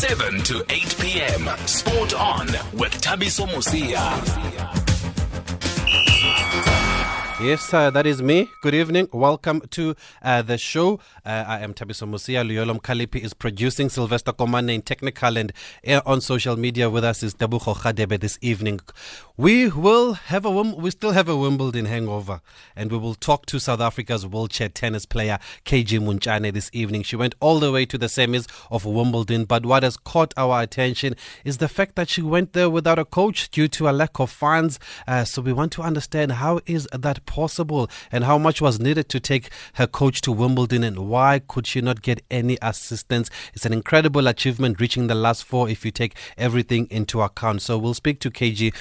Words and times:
7 0.00 0.40
to 0.44 0.64
8 0.70 0.96
p.m. 0.98 1.50
Sport 1.66 2.14
on 2.14 2.46
with 2.72 2.90
Thabiso 3.02 3.46
Mosia. 3.46 4.00
Yes, 7.42 7.72
uh, 7.72 7.90
that 7.90 8.06
is 8.06 8.22
me. 8.22 8.50
Good 8.62 8.74
evening. 8.74 9.08
Welcome 9.12 9.62
to 9.70 9.94
uh, 10.22 10.42
the 10.42 10.58
show. 10.58 11.00
Uh, 11.24 11.44
I 11.46 11.60
am 11.60 11.72
Thabiso 11.72 12.06
Mosia. 12.06 12.46
Luyolom 12.46 12.82
Kalipi 12.82 13.22
is 13.22 13.32
producing 13.32 13.88
Sylvester 13.88 14.32
Komane 14.32 14.74
in 14.74 14.82
technical 14.82 15.38
and 15.38 15.50
uh, 15.86 16.00
on 16.04 16.20
social 16.20 16.56
media 16.56 16.88
with 16.90 17.02
us 17.02 17.22
is 17.22 17.34
Dabucho 17.34 17.74
Khadebe 17.76 18.20
this 18.20 18.38
evening. 18.40 18.80
We 19.40 19.70
will 19.70 20.12
have 20.12 20.44
a 20.44 20.50
we 20.50 20.90
still 20.90 21.12
have 21.12 21.26
a 21.26 21.34
Wimbledon 21.34 21.86
hangover 21.86 22.42
and 22.76 22.92
we 22.92 22.98
will 22.98 23.14
talk 23.14 23.46
to 23.46 23.58
South 23.58 23.80
Africa's 23.80 24.26
wheelchair 24.26 24.68
tennis 24.68 25.06
player 25.06 25.38
KG 25.64 25.98
Montjane 25.98 26.52
this 26.52 26.68
evening. 26.74 27.02
She 27.04 27.16
went 27.16 27.34
all 27.40 27.58
the 27.58 27.72
way 27.72 27.86
to 27.86 27.96
the 27.96 28.08
semis 28.08 28.46
of 28.70 28.84
Wimbledon, 28.84 29.46
but 29.46 29.64
what 29.64 29.82
has 29.82 29.96
caught 29.96 30.34
our 30.36 30.60
attention 30.60 31.16
is 31.42 31.56
the 31.56 31.68
fact 31.68 31.96
that 31.96 32.10
she 32.10 32.20
went 32.20 32.52
there 32.52 32.68
without 32.68 32.98
a 32.98 33.04
coach 33.06 33.48
due 33.48 33.66
to 33.68 33.88
a 33.88 33.92
lack 33.92 34.20
of 34.20 34.30
funds. 34.30 34.78
Uh, 35.08 35.24
so 35.24 35.40
we 35.40 35.54
want 35.54 35.72
to 35.72 35.80
understand 35.80 36.32
how 36.32 36.60
is 36.66 36.86
that 36.92 37.24
possible 37.24 37.88
and 38.12 38.24
how 38.24 38.36
much 38.36 38.60
was 38.60 38.78
needed 38.78 39.08
to 39.08 39.20
take 39.20 39.48
her 39.76 39.86
coach 39.86 40.20
to 40.20 40.32
Wimbledon 40.32 40.84
and 40.84 41.08
why 41.08 41.40
could 41.48 41.66
she 41.66 41.80
not 41.80 42.02
get 42.02 42.22
any 42.30 42.58
assistance? 42.60 43.30
It's 43.54 43.64
an 43.64 43.72
incredible 43.72 44.26
achievement 44.26 44.80
reaching 44.80 45.06
the 45.06 45.14
last 45.14 45.44
four 45.44 45.70
if 45.70 45.82
you 45.86 45.90
take 45.90 46.14
everything 46.36 46.88
into 46.90 47.22
account. 47.22 47.62
So 47.62 47.78
we'll 47.78 47.94
speak 47.94 48.20
to 48.20 48.30
KG 48.30 48.74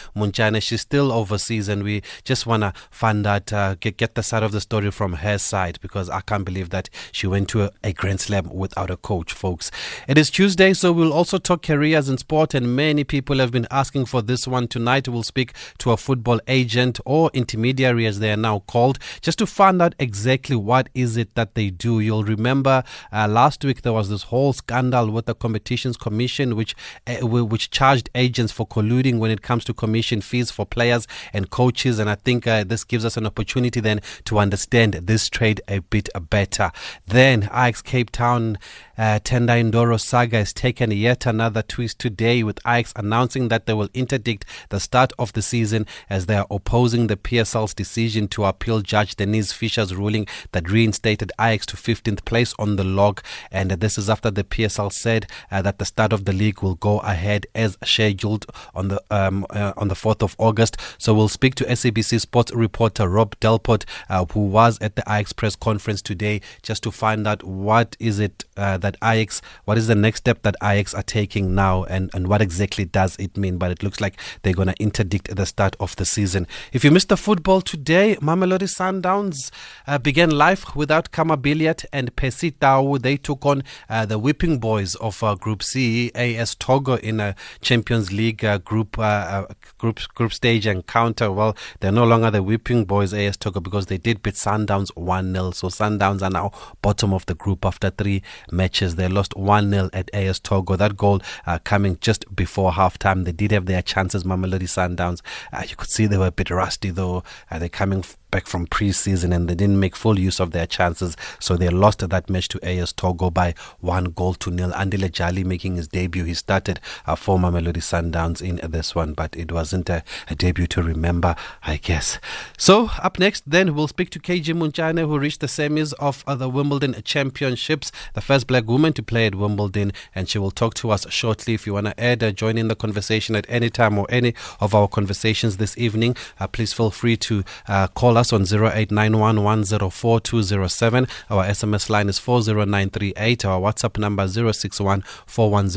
Montjane. 0.49 0.61
She's 0.61 0.81
still 0.81 1.11
overseas 1.11 1.67
and 1.67 1.83
we 1.83 2.01
just 2.23 2.45
want 2.45 2.63
to 2.63 2.73
find 2.89 3.25
out, 3.25 3.51
uh, 3.53 3.75
get, 3.75 3.97
get 3.97 4.15
the 4.15 4.23
side 4.23 4.43
of 4.43 4.51
the 4.51 4.61
story 4.61 4.91
from 4.91 5.13
her 5.13 5.37
side 5.37 5.79
because 5.81 6.09
I 6.09 6.21
can't 6.21 6.45
believe 6.45 6.69
that 6.69 6.89
she 7.11 7.27
went 7.27 7.49
to 7.49 7.63
a, 7.63 7.71
a 7.83 7.93
Grand 7.93 8.21
Slam 8.21 8.49
without 8.49 8.89
a 8.89 8.97
coach, 8.97 9.33
folks. 9.33 9.71
It 10.07 10.17
is 10.17 10.29
Tuesday, 10.29 10.73
so 10.73 10.91
we'll 10.91 11.13
also 11.13 11.37
talk 11.37 11.63
careers 11.63 12.09
in 12.09 12.17
sport 12.17 12.53
and 12.53 12.75
many 12.75 13.03
people 13.03 13.37
have 13.37 13.51
been 13.51 13.67
asking 13.71 14.05
for 14.05 14.21
this 14.21 14.47
one 14.47 14.67
tonight. 14.67 15.07
We'll 15.07 15.23
speak 15.23 15.53
to 15.79 15.91
a 15.91 15.97
football 15.97 16.39
agent 16.47 16.99
or 17.05 17.29
intermediary 17.33 18.05
as 18.05 18.19
they 18.19 18.31
are 18.31 18.37
now 18.37 18.59
called 18.67 18.99
just 19.21 19.39
to 19.39 19.45
find 19.45 19.81
out 19.81 19.95
exactly 19.99 20.55
what 20.55 20.89
is 20.93 21.17
it 21.17 21.35
that 21.35 21.55
they 21.55 21.69
do. 21.69 21.99
You'll 21.99 22.23
remember 22.23 22.83
uh, 23.11 23.27
last 23.27 23.63
week 23.63 23.81
there 23.81 23.93
was 23.93 24.09
this 24.09 24.23
whole 24.23 24.53
scandal 24.53 25.11
with 25.11 25.25
the 25.25 25.35
Competitions 25.35 25.97
Commission, 25.97 26.55
which 26.55 26.75
uh, 27.07 27.25
which 27.25 27.69
charged 27.69 28.09
agents 28.15 28.51
for 28.51 28.67
colluding 28.67 29.19
when 29.19 29.31
it 29.31 29.41
comes 29.41 29.63
to 29.65 29.73
commission 29.73 30.21
fees 30.21 30.38
for 30.47 30.65
players 30.65 31.07
and 31.33 31.49
coaches. 31.49 31.99
And 31.99 32.09
I 32.09 32.15
think 32.15 32.47
uh, 32.47 32.63
this 32.63 32.83
gives 32.83 33.03
us 33.03 33.17
an 33.17 33.25
opportunity 33.25 33.79
then 33.79 34.01
to 34.25 34.39
understand 34.39 34.93
this 34.93 35.29
trade 35.29 35.61
a 35.67 35.79
bit 35.79 36.09
better. 36.29 36.71
Then 37.07 37.43
Ajax 37.43 37.81
Cape 37.81 38.11
Town 38.11 38.57
uh, 38.99 39.17
Tendai 39.23 39.63
Ndoro 39.63 39.97
saga 39.97 40.37
has 40.39 40.51
taken 40.51 40.91
yet 40.91 41.25
another 41.25 41.61
twist 41.61 41.99
today 41.99 42.43
with 42.43 42.59
Ajax 42.67 42.91
announcing 42.97 43.47
that 43.47 43.65
they 43.65 43.73
will 43.73 43.87
interdict 43.93 44.43
the 44.67 44.79
start 44.81 45.13
of 45.17 45.31
the 45.31 45.41
season 45.41 45.87
as 46.09 46.25
they 46.25 46.35
are 46.35 46.45
opposing 46.51 47.07
the 47.07 47.15
PSL's 47.15 47.73
decision 47.73 48.27
to 48.27 48.43
appeal 48.43 48.81
Judge 48.81 49.15
Denise 49.15 49.53
Fisher's 49.53 49.95
ruling 49.95 50.27
that 50.51 50.69
reinstated 50.69 51.31
Ajax 51.39 51.65
to 51.67 51.77
15th 51.77 52.25
place 52.25 52.53
on 52.59 52.75
the 52.75 52.83
log. 52.83 53.21
And 53.53 53.71
this 53.71 53.97
is 53.97 54.09
after 54.09 54.29
the 54.29 54.43
PSL 54.43 54.91
said 54.91 55.27
uh, 55.49 55.61
that 55.61 55.79
the 55.79 55.85
start 55.85 56.11
of 56.11 56.25
the 56.25 56.33
league 56.33 56.61
will 56.61 56.75
go 56.75 56.99
ahead 56.99 57.47
as 57.55 57.77
scheduled 57.85 58.47
on 58.75 58.89
the 58.89 59.01
um, 59.09 59.45
uh, 59.49 59.71
on 59.77 59.87
the 59.87 59.95
4th 59.95 60.21
of 60.21 60.35
August. 60.37 60.75
So 60.97 61.13
we'll 61.13 61.29
speak 61.29 61.55
to 61.55 61.63
SABC 61.63 62.19
sports 62.19 62.51
reporter 62.53 63.07
Rob 63.07 63.39
Delport, 63.39 63.85
uh, 64.09 64.25
who 64.25 64.41
was 64.47 64.77
at 64.81 64.97
the 64.97 65.03
Ajax 65.03 65.31
press 65.31 65.55
conference 65.55 66.01
today, 66.01 66.41
just 66.63 66.83
to 66.83 66.91
find 66.91 67.25
out 67.25 67.43
what 67.45 67.95
is 67.97 68.19
it 68.19 68.43
uh, 68.57 68.77
that 68.89 68.97
Ajax, 69.03 69.41
what 69.65 69.77
is 69.77 69.87
the 69.87 69.95
next 69.95 70.19
step 70.19 70.41
that 70.41 70.55
Ajax 70.63 70.93
are 70.93 71.03
taking 71.03 71.53
now, 71.53 71.83
and, 71.83 72.09
and 72.13 72.27
what 72.27 72.41
exactly 72.41 72.85
does 72.85 73.15
it 73.17 73.37
mean? 73.37 73.57
But 73.57 73.71
it 73.71 73.83
looks 73.83 74.01
like 74.01 74.19
they're 74.41 74.53
going 74.53 74.69
to 74.69 74.81
interdict 74.81 75.35
the 75.35 75.45
start 75.45 75.75
of 75.79 75.95
the 75.97 76.05
season. 76.05 76.47
If 76.73 76.83
you 76.83 76.91
missed 76.91 77.09
the 77.09 77.17
football 77.17 77.61
today, 77.61 78.15
Mamelodi 78.21 78.67
Sundowns 78.67 79.51
uh, 79.85 79.97
began 79.97 80.31
life 80.31 80.75
without 80.75 81.11
Khama 81.11 81.37
Billiat 81.37 81.85
and 81.93 82.15
Percy 82.15 82.51
Tau. 82.51 82.97
They 82.97 83.17
took 83.17 83.45
on 83.45 83.63
uh, 83.89 84.05
the 84.05 84.17
whipping 84.17 84.57
boys 84.59 84.95
of 84.95 85.23
uh, 85.23 85.35
Group 85.35 85.61
C, 85.61 86.11
AS 86.15 86.55
Togo, 86.55 86.95
in 86.95 87.19
a 87.19 87.35
Champions 87.61 88.11
League 88.11 88.43
uh, 88.43 88.57
group 88.57 88.97
uh, 88.97 89.01
uh, 89.01 89.45
group 89.77 89.99
group 90.15 90.33
stage 90.33 90.65
encounter. 90.65 91.31
Well, 91.31 91.55
they're 91.79 91.91
no 91.91 92.05
longer 92.05 92.31
the 92.31 92.41
whipping 92.41 92.85
boys, 92.85 93.13
AS 93.13 93.37
Togo, 93.37 93.59
because 93.59 93.85
they 93.85 93.97
did 93.97 94.23
beat 94.23 94.35
Sundowns 94.35 94.89
1 94.95 95.33
0. 95.33 95.51
So 95.51 95.67
Sundowns 95.67 96.21
are 96.21 96.29
now 96.29 96.51
bottom 96.81 97.13
of 97.13 97.25
the 97.27 97.35
group 97.35 97.65
after 97.65 97.89
three 97.89 98.23
matches. 98.51 98.78
They 98.79 99.07
lost 99.07 99.35
1 99.35 99.69
0 99.71 99.89
at 99.93 100.09
AS 100.13 100.39
Togo. 100.39 100.75
That 100.75 100.97
goal 100.97 101.21
uh, 101.45 101.59
coming 101.59 101.97
just 102.01 102.33
before 102.35 102.73
half 102.73 102.97
time. 102.97 103.23
They 103.23 103.31
did 103.31 103.51
have 103.51 103.65
their 103.65 103.81
chances, 103.81 104.23
Mamelodi 104.23 104.63
Sundowns. 104.63 105.21
Uh, 105.51 105.63
you 105.67 105.75
could 105.75 105.89
see 105.89 106.05
they 106.05 106.17
were 106.17 106.27
a 106.27 106.31
bit 106.31 106.49
rusty, 106.49 106.89
though. 106.89 107.23
Uh, 107.51 107.59
they're 107.59 107.69
coming 107.69 108.03
back 108.31 108.47
from 108.47 108.67
preseason 108.67 109.35
and 109.35 109.49
they 109.49 109.55
didn't 109.55 109.79
make 109.79 109.95
full 109.95 110.17
use 110.17 110.39
of 110.39 110.51
their 110.51 110.65
chances. 110.65 111.17
So 111.39 111.57
they 111.57 111.69
lost 111.69 112.07
that 112.07 112.29
match 112.29 112.47
to 112.49 112.65
AS 112.65 112.93
Togo 112.93 113.29
by 113.29 113.53
one 113.79 114.05
goal 114.05 114.33
to 114.35 114.49
nil. 114.49 114.71
Andile 114.71 115.11
Jali 115.11 115.43
making 115.43 115.75
his 115.75 115.87
debut. 115.87 116.23
He 116.23 116.33
started 116.33 116.79
a 117.05 117.15
former 117.15 117.49
Mamelodi 117.49 117.81
Sundowns 117.81 118.41
in 118.41 118.59
this 118.71 118.93
one, 118.95 119.13
but 119.13 119.35
it 119.35 119.51
wasn't 119.51 119.89
a, 119.89 120.03
a, 120.29 120.35
debut 120.35 120.67
to 120.67 120.83
remember, 120.83 121.35
I 121.65 121.77
guess. 121.77 122.19
So 122.57 122.89
up 123.01 123.19
next, 123.19 123.49
then 123.49 123.73
we'll 123.75 123.87
speak 123.87 124.09
to 124.11 124.19
KG 124.19 124.53
Montjane, 124.53 124.99
who 124.99 125.17
reached 125.19 125.39
the 125.39 125.47
semis 125.47 125.93
of 125.99 126.23
uh, 126.27 126.35
the 126.35 126.49
Wimbledon 126.49 126.95
Championships, 127.03 127.91
the 128.13 128.21
first 128.21 128.47
black 128.47 128.65
woman 128.67 128.93
to 128.93 129.03
play 129.03 129.25
at 129.25 129.35
Wimbledon, 129.35 129.91
and 130.13 130.29
she 130.29 130.37
will 130.37 130.51
talk 130.51 130.73
to 130.75 130.91
us 130.91 131.09
shortly. 131.11 131.53
If 131.53 131.65
you 131.65 131.73
want 131.73 131.87
to 131.87 131.99
add, 131.99 132.23
uh, 132.23 132.31
join 132.31 132.57
in 132.57 132.67
the 132.67 132.75
conversation 132.75 133.35
at 133.35 133.45
any 133.49 133.69
time 133.69 133.97
or 133.97 134.05
any 134.09 134.35
of 134.59 134.75
our 134.75 134.87
conversations 134.87 135.57
this 135.57 135.77
evening, 135.77 136.15
uh, 136.39 136.47
please 136.47 136.73
feel 136.73 136.91
free 136.91 137.17
to 137.17 137.43
uh, 137.67 137.87
call 137.87 138.17
us 138.19 138.31
on 138.33 138.41
0891104207. 138.43 141.09
Our 141.29 141.45
SMS 141.45 141.89
line 141.89 142.09
is 142.09 142.19
40938. 142.19 143.45
Our 143.45 143.61
WhatsApp 143.61 143.97
number 143.97 144.27
061 144.27 145.03
and 145.27 145.71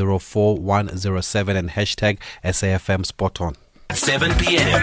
hashtag 1.71 2.19
SAFM 2.45 3.07
Sport 3.07 3.41
On. 3.41 3.55
7 3.93 4.35
p.m. 4.35 4.83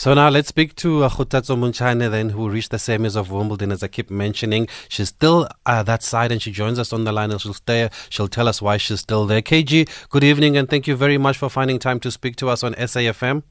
So 0.00 0.14
now 0.14 0.30
let's 0.30 0.48
speak 0.48 0.76
to 0.76 1.04
uh, 1.04 1.10
Kgotatso 1.10 1.58
Montjane 1.58 2.10
then, 2.10 2.30
who 2.30 2.48
reached 2.48 2.70
the 2.70 2.78
semis 2.78 3.16
of 3.16 3.30
Wimbledon, 3.30 3.70
as 3.70 3.82
I 3.82 3.88
keep 3.88 4.10
mentioning. 4.10 4.66
She's 4.88 5.08
still 5.08 5.46
uh, 5.66 5.82
that 5.82 6.02
side 6.02 6.32
and 6.32 6.40
she 6.40 6.52
joins 6.52 6.78
us 6.78 6.94
on 6.94 7.04
the 7.04 7.12
line 7.12 7.30
and 7.30 7.38
she'll 7.38 7.52
stay. 7.52 7.90
She'll 8.08 8.26
tell 8.26 8.48
us 8.48 8.62
why 8.62 8.78
she's 8.78 9.00
still 9.00 9.26
there. 9.26 9.42
KG, 9.42 9.86
good 10.08 10.24
evening 10.24 10.56
and 10.56 10.70
thank 10.70 10.86
you 10.86 10.96
very 10.96 11.18
much 11.18 11.36
for 11.36 11.50
finding 11.50 11.78
time 11.78 12.00
to 12.00 12.10
speak 12.10 12.36
to 12.36 12.48
us 12.48 12.64
on 12.64 12.72
SAFM. 12.76 13.42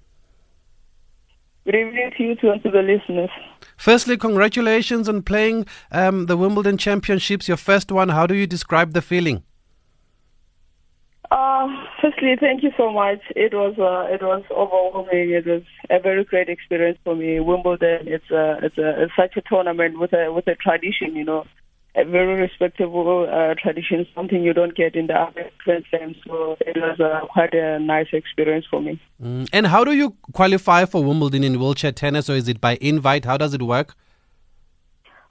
Good 1.69 1.81
evening 1.81 2.12
to 2.18 2.24
you 2.24 2.35
too 2.35 2.50
and 2.50 2.63
to 2.63 2.72
the 2.72 2.81
listeners. 2.81 3.30
Firstly, 3.78 4.18
congratulations 4.18 5.07
on 5.07 5.22
playing 5.22 5.68
um, 5.91 6.25
the 6.25 6.35
Wimbledon 6.35 6.80
Championships, 6.80 7.47
your 7.47 7.57
first 7.57 7.91
one. 7.91 8.09
How 8.09 8.25
do 8.25 8.34
you 8.34 8.47
describe 8.47 8.94
the 8.94 9.03
feeling? 9.03 9.44
Uh, 11.30 11.68
firstly, 12.02 12.38
thank 12.40 12.63
you 12.63 12.72
so 12.75 12.91
much. 12.91 13.19
It 13.35 13.53
was 13.53 13.78
uh, 13.78 14.12
it 14.12 14.24
was 14.24 14.44
overwhelming. 14.50 15.30
It 15.30 15.46
was 15.46 15.62
a 15.91 16.00
very 16.00 16.24
great 16.24 16.50
experience 16.50 16.97
for 17.03 17.16
me. 17.16 17.40
Wimbledon, 17.40 18.07
it's 18.07 18.31
a, 18.31 18.57
it's, 18.63 18.78
a, 18.80 19.03
it's 19.03 19.13
such 19.16 19.38
a 19.38 19.41
tournament 19.47 20.00
with 20.00 20.12
a 20.13 20.34
with 20.34 20.47
a 20.47 20.56
tradition, 20.56 21.16
you 21.16 21.24
know 21.24 21.46
a 22.00 22.06
very 22.06 22.40
respectable 22.40 23.28
uh, 23.30 23.56
tradition, 23.62 24.06
something 24.16 24.44
you 24.44 24.54
don't 24.54 24.76
get 24.76 24.96
in 24.96 25.08
the 25.08 25.14
other 25.14 25.50
Grand 25.60 25.86
So 25.92 26.58
it 26.62 26.78
was 26.78 27.00
uh, 27.00 27.26
quite 27.28 27.54
a 27.54 27.80
nice 27.80 28.08
experience 28.14 28.66
for 28.70 28.82
me. 28.82 29.00
Mm. 29.22 29.50
And 29.52 29.68
how 29.68 29.84
do 29.84 29.94
you 29.94 30.16
qualify 30.34 30.86
for 30.86 31.04
Wimbledon 31.04 31.44
in 31.44 31.60
wheelchair 31.60 31.92
tennis, 31.92 32.30
or 32.30 32.34
is 32.34 32.48
it 32.48 32.62
by 32.62 32.78
invite? 32.82 33.26
How 33.26 33.38
does 33.38 33.54
it 33.54 33.62
work? 33.62 33.96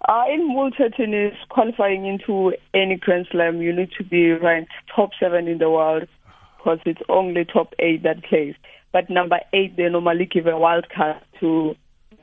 Uh, 0.08 0.24
in 0.32 0.54
wheelchair 0.54 0.90
tennis, 0.90 1.34
qualifying 1.48 2.06
into 2.06 2.52
any 2.74 2.96
Grand 2.96 3.26
Slam, 3.30 3.60
you 3.60 3.74
need 3.74 3.90
to 3.98 4.04
be 4.04 4.32
ranked 4.32 4.72
top 4.94 5.10
seven 5.18 5.48
in 5.48 5.58
the 5.58 5.70
world 5.70 6.06
because 6.56 6.78
it's 6.86 7.00
only 7.08 7.44
top 7.44 7.74
eight 7.78 8.02
that 8.02 8.22
plays. 8.24 8.54
But 8.92 9.10
number 9.10 9.40
eight, 9.52 9.76
they 9.76 9.88
normally 9.88 10.26
give 10.26 10.46
a 10.46 10.56
wild 10.56 10.86
card 10.94 11.16
to 11.40 11.74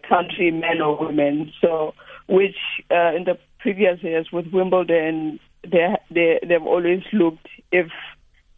country 0.07 0.51
men 0.51 0.81
or 0.81 0.97
women. 0.97 1.51
So, 1.61 1.93
which 2.27 2.55
uh, 2.91 3.13
in 3.15 3.25
the 3.25 3.37
previous 3.65 3.97
years 4.03 4.27
with 4.31 4.45
Wimbledon, 4.53 5.39
they 5.63 5.95
they 6.11 6.39
they've 6.47 6.61
always 6.61 7.01
looked 7.11 7.47
if 7.71 7.87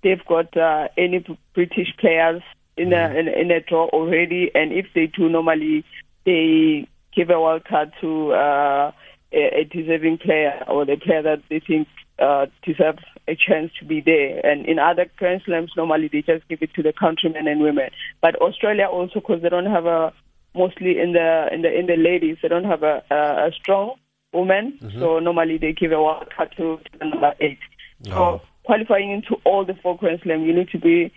they've 0.04 0.26
got 0.28 0.58
uh, 0.58 0.90
any 0.98 1.26
British 1.54 1.96
players 1.98 2.42
in 2.76 2.92
a 2.92 2.98
mm-hmm. 2.98 3.18
in, 3.20 3.28
in, 3.30 3.52
a 3.52 3.62
draw 3.62 3.88
already, 3.88 4.52
and 4.54 4.74
if 4.74 4.88
they 4.94 5.08
do, 5.08 5.30
normally 5.30 5.86
they 6.26 6.90
give 7.16 7.30
a 7.30 7.40
wild 7.40 7.64
card 7.64 7.94
to 8.02 8.34
uh, 8.34 8.92
a, 9.32 9.60
a, 9.60 9.64
deserving 9.64 10.18
player 10.18 10.62
or 10.68 10.86
the 10.86 10.98
player 10.98 11.22
that 11.22 11.42
they 11.50 11.62
think 11.62 11.88
uh, 12.20 12.48
deserve 12.64 12.98
a 13.30 13.36
chance 13.36 13.72
to 13.80 13.86
be 13.86 14.02
there. 14.02 14.46
And 14.46 14.66
in 14.66 14.78
other 14.78 15.06
Grand 15.16 15.42
Slams, 15.46 15.72
normally 15.78 16.10
they 16.12 16.22
just 16.22 16.46
give 16.50 16.62
it 16.62 16.74
to 16.74 16.84
the 16.84 16.92
countrymen 16.92 17.48
and 17.48 17.62
women. 17.62 17.92
But 18.22 18.36
Australia 18.42 18.88
also, 18.92 19.22
because 19.22 19.42
they 19.42 19.50
don't 19.50 19.72
have 19.72 19.86
a 19.86 20.12
mostly 20.54 21.00
in 21.00 21.14
the 21.14 21.48
in 21.54 21.62
the 21.62 21.72
in 21.80 21.86
the 21.86 21.96
ladies, 21.96 22.40
they 22.42 22.50
don't 22.50 22.66
have 22.66 22.84
a, 22.84 23.04
a, 23.10 23.48
a 23.48 23.52
strong 23.54 23.96
women. 24.34 24.78
Mm-hmm. 24.82 25.00
So 25.00 25.20
normally 25.20 25.58
they 25.58 25.74
give 25.74 25.92
a 25.92 26.02
wild 26.02 26.30
card 26.36 26.54
to, 26.58 26.78
to 26.78 26.98
the 27.00 27.06
number 27.06 27.34
eight. 27.40 27.60
So 28.06 28.12
Oh. 28.14 28.42
qualifying 28.64 29.12
into 29.12 29.36
all 29.44 29.66
the 29.66 29.74
four 29.82 29.98
Grand 29.98 30.20
Slam, 30.24 30.44
you 30.44 30.54
need 30.54 30.70
to 30.70 30.78
be 30.80 31.12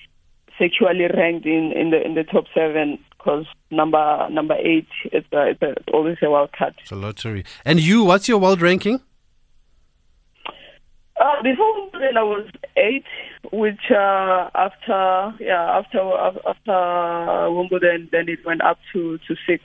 sexually 0.58 1.06
ranked 1.14 1.46
in, 1.46 1.72
in 1.72 1.90
the 1.90 2.04
in 2.04 2.14
the 2.14 2.24
top 2.24 2.44
seven 2.54 2.98
because 3.18 3.46
number 3.70 4.28
number 4.30 4.54
eight 4.54 4.86
is 5.12 5.24
uh, 5.32 5.40
it's, 5.42 5.62
a, 5.62 5.74
always 5.92 6.16
a 6.22 6.30
wild 6.30 6.52
card. 6.52 6.74
It's 6.82 6.90
a 6.92 6.96
lottery. 6.96 7.44
And 7.64 7.80
you, 7.80 8.04
what's 8.04 8.28
your 8.28 8.38
world 8.38 8.62
ranking? 8.62 9.00
Uh, 11.20 11.42
before 11.42 11.82
Wimbledon, 11.82 12.16
I 12.16 12.22
was 12.22 12.46
eight, 12.78 13.04
which 13.52 13.90
uh, 13.90 14.48
after 14.54 15.34
yeah 15.38 15.78
after 15.78 16.00
after 16.48 17.50
Wimbledon, 17.52 18.08
then 18.10 18.28
it 18.28 18.38
went 18.46 18.62
up 18.62 18.78
to 18.94 19.18
to 19.28 19.36
six. 19.46 19.62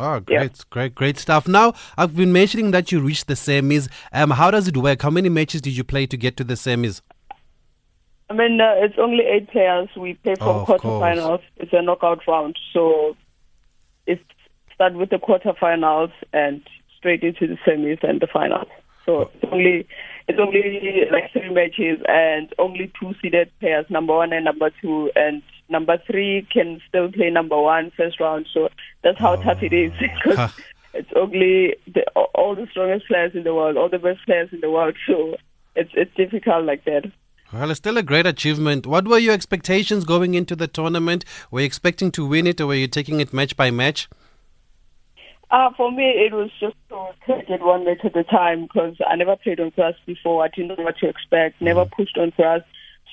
Oh, 0.00 0.22
Yeah. 0.28 0.38
great, 0.38 0.70
great, 0.70 0.94
great 0.94 1.18
stuff. 1.18 1.46
Now, 1.46 1.74
I've 1.98 2.16
been 2.16 2.32
mentioning 2.32 2.70
that 2.70 2.90
you 2.90 3.00
reached 3.00 3.26
the 3.26 3.34
semis. 3.34 3.88
Um, 4.12 4.30
how 4.30 4.50
does 4.50 4.66
it 4.66 4.76
work? 4.76 5.02
How 5.02 5.10
many 5.10 5.28
matches 5.28 5.60
did 5.60 5.76
you 5.76 5.84
play 5.84 6.06
to 6.06 6.16
get 6.16 6.36
to 6.38 6.44
the 6.44 6.54
semis? 6.54 7.02
I 8.30 8.32
mean, 8.32 8.60
uh, 8.60 8.74
it's 8.78 8.94
only 8.98 9.24
eight 9.24 9.50
players. 9.50 9.88
We 9.96 10.14
play 10.14 10.36
Oh, 10.40 10.64
from 10.64 10.74
of 10.74 10.80
quarterfinals. 10.80 11.42
It's 11.56 11.72
a 11.72 11.82
knockout 11.82 12.20
round, 12.26 12.56
so 12.72 13.16
it 14.06 14.20
start 14.74 14.94
with 14.94 15.10
the 15.10 15.18
quarterfinals 15.18 16.12
and 16.32 16.62
straight 16.96 17.22
into 17.22 17.46
the 17.46 17.56
semis 17.66 18.02
and 18.02 18.20
the 18.20 18.28
finals. 18.28 18.68
So 19.04 19.22
it's 19.34 19.52
only 19.52 19.86
it's 20.28 20.38
only 20.38 21.08
like 21.10 21.32
three 21.32 21.50
matches 21.52 21.98
and 22.08 22.54
only 22.58 22.92
two 23.00 23.14
seeded 23.20 23.50
players, 23.58 23.84
number 23.90 24.14
one 24.14 24.32
and 24.32 24.44
number 24.44 24.70
two, 24.80 25.10
and 25.16 25.42
number 25.70 25.98
three 26.06 26.46
can 26.52 26.80
still 26.88 27.10
play 27.10 27.30
number 27.30 27.60
one 27.60 27.90
first 27.96 28.20
round. 28.20 28.46
So 28.52 28.68
that's 29.02 29.18
how 29.18 29.36
tough 29.36 29.62
it 29.62 29.72
is 29.72 29.92
because 30.00 30.52
it's 30.92 31.10
only 31.16 31.76
the, 31.86 32.04
all 32.34 32.54
the 32.54 32.66
strongest 32.70 33.06
players 33.06 33.34
in 33.34 33.44
the 33.44 33.54
world, 33.54 33.76
all 33.76 33.88
the 33.88 33.98
best 33.98 34.24
players 34.26 34.50
in 34.52 34.60
the 34.60 34.70
world. 34.70 34.96
So 35.06 35.36
it's 35.76 35.90
it's 35.94 36.14
difficult 36.14 36.64
like 36.64 36.84
that. 36.84 37.10
Well, 37.52 37.70
it's 37.70 37.78
still 37.78 37.98
a 37.98 38.02
great 38.02 38.26
achievement. 38.26 38.86
What 38.86 39.08
were 39.08 39.18
your 39.18 39.34
expectations 39.34 40.04
going 40.04 40.34
into 40.34 40.54
the 40.54 40.68
tournament? 40.68 41.24
Were 41.50 41.60
you 41.60 41.66
expecting 41.66 42.12
to 42.12 42.24
win 42.24 42.46
it 42.46 42.60
or 42.60 42.68
were 42.68 42.74
you 42.74 42.86
taking 42.86 43.20
it 43.20 43.32
match 43.32 43.56
by 43.56 43.72
match? 43.72 44.08
Uh, 45.50 45.70
for 45.76 45.90
me, 45.90 46.04
it 46.04 46.32
was 46.32 46.48
just 46.60 46.76
to 46.90 47.08
take 47.26 47.50
it 47.50 47.60
one 47.60 47.84
match 47.84 48.04
at 48.04 48.16
a 48.16 48.22
time 48.22 48.62
because 48.62 48.96
I 49.04 49.16
never 49.16 49.34
played 49.34 49.58
on 49.58 49.70
grass 49.70 49.94
before. 50.06 50.44
I 50.44 50.48
didn't 50.48 50.78
know 50.78 50.84
what 50.84 50.98
to 50.98 51.08
expect. 51.08 51.60
Never 51.60 51.84
pushed 51.86 52.16
on 52.16 52.30
grass. 52.36 52.60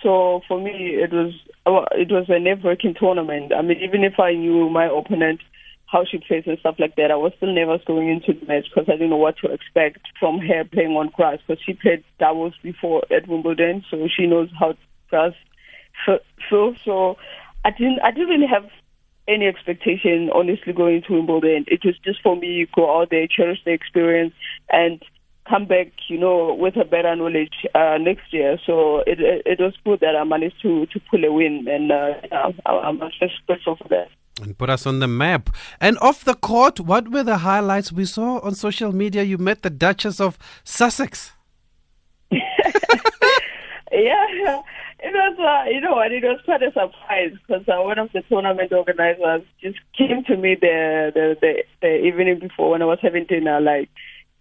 So 0.03 0.41
for 0.47 0.59
me, 0.59 0.95
it 0.95 1.11
was 1.11 1.33
uh, 1.65 1.85
it 1.91 2.11
was 2.11 2.25
a 2.29 2.39
nerve-wracking 2.39 2.95
tournament. 2.99 3.51
I 3.53 3.61
mean, 3.61 3.79
even 3.81 4.03
if 4.03 4.19
I 4.19 4.33
knew 4.33 4.69
my 4.69 4.85
opponent, 4.85 5.41
how 5.87 6.05
she 6.05 6.19
plays 6.19 6.43
and 6.45 6.59
stuff 6.59 6.75
like 6.79 6.95
that, 6.95 7.11
I 7.11 7.15
was 7.15 7.33
still 7.37 7.53
nervous 7.53 7.81
going 7.85 8.09
into 8.09 8.33
the 8.39 8.45
match 8.45 8.65
because 8.69 8.87
I 8.89 8.93
didn't 8.93 9.09
know 9.09 9.17
what 9.17 9.37
to 9.39 9.51
expect 9.51 9.99
from 10.19 10.39
her 10.39 10.63
playing 10.65 10.91
on 10.91 11.09
grass. 11.15 11.39
Because 11.45 11.63
she 11.63 11.73
played 11.73 12.03
doubles 12.19 12.53
before 12.61 13.03
at 13.11 13.27
Wimbledon, 13.27 13.83
so 13.89 14.07
she 14.07 14.27
knows 14.27 14.49
how 14.59 14.75
grass 15.09 15.33
fe- 16.05 16.23
feels. 16.49 16.77
So 16.85 17.17
I 17.65 17.71
didn't 17.71 17.99
I 18.03 18.11
didn't 18.11 18.29
really 18.29 18.47
have 18.47 18.69
any 19.27 19.45
expectation, 19.45 20.29
honestly, 20.33 20.73
going 20.73 21.03
to 21.07 21.13
Wimbledon. 21.13 21.65
It 21.67 21.83
was 21.83 21.97
just 21.99 22.21
for 22.21 22.35
me 22.35 22.65
to 22.65 22.71
go 22.73 22.99
out 22.99 23.09
there, 23.09 23.27
cherish 23.27 23.59
the 23.65 23.71
experience, 23.71 24.33
and 24.69 25.03
come 25.47 25.65
back, 25.65 25.87
you 26.07 26.17
know, 26.17 26.53
with 26.53 26.75
a 26.75 26.85
better 26.85 27.15
knowledge 27.15 27.65
uh, 27.73 27.97
next 27.99 28.33
year. 28.33 28.59
So 28.65 28.99
it, 29.07 29.19
it 29.19 29.43
it 29.45 29.59
was 29.59 29.73
good 29.83 29.99
that 30.01 30.15
I 30.15 30.23
managed 30.23 30.61
to 30.61 30.85
to 30.87 30.99
pull 31.09 31.23
a 31.23 31.31
win, 31.31 31.67
and 31.67 31.91
uh, 31.91 32.13
I'm 32.65 32.99
just 33.19 33.45
grateful 33.45 33.75
for 33.75 33.87
that. 33.89 34.09
And 34.41 34.57
put 34.57 34.69
us 34.69 34.85
on 34.85 34.99
the 34.99 35.07
map. 35.07 35.49
And 35.81 35.97
off 35.99 36.23
the 36.23 36.35
court, 36.35 36.79
what 36.79 37.09
were 37.09 37.23
the 37.23 37.39
highlights 37.39 37.91
we 37.91 38.05
saw 38.05 38.39
on 38.39 38.53
social 38.53 38.93
media? 38.93 39.23
You 39.23 39.39
met 39.39 39.63
the 39.63 39.71
Duchess 39.71 40.19
of 40.19 40.37
Sussex. 40.63 41.31
Yeah, 43.89 44.61
it 44.99 45.13
was, 45.13 45.37
uh, 45.39 45.69
you 45.69 45.79
know 45.79 45.93
what, 45.93 46.11
it 46.11 46.23
was 46.23 46.39
quite 46.43 46.61
a 46.61 46.71
surprise 46.71 47.31
because 47.47 47.67
uh, 47.67 47.81
one 47.81 47.97
of 47.97 48.11
the 48.11 48.21
tournament 48.23 48.71
organizers 48.73 49.43
just 49.61 49.79
came 49.97 50.23
to 50.25 50.35
me 50.35 50.55
the, 50.59 51.11
the, 51.13 51.37
the, 51.39 51.63
the 51.81 52.05
evening 52.05 52.39
before 52.39 52.71
when 52.71 52.81
I 52.81 52.85
was 52.85 52.99
having 53.01 53.25
dinner, 53.25 53.61
like, 53.61 53.89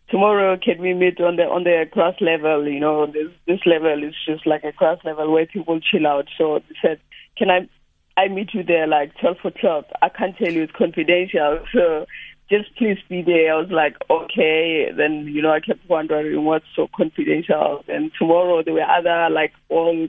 tomorrow 0.08 0.56
can 0.56 0.80
we 0.80 0.94
meet 0.94 1.20
on 1.20 1.36
the 1.36 1.44
on 1.44 1.64
the 1.64 1.84
grass 1.90 2.14
level? 2.20 2.66
You 2.66 2.80
know, 2.80 3.06
this 3.06 3.28
this 3.46 3.60
level 3.66 4.02
is 4.02 4.14
just 4.26 4.46
like 4.46 4.64
a 4.64 4.72
grass 4.72 4.98
level 5.04 5.32
where 5.32 5.46
people 5.46 5.80
chill 5.80 6.06
out. 6.06 6.28
So 6.38 6.60
they 6.68 6.76
said, 6.80 7.00
can 7.36 7.50
I 7.50 7.68
I 8.16 8.28
meet 8.28 8.54
you 8.54 8.62
there 8.62 8.86
like 8.86 9.12
twelve 9.20 9.38
o'clock? 9.44 9.86
I 10.02 10.08
can't 10.08 10.36
tell 10.36 10.52
you 10.52 10.62
it's 10.62 10.72
confidential. 10.72 11.60
So 11.72 12.06
just 12.48 12.76
please 12.76 12.98
be 13.08 13.22
there. 13.22 13.54
I 13.54 13.60
was 13.60 13.70
like, 13.70 13.96
okay. 14.08 14.90
Then 14.96 15.26
you 15.26 15.42
know, 15.42 15.50
I 15.50 15.60
kept 15.60 15.88
wondering 15.88 16.44
what's 16.44 16.66
so 16.74 16.88
confidential. 16.96 17.84
And 17.88 18.12
tomorrow 18.18 18.62
there 18.62 18.74
were 18.74 18.82
other 18.82 19.28
like 19.30 19.52
all 19.68 20.08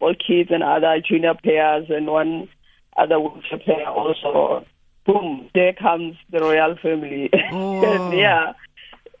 all 0.00 0.14
kids 0.14 0.50
and 0.52 0.62
other 0.62 1.00
junior 1.06 1.34
players 1.34 1.86
and 1.88 2.06
one 2.06 2.48
other 2.96 3.20
wheelchair 3.20 3.58
player 3.58 3.86
also. 3.86 4.64
Boom! 5.04 5.48
There 5.54 5.72
comes 5.72 6.16
the 6.30 6.40
royal 6.40 6.76
family. 6.76 7.30
Oh. 7.52 7.84
and 7.84 8.18
yeah, 8.18 8.54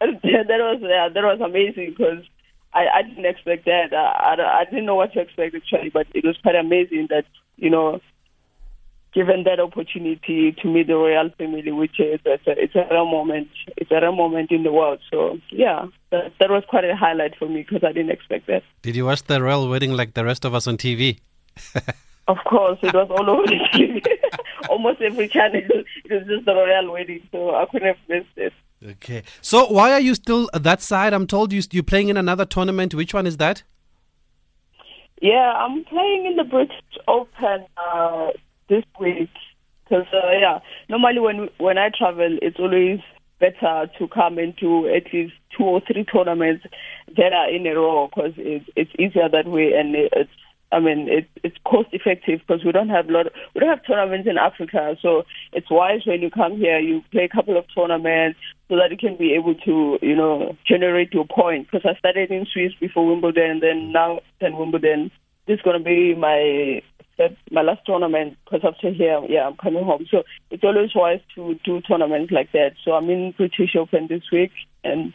that 0.00 0.46
was 0.48 0.78
yeah, 0.82 1.08
that 1.08 1.22
was 1.22 1.40
amazing 1.40 1.94
because 1.96 2.24
I, 2.72 2.86
I 2.96 3.02
didn't 3.02 3.26
expect 3.26 3.64
that. 3.64 3.92
I, 3.92 4.34
I, 4.34 4.60
I 4.60 4.64
didn't 4.64 4.86
know 4.86 4.94
what 4.94 5.12
to 5.14 5.20
expect 5.20 5.54
actually, 5.54 5.90
but 5.90 6.06
it 6.14 6.24
was 6.24 6.36
quite 6.42 6.56
amazing 6.56 7.08
that 7.10 7.24
you 7.56 7.70
know, 7.70 8.00
given 9.14 9.44
that 9.44 9.60
opportunity 9.60 10.52
to 10.60 10.68
meet 10.68 10.86
the 10.86 10.94
royal 10.94 11.30
family, 11.38 11.72
which 11.72 11.98
is 11.98 12.20
it's 12.24 12.46
a, 12.46 12.62
it's 12.62 12.74
a 12.74 12.86
rare 12.90 13.04
moment. 13.04 13.48
It's 13.76 13.90
a 13.90 14.00
rare 14.00 14.12
moment 14.12 14.50
in 14.50 14.62
the 14.62 14.72
world. 14.72 15.00
So 15.10 15.38
yeah, 15.50 15.86
that, 16.10 16.32
that 16.38 16.50
was 16.50 16.64
quite 16.68 16.84
a 16.84 16.94
highlight 16.96 17.36
for 17.36 17.48
me 17.48 17.62
because 17.62 17.84
I 17.84 17.92
didn't 17.92 18.10
expect 18.10 18.46
that. 18.48 18.62
Did 18.82 18.96
you 18.96 19.06
watch 19.06 19.24
the 19.24 19.42
royal 19.42 19.68
wedding 19.68 19.92
like 19.92 20.14
the 20.14 20.24
rest 20.24 20.44
of 20.44 20.54
us 20.54 20.66
on 20.66 20.76
TV? 20.76 21.18
Of 22.28 22.38
course, 22.44 22.78
it 22.82 22.92
was 22.92 23.08
all 23.10 23.30
over 23.30 23.46
the 23.46 23.58
TV. 23.72 24.04
Almost 24.68 25.00
every 25.00 25.28
channel, 25.28 25.62
it 25.64 26.12
was 26.12 26.26
just 26.26 26.44
the 26.44 26.54
royal 26.54 26.92
wedding, 26.92 27.22
so 27.30 27.54
I 27.54 27.66
couldn't 27.66 27.86
have 27.86 27.96
missed 28.08 28.36
it. 28.36 28.52
Okay. 28.84 29.22
So 29.40 29.66
why 29.66 29.92
are 29.92 30.00
you 30.00 30.14
still 30.14 30.50
that 30.52 30.82
side? 30.82 31.12
I'm 31.12 31.26
told 31.26 31.52
you 31.52 31.62
you're 31.70 31.82
playing 31.82 32.08
in 32.08 32.16
another 32.16 32.44
tournament. 32.44 32.94
Which 32.94 33.14
one 33.14 33.26
is 33.26 33.38
that? 33.38 33.62
Yeah, 35.22 35.52
I'm 35.56 35.84
playing 35.84 36.26
in 36.26 36.36
the 36.36 36.44
British 36.44 36.76
Open 37.08 37.64
uh, 37.76 38.28
this 38.68 38.84
week 39.00 39.30
because 39.84 40.06
uh, 40.12 40.30
yeah, 40.38 40.58
normally 40.88 41.20
when 41.20 41.48
when 41.58 41.78
I 41.78 41.90
travel, 41.96 42.38
it's 42.42 42.58
always 42.58 43.00
better 43.38 43.90
to 43.98 44.08
come 44.08 44.38
into 44.38 44.88
at 44.88 45.12
least 45.12 45.34
two 45.56 45.64
or 45.64 45.80
three 45.80 46.04
tournaments 46.04 46.64
that 47.16 47.32
are 47.32 47.50
in 47.50 47.66
a 47.66 47.74
row 47.74 48.08
because 48.14 48.32
it's 48.36 48.68
it's 48.76 48.90
easier 48.98 49.28
that 49.28 49.46
way 49.46 49.72
and 49.74 49.94
it's 49.94 50.30
I 50.72 50.80
mean 50.80 51.06
it's 51.08 51.28
it's 51.42 51.56
cost 51.64 51.88
effective 51.92 52.40
because 52.46 52.64
we 52.64 52.72
don't 52.72 52.88
have 52.88 53.08
lot 53.08 53.26
we 53.54 53.60
don't 53.60 53.68
have 53.68 53.86
tournaments 53.86 54.28
in 54.28 54.38
Africa 54.38 54.96
so 55.02 55.24
it's 55.52 55.70
wise 55.70 56.00
when 56.06 56.22
you 56.22 56.30
come 56.30 56.56
here 56.56 56.78
you 56.78 57.02
play 57.12 57.24
a 57.24 57.28
couple 57.28 57.56
of 57.56 57.64
tournaments 57.74 58.38
so 58.68 58.76
that 58.76 58.90
you 58.90 58.96
can 58.96 59.16
be 59.16 59.34
able 59.34 59.54
to 59.54 59.98
you 60.02 60.16
know 60.16 60.56
generate 60.66 61.12
your 61.12 61.26
point 61.26 61.68
because 61.70 61.88
I 61.88 61.98
started 61.98 62.30
in 62.30 62.46
Swiss 62.52 62.72
before 62.80 63.06
Wimbledon 63.06 63.50
and 63.50 63.62
then 63.62 63.92
now 63.92 64.20
then 64.40 64.56
Wimbledon 64.56 65.10
this 65.46 65.56
is 65.56 65.62
going 65.62 65.78
to 65.78 65.84
be 65.84 66.14
my 66.14 66.82
my 67.50 67.62
last 67.62 67.80
tournament 67.86 68.36
because 68.44 68.60
after 68.64 68.92
here, 68.92 69.22
yeah, 69.28 69.46
I'm 69.46 69.56
coming 69.56 69.84
home. 69.84 70.06
So 70.10 70.22
it's 70.50 70.64
always 70.64 70.90
wise 70.94 71.20
to 71.34 71.58
do 71.64 71.80
tournaments 71.80 72.32
like 72.32 72.52
that. 72.52 72.72
So 72.84 72.92
I'm 72.92 73.08
in 73.08 73.32
British 73.36 73.74
Open 73.76 74.06
this 74.08 74.22
week, 74.30 74.52
and 74.84 75.14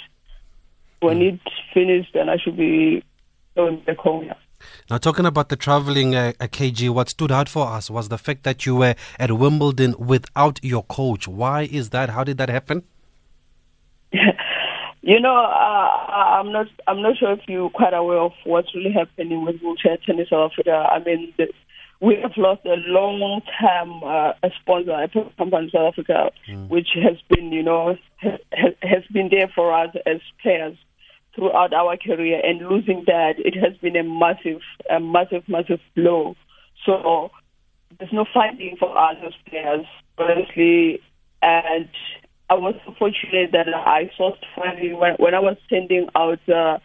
when 1.00 1.22
it's 1.22 1.44
finished, 1.74 2.12
then 2.14 2.30
I 2.30 2.38
should 2.38 2.58
be 2.58 3.04
going 3.56 3.82
back 3.82 3.98
home. 3.98 4.26
Yeah. 4.26 4.34
Now, 4.90 4.98
talking 4.98 5.26
about 5.26 5.50
the 5.50 5.56
traveling 5.56 6.16
uh, 6.16 6.34
uh, 6.40 6.46
KG, 6.46 6.90
what 6.90 7.10
stood 7.10 7.32
out 7.32 7.50
for 7.50 7.68
us 7.68 7.90
was 7.90 8.10
the 8.10 8.18
fact 8.18 8.44
that 8.44 8.66
you 8.66 8.76
were 8.76 8.96
at 9.20 9.32
Wimbledon 9.32 9.96
without 9.98 10.60
your 10.64 10.84
coach. 10.84 11.28
Why 11.28 11.64
is 11.64 11.90
that? 11.90 12.12
How 12.12 12.24
did 12.24 12.38
that 12.38 12.50
happen? 12.50 12.84
You 15.04 15.20
know, 15.20 15.36
uh, 15.36 16.12
I'm 16.12 16.52
not. 16.52 16.68
I'm 16.88 17.02
not 17.02 17.18
sure 17.18 17.32
if 17.32 17.40
you're 17.48 17.72
quite 17.72 17.96
aware 17.96 18.20
of 18.20 18.34
what's 18.44 18.76
really 18.76 18.92
happening 18.92 19.44
with 19.44 19.60
wheelchair 19.60 19.98
tennis 20.06 20.30
South 20.30 20.52
Africa. 20.52 20.74
I 20.74 21.00
mean, 21.00 21.34
the, 21.40 21.48
we 22.02 22.18
have 22.22 22.34
lost 22.38 22.62
a 22.66 22.76
long-time 22.76 24.04
uh, 24.04 24.34
a 24.44 24.52
sponsor, 24.60 24.92
a 24.92 25.08
company 25.08 25.66
in 25.66 25.72
South 25.72 25.94
Africa, 25.94 26.32
which 26.68 26.90
has 26.96 27.18
been, 27.30 27.52
you 27.52 27.64
know, 27.64 27.96
has, 28.18 28.74
has 28.84 29.04
been 29.12 29.30
there 29.32 29.48
for 29.56 29.74
us 29.74 29.96
as 30.06 30.20
players 30.42 30.78
throughout 31.36 31.74
our 31.74 31.98
career. 31.98 32.40
And 32.44 32.68
losing 32.68 33.04
that, 33.08 33.36
it 33.38 33.56
has 33.56 33.76
been 33.78 33.96
a 33.96 34.04
massive, 34.04 34.62
a 34.90 35.00
massive, 35.00 35.44
massive 35.48 35.80
blow. 35.96 36.36
So 36.86 37.32
there's 37.98 38.14
no 38.14 38.26
fighting 38.32 38.78
for 38.80 38.96
us 38.96 39.18
as 39.26 39.34
players, 39.48 39.86
honestly. 40.18 41.02
And 41.42 41.90
I 42.52 42.56
was 42.56 42.76
fortunate 43.00 43.54
that 43.54 43.68
I 43.74 44.12
saw 44.18 44.36
finally 44.58 44.94
when, 44.94 45.14
when 45.20 45.34
I 45.34 45.40
was 45.40 45.56
sending 45.70 46.10
out 46.16 46.40
uh, 46.50 46.80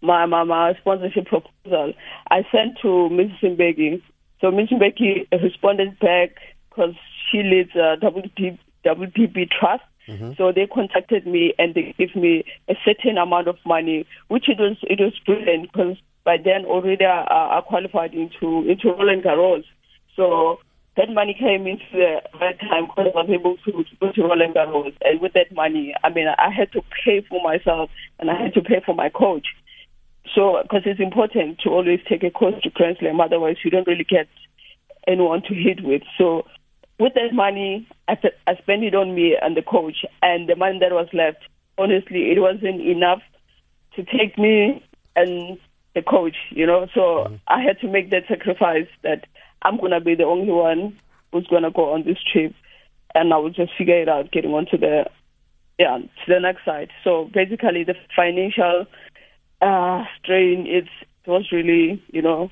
my, 0.00 0.26
my 0.26 0.44
my 0.44 0.74
sponsorship 0.80 1.26
proposal, 1.26 1.94
I 2.30 2.42
sent 2.52 2.78
to 2.82 3.10
Mrs. 3.10 3.56
Mbeki. 3.56 4.00
So 4.40 4.52
Mrs. 4.52 4.78
Mbeki 4.80 5.26
responded 5.42 5.98
back 5.98 6.36
because 6.68 6.94
she 7.28 7.42
leads 7.42 7.70
uh, 7.74 7.96
WP, 8.00 8.58
WDB 8.86 9.48
Trust, 9.50 9.82
Mm-hmm. 10.08 10.32
So 10.36 10.50
they 10.50 10.66
contacted 10.66 11.28
me 11.28 11.54
and 11.58 11.74
they 11.76 11.94
gave 11.96 12.16
me 12.16 12.44
a 12.68 12.74
certain 12.84 13.18
amount 13.18 13.46
of 13.46 13.56
money, 13.64 14.04
which 14.26 14.48
it 14.48 14.58
was 14.58 14.76
it 14.82 14.98
was 14.98 15.12
brilliant 15.24 15.70
because 15.70 15.96
by 16.24 16.38
then 16.42 16.64
already 16.64 17.04
I, 17.04 17.22
I 17.22 17.60
qualified 17.64 18.12
into 18.12 18.68
into 18.68 18.88
Roland 18.88 19.22
Garros. 19.22 19.62
So 20.16 20.58
that 20.96 21.08
money 21.08 21.34
came 21.38 21.66
into 21.66 21.84
the 21.92 22.20
right 22.40 22.58
time 22.60 22.86
because 22.86 23.12
I 23.14 23.18
was 23.18 23.30
able 23.30 23.56
to, 23.64 23.72
to 23.72 23.96
go 24.00 24.12
to 24.12 24.22
Roland 24.22 24.54
Garros. 24.54 24.94
And 25.02 25.20
with 25.20 25.32
that 25.32 25.52
money, 25.52 25.94
I 26.04 26.10
mean, 26.10 26.26
I 26.28 26.50
had 26.50 26.70
to 26.72 26.82
pay 27.04 27.24
for 27.28 27.42
myself 27.42 27.90
and 28.18 28.30
I 28.30 28.40
had 28.40 28.54
to 28.54 28.60
pay 28.60 28.82
for 28.84 28.94
my 28.94 29.08
coach. 29.08 29.46
So, 30.34 30.60
because 30.62 30.82
it's 30.84 31.00
important 31.00 31.60
to 31.60 31.70
always 31.70 32.00
take 32.08 32.22
a 32.22 32.30
coach 32.30 32.62
to 32.62 32.70
Grand 32.70 32.98
Slam, 33.00 33.20
otherwise 33.20 33.56
you 33.64 33.70
don't 33.70 33.86
really 33.86 34.04
get 34.04 34.28
anyone 35.06 35.42
to 35.42 35.54
hit 35.54 35.82
with. 35.82 36.02
So, 36.18 36.46
with 36.98 37.14
that 37.14 37.32
money, 37.32 37.88
I, 38.06 38.16
I 38.46 38.56
spent 38.56 38.84
it 38.84 38.94
on 38.94 39.14
me 39.14 39.36
and 39.40 39.56
the 39.56 39.62
coach, 39.62 40.04
and 40.22 40.48
the 40.48 40.56
money 40.56 40.78
that 40.78 40.92
was 40.92 41.08
left, 41.12 41.38
honestly, 41.76 42.30
it 42.30 42.38
wasn't 42.38 42.80
enough 42.80 43.20
to 43.96 44.04
take 44.04 44.38
me 44.38 44.84
and 45.16 45.58
the 45.94 46.02
coach, 46.02 46.36
you 46.50 46.66
know. 46.66 46.86
So 46.94 47.00
mm-hmm. 47.00 47.34
I 47.48 47.60
had 47.60 47.80
to 47.80 47.88
make 47.88 48.10
that 48.10 48.24
sacrifice 48.28 48.86
that 49.02 49.26
I'm 49.62 49.78
gonna 49.78 50.00
be 50.00 50.14
the 50.14 50.24
only 50.24 50.52
one 50.52 50.98
who's 51.32 51.46
gonna 51.46 51.70
go 51.70 51.92
on 51.92 52.04
this 52.04 52.18
trip, 52.32 52.54
and 53.14 53.32
I 53.32 53.36
will 53.38 53.50
just 53.50 53.72
figure 53.76 54.00
it 54.00 54.08
out 54.08 54.30
getting 54.32 54.52
onto 54.52 54.76
the 54.76 55.06
yeah 55.78 55.98
to 55.98 56.26
the 56.28 56.40
next 56.40 56.64
side. 56.64 56.90
So 57.04 57.30
basically, 57.32 57.84
the 57.84 57.94
financial 58.14 58.86
uh, 59.60 60.04
strain 60.18 60.66
it's 60.68 60.88
it 61.24 61.30
was 61.30 61.50
really 61.52 62.02
you 62.12 62.22
know 62.22 62.50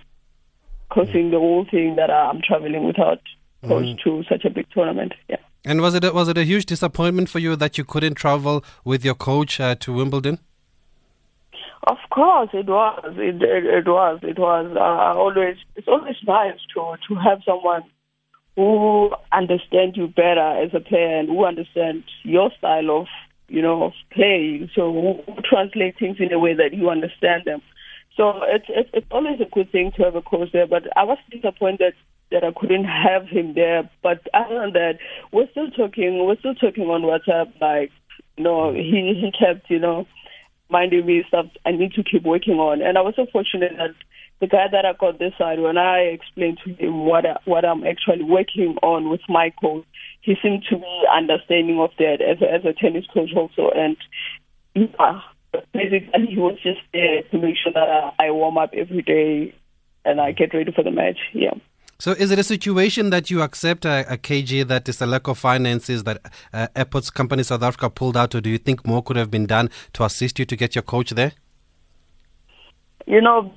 causing 0.90 1.30
the 1.30 1.38
whole 1.38 1.66
thing 1.70 1.96
that 1.96 2.10
I'm 2.10 2.40
traveling 2.42 2.86
without 2.86 3.20
coach 3.62 3.84
mm. 3.84 4.02
to 4.04 4.24
such 4.28 4.44
a 4.44 4.50
big 4.50 4.66
tournament. 4.70 5.12
Yeah. 5.28 5.36
And 5.64 5.80
was 5.80 5.94
it 5.94 6.04
a, 6.04 6.12
was 6.12 6.28
it 6.28 6.38
a 6.38 6.44
huge 6.44 6.66
disappointment 6.66 7.28
for 7.28 7.38
you 7.38 7.54
that 7.56 7.76
you 7.76 7.84
couldn't 7.84 8.14
travel 8.14 8.64
with 8.84 9.04
your 9.04 9.14
coach 9.14 9.60
uh, 9.60 9.74
to 9.76 9.92
Wimbledon? 9.92 10.38
Of 11.86 11.96
course, 12.10 12.50
it 12.52 12.66
was. 12.66 13.14
It, 13.16 13.42
it, 13.42 13.64
it 13.64 13.88
was. 13.88 14.20
It 14.22 14.38
was. 14.38 14.66
Uh, 14.76 15.18
always. 15.18 15.56
It's 15.76 15.88
always 15.88 16.16
nice 16.26 16.58
to 16.74 16.96
to 17.08 17.14
have 17.14 17.40
someone 17.44 17.84
who 18.56 19.10
understands 19.32 19.96
you 19.96 20.08
better 20.08 20.62
as 20.62 20.74
a 20.74 20.80
player 20.80 21.18
and 21.20 21.28
who 21.28 21.44
understands 21.44 22.04
your 22.22 22.50
style 22.58 22.90
of 22.90 23.06
you 23.48 23.62
know 23.62 23.84
of 23.84 23.92
play. 24.12 24.70
So 24.74 24.92
who, 24.92 25.32
who 25.32 25.40
translate 25.42 25.98
things 25.98 26.18
in 26.20 26.32
a 26.32 26.38
way 26.38 26.52
that 26.54 26.74
you 26.74 26.90
understand 26.90 27.44
them. 27.46 27.62
So 28.14 28.42
it's, 28.42 28.66
it's 28.68 28.90
it's 28.92 29.06
always 29.10 29.40
a 29.40 29.48
good 29.50 29.72
thing 29.72 29.92
to 29.96 30.02
have 30.04 30.16
a 30.16 30.22
coach 30.22 30.50
there. 30.52 30.66
But 30.66 30.82
I 30.96 31.04
was 31.04 31.18
disappointed 31.30 31.94
that 32.30 32.44
I 32.44 32.52
couldn't 32.52 32.84
have 32.84 33.26
him 33.26 33.54
there. 33.54 33.88
But 34.02 34.28
other 34.34 34.60
than 34.60 34.72
that, 34.74 34.98
we're 35.32 35.50
still 35.50 35.70
talking. 35.70 36.26
We're 36.26 36.38
still 36.38 36.54
talking 36.54 36.84
on 36.84 37.02
WhatsApp. 37.02 37.58
Like, 37.58 37.90
you 38.36 38.44
know, 38.44 38.74
he 38.74 39.14
he 39.16 39.32
kept 39.32 39.70
you 39.70 39.78
know 39.78 40.06
minding 40.70 41.06
me 41.06 41.24
stuff 41.28 41.46
I 41.64 41.72
need 41.72 41.92
to 41.92 42.02
keep 42.02 42.24
working 42.24 42.54
on. 42.54 42.82
And 42.82 42.96
I 42.96 43.02
was 43.02 43.14
so 43.16 43.26
fortunate 43.32 43.72
that 43.76 43.94
the 44.40 44.46
guy 44.46 44.66
that 44.72 44.84
I 44.84 44.92
got 44.98 45.18
this 45.18 45.34
side, 45.36 45.60
when 45.60 45.76
I 45.76 45.98
explained 45.98 46.58
to 46.64 46.72
him 46.74 47.04
what 47.04 47.26
I, 47.26 47.38
what 47.44 47.64
I'm 47.64 47.84
actually 47.84 48.24
working 48.24 48.76
on 48.82 49.10
with 49.10 49.20
my 49.28 49.52
coach, 49.60 49.84
he 50.22 50.36
seemed 50.42 50.64
to 50.70 50.76
be 50.76 51.02
understanding 51.12 51.78
of 51.80 51.90
that 51.98 52.20
as 52.20 52.40
a, 52.40 52.50
as 52.50 52.64
a 52.64 52.72
tennis 52.72 53.06
coach 53.12 53.30
also. 53.36 53.70
And 53.74 53.96
yeah, 54.74 55.20
basically 55.72 56.26
he 56.28 56.36
was 56.36 56.58
just 56.62 56.80
there 56.92 57.22
to 57.30 57.38
make 57.38 57.56
sure 57.62 57.72
that 57.72 57.88
I, 57.88 58.26
I 58.26 58.30
warm 58.30 58.56
up 58.58 58.70
every 58.74 59.02
day 59.02 59.54
and 60.04 60.20
I 60.20 60.32
get 60.32 60.54
ready 60.54 60.72
for 60.72 60.82
the 60.82 60.90
match. 60.90 61.18
Yeah. 61.34 61.54
So, 62.00 62.12
is 62.12 62.30
it 62.30 62.38
a 62.38 62.42
situation 62.42 63.10
that 63.10 63.30
you 63.30 63.42
accept 63.42 63.84
a, 63.84 64.10
a 64.10 64.16
KG 64.16 64.66
that 64.68 64.88
is 64.88 65.02
a 65.02 65.06
lack 65.06 65.28
of 65.28 65.36
finances 65.36 66.04
that 66.04 66.32
uh, 66.50 66.66
Airports 66.74 67.10
Company 67.10 67.42
South 67.42 67.62
Africa 67.62 67.90
pulled 67.90 68.16
out, 68.16 68.34
or 68.34 68.40
do 68.40 68.48
you 68.48 68.56
think 68.56 68.86
more 68.86 69.02
could 69.02 69.16
have 69.16 69.30
been 69.30 69.44
done 69.44 69.68
to 69.92 70.04
assist 70.04 70.38
you 70.38 70.46
to 70.46 70.56
get 70.56 70.74
your 70.74 70.80
coach 70.80 71.10
there? 71.10 71.32
You 73.06 73.20
know, 73.20 73.52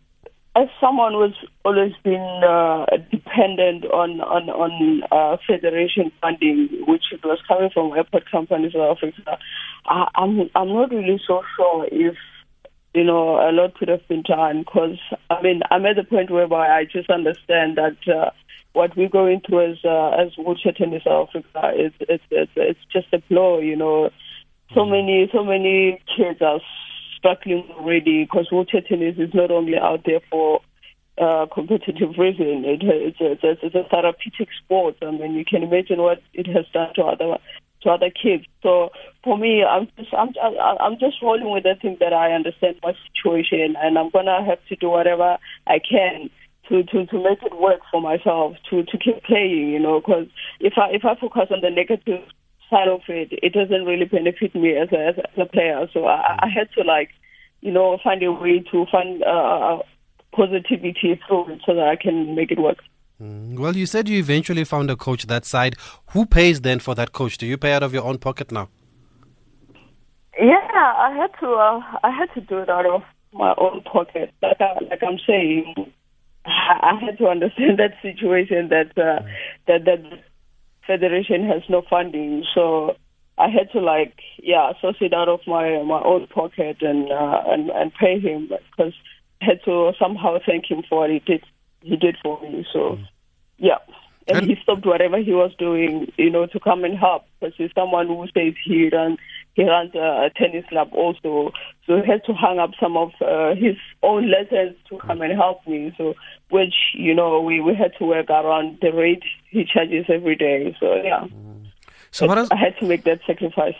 as 0.58 0.68
someone 0.82 1.14
who's 1.14 1.38
always 1.64 1.94
been 2.04 2.42
uh, 2.46 2.86
dependent 3.12 3.86
on 3.86 4.20
on 4.20 4.50
on 4.50 5.04
uh, 5.10 5.38
federation 5.48 6.12
funding, 6.20 6.84
which 6.86 7.06
was 7.24 7.40
coming 7.48 7.70
from 7.74 7.94
airport 7.94 8.30
Company 8.30 8.70
South 8.74 8.98
Africa, 8.98 9.38
I, 9.86 10.10
I'm 10.16 10.50
I'm 10.54 10.68
not 10.68 10.92
really 10.92 11.22
so 11.26 11.44
sure 11.56 11.88
if 11.90 12.18
you 12.94 13.04
know, 13.04 13.38
a 13.38 13.52
lot 13.52 13.76
could 13.76 13.88
have 13.88 14.08
been 14.08 14.22
done 14.22 14.60
because, 14.60 15.00
I 15.30 15.42
mean, 15.42 15.62
I'm 15.72 15.86
at 15.86 15.96
the 15.96 16.04
point 16.04 16.30
whereby 16.30 16.68
I 16.68 16.86
just 16.86 17.10
understand 17.10 17.78
that 17.78 17.98
uh, 18.08 18.30
what 18.74 18.96
we're 18.96 19.10
going 19.10 19.42
through 19.42 19.72
as 19.72 19.78
uh, 19.84 20.10
as 20.10 20.38
wheelchair 20.38 20.74
tennis 20.74 21.04
South 21.04 21.30
Africa 21.30 21.74
is 21.76 21.94
it's, 22.02 22.24
it's 22.30 22.52
it's 22.56 22.80
just 22.92 23.08
a 23.14 23.20
blow, 23.30 23.60
you 23.60 23.76
know. 23.76 24.10
So 24.74 24.82
mm-hmm. 24.82 24.92
many 24.92 25.30
so 25.34 25.44
many 25.44 26.02
kids 26.16 26.42
are 26.42 26.60
struggling 27.18 27.68
already 27.72 28.26
because 28.26 28.50
wheelchair 28.52 28.82
tennis 28.82 29.18
is 29.18 29.34
not 29.34 29.50
only 29.50 29.78
out 29.78 30.02
there 30.06 30.22
for 30.30 30.62
uh, 31.18 31.46
competitive 31.54 32.18
reason. 32.18 32.66
It, 32.66 32.82
it's, 32.84 33.22
a, 33.22 33.32
it's, 33.32 33.44
a, 33.44 33.66
it's 33.66 33.76
a 33.76 33.90
therapeutic 33.90 34.50
sport. 34.64 34.96
I 35.02 35.12
mean, 35.12 35.34
you 35.34 35.46
can 35.46 35.64
imagine 35.64 36.00
what 36.00 36.22
it 36.34 36.48
has 36.48 36.66
done 36.74 36.94
to 36.96 37.04
other 37.04 37.38
to 37.84 37.90
other 37.90 38.10
kids. 38.10 38.46
So 38.62 38.90
for 39.24 39.38
me, 39.38 39.63
I'm 39.63 39.88
just 39.98 40.13
I'm 40.13 40.34
I'm 40.80 41.00
just 41.00 41.22
rolling 41.22 41.52
with 41.52 41.63
the 41.63 41.75
thing 41.82 41.98
that 42.00 42.13
I 42.13 42.34
understand 42.34 42.78
my 42.84 42.94
situation, 43.08 43.75
and 43.82 43.98
I'm 43.98 44.10
gonna 44.10 44.44
have 44.46 44.60
to 44.70 44.75
do 44.75 44.90
whatever 44.90 45.38
I 45.68 45.80
can 45.80 46.30
to 46.70 46.84
to 46.84 47.06
to 47.06 47.24
make 47.24 47.44
it 47.44 47.60
work 47.60 47.82
for 47.92 48.02
myself 48.02 48.56
to 48.70 48.84
to 48.84 48.98
keep 48.98 49.24
playing. 49.24 49.70
You 49.70 49.80
know, 49.80 50.00
because 50.00 50.28
if 50.60 50.74
I 50.78 50.90
if 50.92 51.06
I 51.06 51.16
focus 51.20 51.50
on 51.52 51.62
the 51.62 51.70
negative 51.70 52.24
side 52.70 52.88
of 52.88 53.02
it, 53.08 53.30
it 53.32 53.54
doesn't 53.54 53.86
really 53.86 54.06
benefit 54.06 54.56
me 54.56 54.75
as 54.75 54.90
a 54.92 55.10
as 55.10 55.38
a 55.38 55.46
player. 55.46 55.88
So 55.94 56.06
I, 56.06 56.40
I 56.44 56.48
had 56.50 56.72
to 56.78 56.84
like, 56.84 57.10
you 57.62 57.72
know, 57.72 57.98
find 58.04 58.24
a 58.24 58.32
way 58.32 58.63
to 58.72 58.86
find 58.92 59.24
uh, 59.24 59.28
uh 59.28 59.80
positivity 60.36 61.20
through 61.28 61.54
it 61.54 61.62
so 61.66 61.75
that 61.75 61.88
I 61.88 61.96
can 61.96 62.36
make 62.36 62.52
it 62.52 62.60
work. 62.60 62.80
Mm. 63.22 63.60
Well, 63.60 63.75
you 63.75 63.86
said 63.86 64.10
you 64.10 64.17
eventually 64.17 64.63
found 64.63 64.89
a 64.89 64.96
coach 64.96 65.25
that 65.27 65.46
side. 65.46 65.75
Who 66.12 66.25
pays 66.25 66.62
then 66.62 66.79
for 66.79 66.96
that 66.96 67.13
coach? 67.13 67.38
Do 67.38 67.46
you 67.46 67.58
pay 67.58 67.74
out 67.74 67.84
of 67.84 67.93
your 67.93 68.03
own 68.03 68.17
pocket 68.17 68.51
now? 68.51 68.70
Yeah, 70.39 70.58
I 70.74 71.15
had 71.15 71.32
to. 71.39 71.48
Uh, 71.53 71.82
I 72.03 72.10
had 72.10 72.34
to 72.34 72.41
do 72.41 72.58
it 72.60 72.70
out 72.70 72.86
of 72.86 73.03
my 73.32 73.53
own 73.58 73.82
pocket. 73.82 74.34
Like, 74.41 74.60
I, 74.60 74.74
like 74.89 75.03
I'm 75.03 75.20
saying, 75.27 75.91
I 76.46 77.00
had 77.00 77.17
to 77.20 77.27
understand 77.27 77.77
that 77.79 77.93
situation 78.01 78.70
that 78.70 78.91
uh, 78.98 79.22
mm. 79.22 79.34
that 79.67 79.86
that 79.86 80.24
federation 80.88 81.48
has 81.48 81.62
no 81.70 81.84
funding. 81.89 82.43
So 82.53 82.96
I 83.38 83.48
had 83.50 83.72
to 83.72 83.79
like, 83.79 84.15
yeah, 84.41 84.74
source 84.82 84.98
it 85.01 85.13
out 85.13 85.29
of 85.29 85.41
my 85.48 85.82
my 85.84 86.01
own 86.03 86.27
pocket 86.27 86.77
and 86.82 87.12
uh, 87.12 87.43
and 87.48 87.70
and 87.70 87.93
pay 87.93 88.20
him 88.20 88.50
because 88.50 88.93
I 89.41 89.46
had 89.46 89.63
to 89.65 89.93
somehow 90.00 90.39
thank 90.46 90.70
him 90.70 90.84
for 90.89 91.01
what 91.01 91.10
he 91.12 91.20
did 91.20 91.43
he 91.84 91.96
did 91.96 92.18
for 92.24 92.40
me. 92.42 92.66
So, 92.72 92.80
mm. 92.80 93.08
yeah. 93.58 93.78
And, 94.28 94.38
and, 94.38 94.48
he 94.48 94.56
stopped 94.63 94.86
whatever 94.86 95.18
he 95.18 95.34
was 95.34 95.52
doing, 95.60 96.12
you 96.18 96.30
know, 96.30 96.46
to 96.48 96.60
come 96.60 96.84
and 96.86 96.98
help. 96.98 97.24
Because 97.40 97.56
he's 97.58 97.72
someone 97.75 98.08
who 98.08 98.25
says 98.34 98.54
he 98.63 98.90
runs, 98.90 99.20
he 99.54 99.63
runs 99.63 99.94
a, 99.96 100.32
tennis 100.36 100.66
club 100.70 100.90
also. 100.94 101.52
So 101.86 102.02
he 102.02 102.10
had 102.10 102.24
to 102.25 102.34
hang 102.34 102.58
up 102.58 102.72
some 102.80 102.96
of 102.96 103.12
uh, 103.22 103.54
his 103.56 103.75
own 104.02 104.32
lessons 104.32 104.78
to 104.90 104.98
come 104.98 105.22
and 105.22 105.34
help 105.34 105.68
me. 105.68 105.94
So, 105.98 106.16
which, 106.50 106.74
you 106.94 107.13
know, 107.13 107.42
we, 107.42 107.60
we 107.60 107.75
had 107.75 107.92
to 108.00 108.06
work 108.06 108.30
around 108.30 108.78
the 108.82 108.94
rate 108.94 109.24
he 109.50 109.66
charges 109.66 110.06
every 110.08 110.38
day. 110.38 110.75
So, 110.80 110.96
yeah. 110.96 111.25
Mm. 111.25 111.66
So, 112.12 112.28
what 112.28 112.38
is- 112.38 112.50
I 112.52 112.56
had 112.56 112.78
to 112.80 112.86
make 112.86 113.04
that 113.04 113.20
sacrifice. 113.28 113.75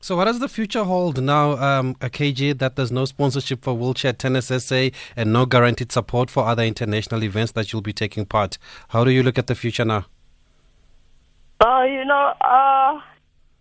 So, 0.00 0.16
what 0.16 0.26
does 0.26 0.38
the 0.38 0.48
future 0.48 0.84
hold 0.84 1.20
now, 1.22 1.52
um, 1.52 1.96
that 2.00 2.72
there's 2.76 2.92
no 2.92 3.04
sponsorship 3.06 3.64
for 3.64 3.74
Wheelchair 3.74 4.12
Tennis 4.12 4.46
SA 4.46 4.88
and 5.16 5.32
no 5.32 5.46
guaranteed 5.46 5.90
support 5.90 6.30
for 6.30 6.44
other 6.44 6.62
international 6.62 7.24
events 7.24 7.52
that 7.52 7.72
you'll 7.72 7.82
be 7.82 7.92
taking 7.92 8.26
part? 8.26 8.58
How 8.88 9.04
do 9.04 9.10
you 9.10 9.22
look 9.22 9.38
at 9.38 9.46
the 9.46 9.54
future 9.54 9.84
now? 9.84 10.06
Uh, 11.60 11.84
you 11.84 12.04
know, 12.04 12.34
uh, 12.40 13.00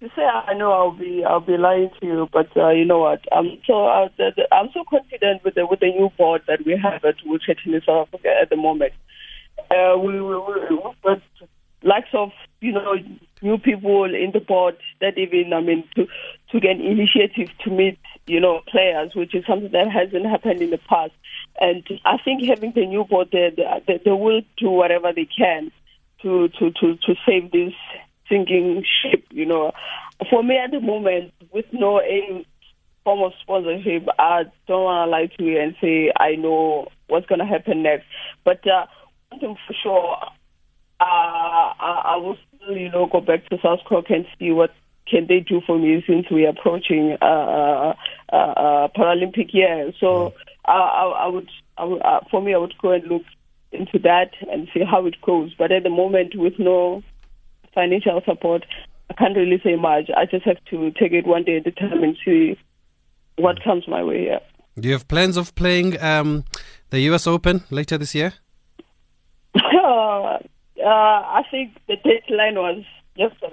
to 0.02 0.10
say 0.16 0.24
I 0.24 0.54
know 0.54 0.72
I'll 0.72 0.92
be 0.92 1.24
I'll 1.24 1.40
be 1.40 1.58
lying 1.58 1.90
to 2.00 2.06
you, 2.06 2.30
but 2.32 2.56
uh, 2.58 2.70
you 2.70 2.86
know 2.86 3.00
what? 3.00 3.22
I'm 3.32 3.58
so 3.66 3.88
uh, 3.88 4.10
the, 4.18 4.32
the, 4.36 4.54
I'm 4.54 4.70
so 4.74 4.84
confident 4.90 5.44
with 5.44 5.56
the 5.56 5.66
with 5.66 5.80
the 5.80 5.88
new 5.88 6.12
board 6.18 6.42
that 6.48 6.66
we 6.66 6.78
have 6.78 7.06
at 7.06 7.16
Wheelchair 7.26 7.56
Tennis 7.64 7.86
South 7.86 8.08
Africa 8.10 8.30
at 8.42 8.50
the 8.50 8.58
moment. 8.58 8.94
Uh, 9.72 9.98
we, 9.98 10.22
we, 10.22 10.38
we, 10.38 10.78
we 11.06 11.22
likes 11.84 12.10
of 12.14 12.32
you 12.60 12.74
know 12.74 12.96
new 13.46 13.58
people 13.60 14.06
in 14.06 14.32
the 14.34 14.40
board 14.40 14.76
that 15.00 15.18
even 15.18 15.54
I 15.54 15.62
mean 15.62 15.88
to 15.96 16.08
took 16.52 16.64
an 16.64 16.82
initiative 16.82 17.50
to 17.64 17.70
meet 17.70 18.00
you 18.26 18.40
know 18.40 18.62
players, 18.68 19.14
which 19.16 19.36
is 19.36 19.46
something 19.46 19.72
that 19.72 19.92
hasn't 19.92 20.26
happened 20.26 20.62
in 20.62 20.72
the 20.72 20.80
past. 20.90 21.14
And 21.62 21.84
I 22.04 22.18
think 22.18 22.44
having 22.44 22.74
the 22.74 22.86
new 22.86 23.06
board 23.06 23.30
there, 23.32 23.52
they, 23.52 24.02
they 24.04 24.12
will 24.12 24.42
do 24.58 24.70
whatever 24.70 25.14
they 25.14 25.26
can 25.26 25.72
to 26.24 26.50
to 26.50 26.72
to 26.72 26.96
to 26.98 27.16
save 27.26 27.52
this 27.52 27.74
sinking 28.28 28.84
ship. 28.84 29.24
You 29.30 29.46
know, 29.46 29.72
for 30.30 30.44
me 30.44 30.58
at 30.58 30.72
the 30.72 30.82
moment, 30.82 31.34
with 31.52 31.66
no 31.72 32.00
any 32.00 32.48
form 33.04 33.22
of 33.22 33.34
sponsorship, 33.42 34.08
I 34.18 34.46
don't 34.68 34.84
want 34.84 35.08
to 35.08 35.12
lie 35.12 35.28
to 35.38 35.44
you 35.44 35.62
and 35.62 35.76
say 35.80 36.12
I 36.20 36.36
know 36.36 36.88
what's 37.08 37.28
going 37.28 37.40
to 37.40 37.46
happen 37.46 37.84
next. 37.84 38.06
But 38.44 38.68
uh, 38.68 38.88
for 39.40 39.76
sure, 39.84 40.18
uh, 41.00 41.04
I, 41.04 42.02
I 42.06 42.16
will 42.18 42.38
you 42.70 42.90
know, 42.90 43.08
go 43.08 43.22
back 43.22 43.48
to 43.50 43.58
SASCOC 43.58 44.14
and 44.14 44.26
see 44.40 44.52
what 44.52 44.72
can 45.08 45.28
they 45.28 45.40
do 45.40 45.62
for 45.66 45.78
me 45.78 46.04
since 46.08 46.26
we're 46.32 46.50
approaching 46.50 47.18
uh, 47.22 47.26
uh, 47.26 47.94
uh, 48.32 48.36
uh, 48.36 48.88
Paralympic 48.98 49.54
year? 49.54 49.92
So 50.00 50.34
I, 50.66 50.72
I, 50.72 51.26
I 51.26 51.28
would, 51.28 51.50
I 51.78 51.84
would 51.84 52.02
uh, 52.02 52.20
for 52.32 52.42
me, 52.42 52.54
I 52.54 52.58
would 52.58 52.74
go 52.82 52.92
and 52.92 53.04
look 53.06 53.24
into 53.72 54.00
that 54.00 54.32
and 54.52 54.68
see 54.74 54.84
how 54.84 55.06
it 55.06 55.22
goes. 55.22 55.54
But 55.58 55.72
at 55.72 55.84
the 55.84 55.90
moment, 55.90 56.34
with 56.36 56.54
no 56.58 57.04
financial 57.74 58.22
support, 58.26 58.66
I 59.10 59.14
can't 59.14 59.36
really 59.36 59.62
say 59.64 59.76
much. 59.76 60.10
I 60.16 60.26
just 60.26 60.46
have 60.46 60.64
to 60.72 60.92
take 60.92 61.12
it 61.12 61.28
one 61.28 61.44
day 61.44 61.58
at 61.58 61.68
a 61.68 61.72
time 61.72 62.04
and 62.04 62.18
see 62.26 62.58
what 63.38 63.64
comes 63.64 63.88
my 63.88 64.04
way. 64.04 64.26
Yeah. 64.28 64.40
Do 64.78 64.88
you 64.88 64.94
have 64.94 65.08
plans 65.08 65.38
of 65.38 65.56
playing 65.56 66.02
um, 66.02 66.44
the 66.90 67.00
U.S. 67.02 67.28
Open 67.28 67.64
later 67.70 67.98
this 67.98 68.16
year? 68.16 68.34
uh, 70.86 70.88
I 70.88 71.42
think 71.50 71.76
the 71.88 71.96
deadline 71.96 72.56
was 72.56 72.84
just 73.18 73.36
for 73.40 73.50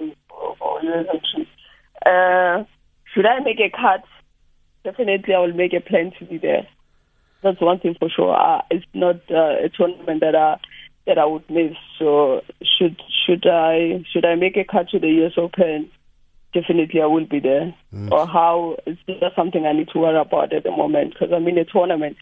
US 0.83 1.05
Open. 1.09 1.47
Uh, 2.05 2.63
should 3.13 3.25
I 3.25 3.39
make 3.39 3.59
a 3.59 3.69
cut? 3.69 4.03
Definitely, 4.83 5.33
I 5.33 5.39
will 5.39 5.53
make 5.53 5.73
a 5.73 5.79
plan 5.79 6.11
to 6.19 6.25
be 6.25 6.37
there. 6.37 6.67
That's 7.41 7.61
one 7.61 7.79
thing 7.79 7.95
for 7.99 8.09
sure. 8.09 8.35
Uh, 8.35 8.61
it's 8.69 8.85
not 8.93 9.15
uh, 9.31 9.65
a 9.65 9.69
tournament 9.69 10.21
that 10.21 10.35
I 10.35 10.57
that 11.05 11.17
I 11.17 11.25
would 11.25 11.49
miss. 11.49 11.75
So 11.99 12.41
should 12.61 13.01
should 13.25 13.45
I 13.47 14.03
should 14.11 14.25
I 14.25 14.35
make 14.35 14.55
a 14.57 14.63
cut 14.63 14.89
to 14.89 14.99
the 14.99 15.25
US 15.25 15.33
Open? 15.37 15.89
Definitely, 16.53 17.01
I 17.01 17.07
will 17.07 17.25
be 17.25 17.39
there. 17.39 17.73
Mm. 17.93 18.11
Or 18.11 18.27
how 18.27 18.77
it's 18.85 19.01
just 19.07 19.35
something 19.35 19.65
I 19.65 19.73
need 19.73 19.89
to 19.89 19.99
worry 19.99 20.19
about 20.19 20.53
at 20.53 20.63
the 20.63 20.71
moment 20.71 21.13
because 21.13 21.33
I'm 21.33 21.47
in 21.47 21.57
a 21.57 21.65
tournament. 21.65 22.17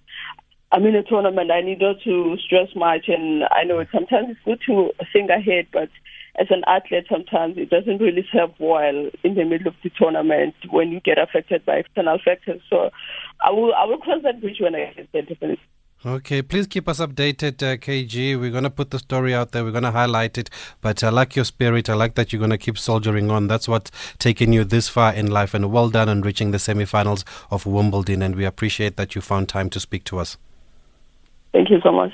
I'm 0.72 0.86
in 0.86 0.96
a 0.96 1.04
tournament. 1.04 1.52
I 1.52 1.62
need 1.62 1.82
not 1.82 1.98
to 2.06 2.38
stress 2.38 2.70
much, 2.76 3.10
and 3.10 3.44
I 3.52 3.64
know 3.64 3.84
sometimes 3.92 4.30
it's 4.30 4.40
good 4.46 4.60
to 4.68 4.92
think 5.12 5.30
ahead, 5.30 5.68
but 5.74 5.90
as 6.40 6.48
an 6.50 6.64
athlete, 6.66 7.06
sometimes 7.10 7.58
it 7.58 7.70
doesn't 7.70 7.98
really 7.98 8.26
serve 8.32 8.52
well 8.58 9.10
in 9.24 9.36
the 9.36 9.44
middle 9.44 9.68
of 9.68 9.76
the 9.84 9.92
tournament 9.98 10.56
when 10.70 10.92
you 10.92 11.02
get 11.02 11.18
affected 11.18 11.66
by 11.66 11.78
external 11.78 12.20
factors. 12.24 12.62
So 12.70 12.90
I 13.42 13.52
will 13.52 13.74
I 13.74 13.86
will 13.86 13.98
cross 13.98 14.24
that 14.24 14.40
bridge 14.40 14.62
when 14.62 14.76
I 14.76 14.94
get 14.94 15.12
there. 15.12 15.24
Definitely. 15.24 15.60
Okay, 16.04 16.42
please 16.42 16.66
keep 16.66 16.88
us 16.88 17.00
updated, 17.00 17.62
uh, 17.62 17.78
KG. 17.78 18.40
We're 18.40 18.50
going 18.50 18.64
to 18.64 18.72
put 18.72 18.90
the 18.90 18.98
story 18.98 19.36
out 19.36 19.52
there. 19.52 19.64
We're 19.64 19.70
going 19.70 19.84
to 19.84 19.92
highlight 19.92 20.36
it. 20.36 20.50
But 20.82 21.04
I 21.04 21.10
like 21.10 21.36
your 21.36 21.46
spirit. 21.46 21.92
I 21.92 21.94
like 21.94 22.16
that 22.16 22.34
you're 22.34 22.40
going 22.40 22.50
to 22.50 22.58
keep 22.58 22.80
soldiering 22.80 23.30
on. 23.30 23.48
That's 23.48 23.68
what's 23.68 23.92
taken 24.18 24.52
you 24.52 24.64
this 24.64 24.90
far 24.90 25.14
in 25.14 25.30
life. 25.30 25.54
And 25.54 25.72
well 25.72 25.92
done 25.92 26.10
on 26.10 26.22
reaching 26.22 26.50
the 26.50 26.58
semi-finals 26.58 27.24
of 27.52 27.68
Wimbledon. 27.68 28.24
And 28.24 28.36
we 28.36 28.46
appreciate 28.46 28.98
that 28.98 29.14
you 29.14 29.22
found 29.22 29.48
time 29.48 29.70
to 29.70 29.80
speak 29.80 30.04
to 30.06 30.18
us. 30.18 30.38
Thank 31.54 31.70
you 31.70 31.80
so 31.82 31.92
much. 31.92 32.12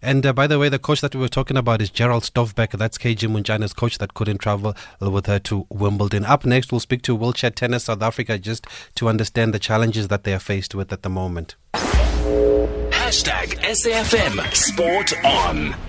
And 0.00 0.24
uh, 0.24 0.32
by 0.32 0.46
the 0.46 0.58
way, 0.58 0.68
the 0.68 0.78
coach 0.78 1.00
that 1.00 1.14
we 1.14 1.20
were 1.20 1.28
talking 1.28 1.56
about 1.56 1.82
is 1.82 1.90
Gerald 1.90 2.22
Stovbeck. 2.22 2.70
That's 2.70 2.98
KG 2.98 3.28
Montjane's 3.28 3.72
coach 3.72 3.98
that 3.98 4.14
couldn't 4.14 4.38
travel 4.38 4.76
with 5.00 5.26
her 5.26 5.40
to 5.40 5.66
Wimbledon. 5.70 6.24
Up 6.24 6.44
next, 6.46 6.70
we'll 6.70 6.80
speak 6.80 7.02
to 7.02 7.14
Wheelchair 7.16 7.50
Tennis 7.50 7.84
South 7.84 8.02
Africa 8.02 8.38
just 8.38 8.66
to 8.94 9.08
understand 9.08 9.52
the 9.52 9.58
challenges 9.58 10.08
that 10.08 10.24
they 10.24 10.32
are 10.34 10.38
faced 10.38 10.74
with 10.74 10.92
at 10.92 11.02
the 11.02 11.08
moment. 11.08 11.56
Hashtag 11.74 13.58
SAFM 13.64 14.54
Sport 14.54 15.12
On. 15.24 15.87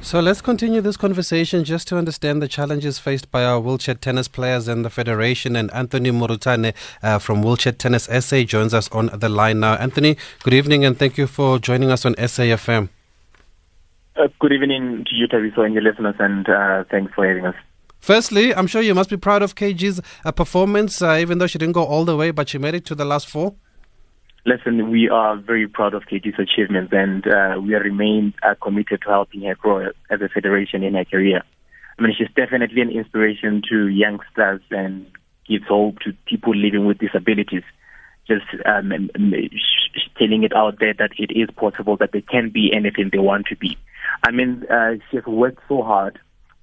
So 0.00 0.20
let's 0.20 0.40
continue 0.40 0.80
this 0.80 0.96
conversation 0.96 1.64
just 1.64 1.88
to 1.88 1.98
understand 1.98 2.40
the 2.40 2.48
challenges 2.48 2.98
faced 2.98 3.30
by 3.30 3.44
our 3.44 3.60
wheelchair 3.60 3.94
tennis 3.94 4.28
players 4.28 4.68
and 4.68 4.84
the 4.84 4.90
federation. 4.90 5.56
And 5.56 5.70
Anthony 5.72 6.10
Murutane 6.10 6.72
uh, 7.02 7.18
from 7.18 7.42
Wheelchair 7.42 7.72
Tennis 7.72 8.04
SA 8.04 8.44
joins 8.44 8.72
us 8.72 8.88
on 8.90 9.10
the 9.12 9.28
line 9.28 9.60
now. 9.60 9.74
Anthony, 9.74 10.16
good 10.44 10.54
evening 10.54 10.84
and 10.84 10.98
thank 10.98 11.18
you 11.18 11.26
for 11.26 11.58
joining 11.58 11.90
us 11.90 12.06
on 12.06 12.14
SAFM. 12.14 12.88
Uh, 14.16 14.28
good 14.40 14.52
evening 14.52 15.04
to 15.08 15.14
you, 15.14 15.28
Tabiso, 15.28 15.58
and 15.58 15.74
your 15.74 15.82
listeners, 15.82 16.16
and 16.18 16.48
uh, 16.48 16.84
thanks 16.90 17.12
for 17.14 17.26
having 17.26 17.44
us. 17.46 17.54
Firstly, 18.00 18.54
I'm 18.54 18.66
sure 18.66 18.80
you 18.80 18.94
must 18.94 19.10
be 19.10 19.16
proud 19.16 19.42
of 19.42 19.54
KG's 19.54 20.00
uh, 20.24 20.32
performance, 20.32 21.02
uh, 21.02 21.18
even 21.20 21.38
though 21.38 21.46
she 21.46 21.58
didn't 21.58 21.74
go 21.74 21.84
all 21.84 22.04
the 22.04 22.16
way, 22.16 22.30
but 22.30 22.48
she 22.48 22.58
made 22.58 22.74
it 22.74 22.84
to 22.86 22.94
the 22.94 23.04
last 23.04 23.28
four. 23.28 23.54
Listen, 24.48 24.90
we 24.90 25.10
are 25.10 25.36
very 25.36 25.68
proud 25.68 25.92
of 25.92 26.04
KG's 26.04 26.38
achievements, 26.38 26.90
and 26.90 27.22
uh, 27.26 27.60
we 27.60 27.74
remain 27.74 28.32
uh, 28.42 28.54
committed 28.54 29.02
to 29.02 29.08
helping 29.10 29.42
her 29.42 29.54
grow 29.54 29.90
as 30.08 30.22
a 30.22 30.28
federation 30.30 30.82
in 30.82 30.94
her 30.94 31.04
career. 31.04 31.42
I 31.98 32.02
mean, 32.02 32.14
she's 32.16 32.34
definitely 32.34 32.80
an 32.80 32.88
inspiration 32.88 33.60
to 33.68 33.88
youngsters 33.88 34.62
and 34.70 35.06
gives 35.46 35.66
hope 35.68 35.98
to 35.98 36.14
people 36.24 36.56
living 36.56 36.86
with 36.86 36.96
disabilities 36.96 37.62
just 38.26 38.46
um, 38.64 39.10
telling 40.18 40.44
it 40.44 40.56
out 40.56 40.78
there 40.80 40.94
that 40.94 41.10
it 41.18 41.30
is 41.38 41.50
possible 41.54 41.98
that 41.98 42.12
they 42.12 42.22
can 42.22 42.48
be 42.48 42.72
anything 42.74 43.10
they 43.12 43.18
want 43.18 43.48
to 43.48 43.56
be. 43.56 43.76
I 44.26 44.30
mean, 44.30 44.64
uh, 44.70 44.94
she 45.10 45.18
has 45.18 45.26
worked 45.26 45.60
so 45.68 45.82
hard 45.82 46.18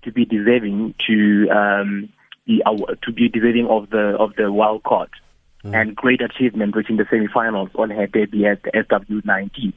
to 0.05 0.11
be 0.11 0.25
deserving 0.25 0.95
to 1.05 1.49
um, 1.51 2.09
be 2.47 2.63
to 3.03 3.11
be 3.11 3.29
deserving 3.29 3.67
of 3.67 3.91
the 3.91 4.15
of 4.19 4.35
the 4.37 4.51
wild 4.51 4.81
card 4.81 5.09
mm. 5.65 5.75
and 5.75 5.95
great 5.95 6.21
achievement 6.21 6.75
reaching 6.75 6.97
the 6.97 7.05
semi-finals 7.09 7.69
on 7.75 7.89
her 7.89 8.07
debut 8.07 8.45
at 8.45 8.63
the 8.63 8.71
SW19. 8.71 9.73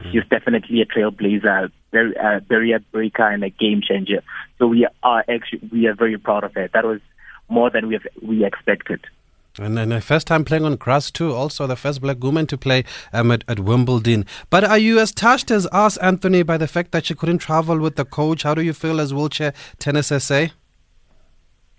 Mm. 0.00 0.12
She's 0.12 0.24
definitely 0.28 0.82
a 0.82 0.86
trailblazer, 0.86 1.70
very 1.92 2.16
uh, 2.16 2.40
barrier 2.40 2.80
breaker, 2.92 3.28
and 3.28 3.44
a 3.44 3.50
game 3.50 3.80
changer. 3.82 4.22
So 4.58 4.66
we 4.66 4.86
are 5.02 5.24
actually 5.28 5.68
we 5.70 5.86
are 5.86 5.94
very 5.94 6.18
proud 6.18 6.44
of 6.44 6.54
her. 6.54 6.68
That 6.72 6.84
was 6.84 7.00
more 7.48 7.70
than 7.70 7.88
we 7.88 7.94
have, 7.94 8.06
we 8.20 8.44
expected. 8.44 9.00
And 9.58 9.76
then 9.76 9.92
a 9.92 10.00
first 10.00 10.26
time 10.26 10.46
playing 10.46 10.64
on 10.64 10.76
grass 10.76 11.10
too, 11.10 11.34
also 11.34 11.66
the 11.66 11.76
first 11.76 12.00
black 12.00 12.22
woman 12.24 12.46
to 12.46 12.56
play 12.56 12.84
um, 13.12 13.30
at, 13.30 13.44
at, 13.46 13.60
Wimbledon. 13.60 14.24
But 14.48 14.64
are 14.64 14.78
you 14.78 14.98
as 14.98 15.12
touched 15.12 15.50
as 15.50 15.66
us, 15.66 15.98
Anthony, 15.98 16.42
by 16.42 16.56
the 16.56 16.66
fact 16.66 16.92
that 16.92 17.04
she 17.04 17.14
couldn't 17.14 17.38
travel 17.38 17.78
with 17.78 17.96
the 17.96 18.06
coach? 18.06 18.44
How 18.44 18.54
do 18.54 18.62
you 18.62 18.72
feel 18.72 18.98
as 18.98 19.12
wheelchair 19.12 19.52
tennis 19.78 20.06
SA? 20.06 20.46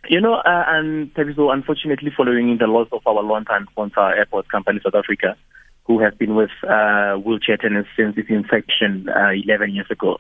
You 0.09 0.19
know, 0.19 0.35
uh, 0.35 0.63
and 0.67 1.11
so 1.35 1.51
unfortunately, 1.51 2.11
following 2.15 2.57
the 2.59 2.67
loss 2.67 2.87
of 2.91 3.01
our 3.05 3.23
long-time 3.23 3.67
sponsor, 3.71 4.01
Airport 4.01 4.49
Company 4.49 4.81
South 4.83 4.95
Africa, 4.95 5.37
who 5.85 5.99
has 5.99 6.13
been 6.13 6.35
with 6.35 6.51
uh, 6.67 7.15
wheelchair 7.15 7.57
tennis 7.57 7.85
since 7.95 8.17
its 8.17 8.29
inception 8.29 9.07
uh, 9.09 9.29
11 9.29 9.73
years 9.73 9.87
ago, 9.89 10.17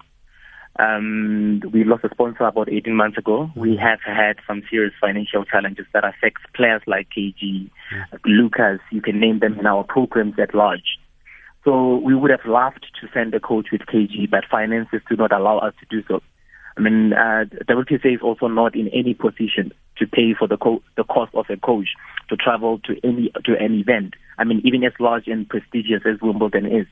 um, 0.79 1.61
we 1.71 1.83
lost 1.83 2.03
a 2.03 2.09
sponsor 2.09 2.45
about 2.45 2.69
18 2.69 2.95
months 2.95 3.17
ago. 3.17 3.51
We 3.55 3.75
have 3.77 3.99
had 4.05 4.37
some 4.47 4.63
serious 4.69 4.93
financial 4.99 5.45
challenges 5.45 5.85
that 5.93 6.03
affect 6.03 6.39
players 6.55 6.81
like 6.87 7.09
KG, 7.15 7.69
Lucas, 8.25 8.79
you 8.91 9.01
can 9.01 9.19
name 9.19 9.39
them 9.39 9.59
in 9.59 9.65
our 9.67 9.83
programs 9.83 10.39
at 10.39 10.55
large. 10.55 10.97
So 11.63 11.97
we 11.97 12.15
would 12.15 12.31
have 12.31 12.45
loved 12.45 12.85
to 13.01 13.07
send 13.13 13.33
a 13.33 13.39
coach 13.39 13.67
with 13.71 13.81
KG, 13.81 14.29
but 14.29 14.45
finances 14.49 15.01
do 15.09 15.15
not 15.15 15.31
allow 15.31 15.59
us 15.59 15.73
to 15.79 15.85
do 15.89 16.03
so. 16.07 16.21
I 16.77 16.81
mean, 16.81 17.13
uh, 17.13 17.45
WTSA 17.69 18.15
is 18.15 18.21
also 18.21 18.47
not 18.47 18.75
in 18.75 18.87
any 18.89 19.13
position 19.13 19.71
to 19.97 20.07
pay 20.07 20.33
for 20.33 20.47
the 20.47 20.57
co- 20.57 20.81
the 20.97 21.03
cost 21.03 21.33
of 21.35 21.45
a 21.49 21.57
coach 21.57 21.89
to 22.29 22.35
travel 22.35 22.79
to 22.85 22.95
any 23.03 23.31
to 23.45 23.57
an 23.59 23.79
event. 23.79 24.15
I 24.37 24.43
mean, 24.43 24.61
even 24.63 24.83
as 24.83 24.93
large 24.99 25.27
and 25.27 25.47
prestigious 25.47 26.01
as 26.05 26.19
Wimbledon 26.21 26.65
is, 26.65 26.87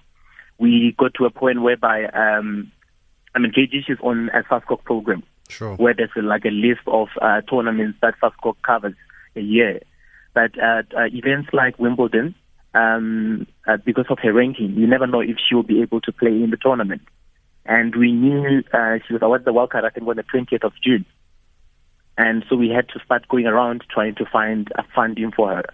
we 0.59 0.95
got 0.97 1.15
to 1.15 1.25
a 1.25 1.31
point 1.31 1.61
whereby 1.61 2.05
um, 2.05 2.71
I 3.33 3.39
mean, 3.39 3.51
KG 3.51 3.89
is 3.89 3.97
on 4.01 4.29
a 4.29 4.43
SASCOC 4.43 4.83
program. 4.83 5.23
Sure. 5.49 5.75
Where 5.75 5.93
there's 5.93 6.11
a, 6.17 6.21
like 6.21 6.45
a 6.45 6.49
list 6.49 6.81
of 6.87 7.09
uh, 7.21 7.41
tournaments 7.41 7.97
that 8.01 8.15
SASCOC 8.21 8.55
covers 8.65 8.95
a 9.35 9.41
year. 9.41 9.81
But 10.33 10.57
uh, 10.57 10.83
uh, 10.97 11.05
events 11.11 11.49
like 11.53 11.77
Wimbledon, 11.77 12.35
um, 12.73 13.47
uh, 13.67 13.77
because 13.85 14.05
of 14.09 14.19
her 14.19 14.31
ranking, 14.31 14.75
you 14.75 14.87
never 14.87 15.07
know 15.07 15.19
if 15.19 15.37
she 15.47 15.55
will 15.55 15.63
be 15.63 15.81
able 15.81 15.99
to 16.01 16.11
play 16.11 16.31
in 16.31 16.51
the 16.51 16.57
tournament. 16.57 17.01
And 17.65 17.95
we 17.95 18.11
knew 18.11 18.63
uh, 18.73 18.97
she 19.05 19.13
was 19.13 19.21
awarded 19.21 19.45
the 19.45 19.53
World 19.53 19.71
Cup, 19.71 19.83
I 19.83 19.89
think, 19.89 20.07
on 20.07 20.15
the 20.15 20.23
20th 20.23 20.63
of 20.63 20.73
June. 20.83 21.05
And 22.17 22.43
so 22.49 22.55
we 22.55 22.69
had 22.69 22.89
to 22.89 22.99
start 23.05 23.27
going 23.27 23.45
around 23.45 23.83
trying 23.89 24.15
to 24.15 24.25
find 24.25 24.69
a 24.75 24.83
funding 24.95 25.31
for 25.31 25.55
her. 25.55 25.65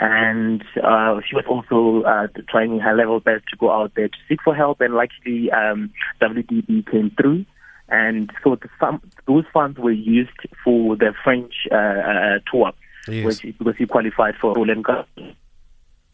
And 0.00 0.62
uh, 0.82 1.20
she 1.28 1.36
was 1.36 1.44
also 1.48 2.02
uh, 2.02 2.26
trying 2.48 2.80
her 2.80 2.94
level 2.94 3.20
best 3.20 3.44
to 3.50 3.56
go 3.56 3.70
out 3.70 3.92
there 3.94 4.08
to 4.08 4.16
seek 4.28 4.42
for 4.42 4.54
help. 4.54 4.80
And 4.80 4.94
luckily, 4.94 5.50
um, 5.52 5.92
WDB 6.20 6.90
came 6.90 7.10
through. 7.10 7.44
And 7.88 8.32
so 8.42 8.56
the 8.56 8.68
fund, 8.80 9.00
those 9.26 9.44
funds 9.52 9.78
were 9.78 9.92
used 9.92 10.30
for 10.64 10.96
the 10.96 11.12
French 11.22 11.52
uh, 11.70 11.76
uh 11.76 12.38
tour, 12.50 12.72
yes. 13.06 13.24
which, 13.24 13.58
because 13.58 13.74
she 13.76 13.86
qualified 13.86 14.34
for 14.40 14.54
Roland 14.54 14.84
Garros. 14.84 15.06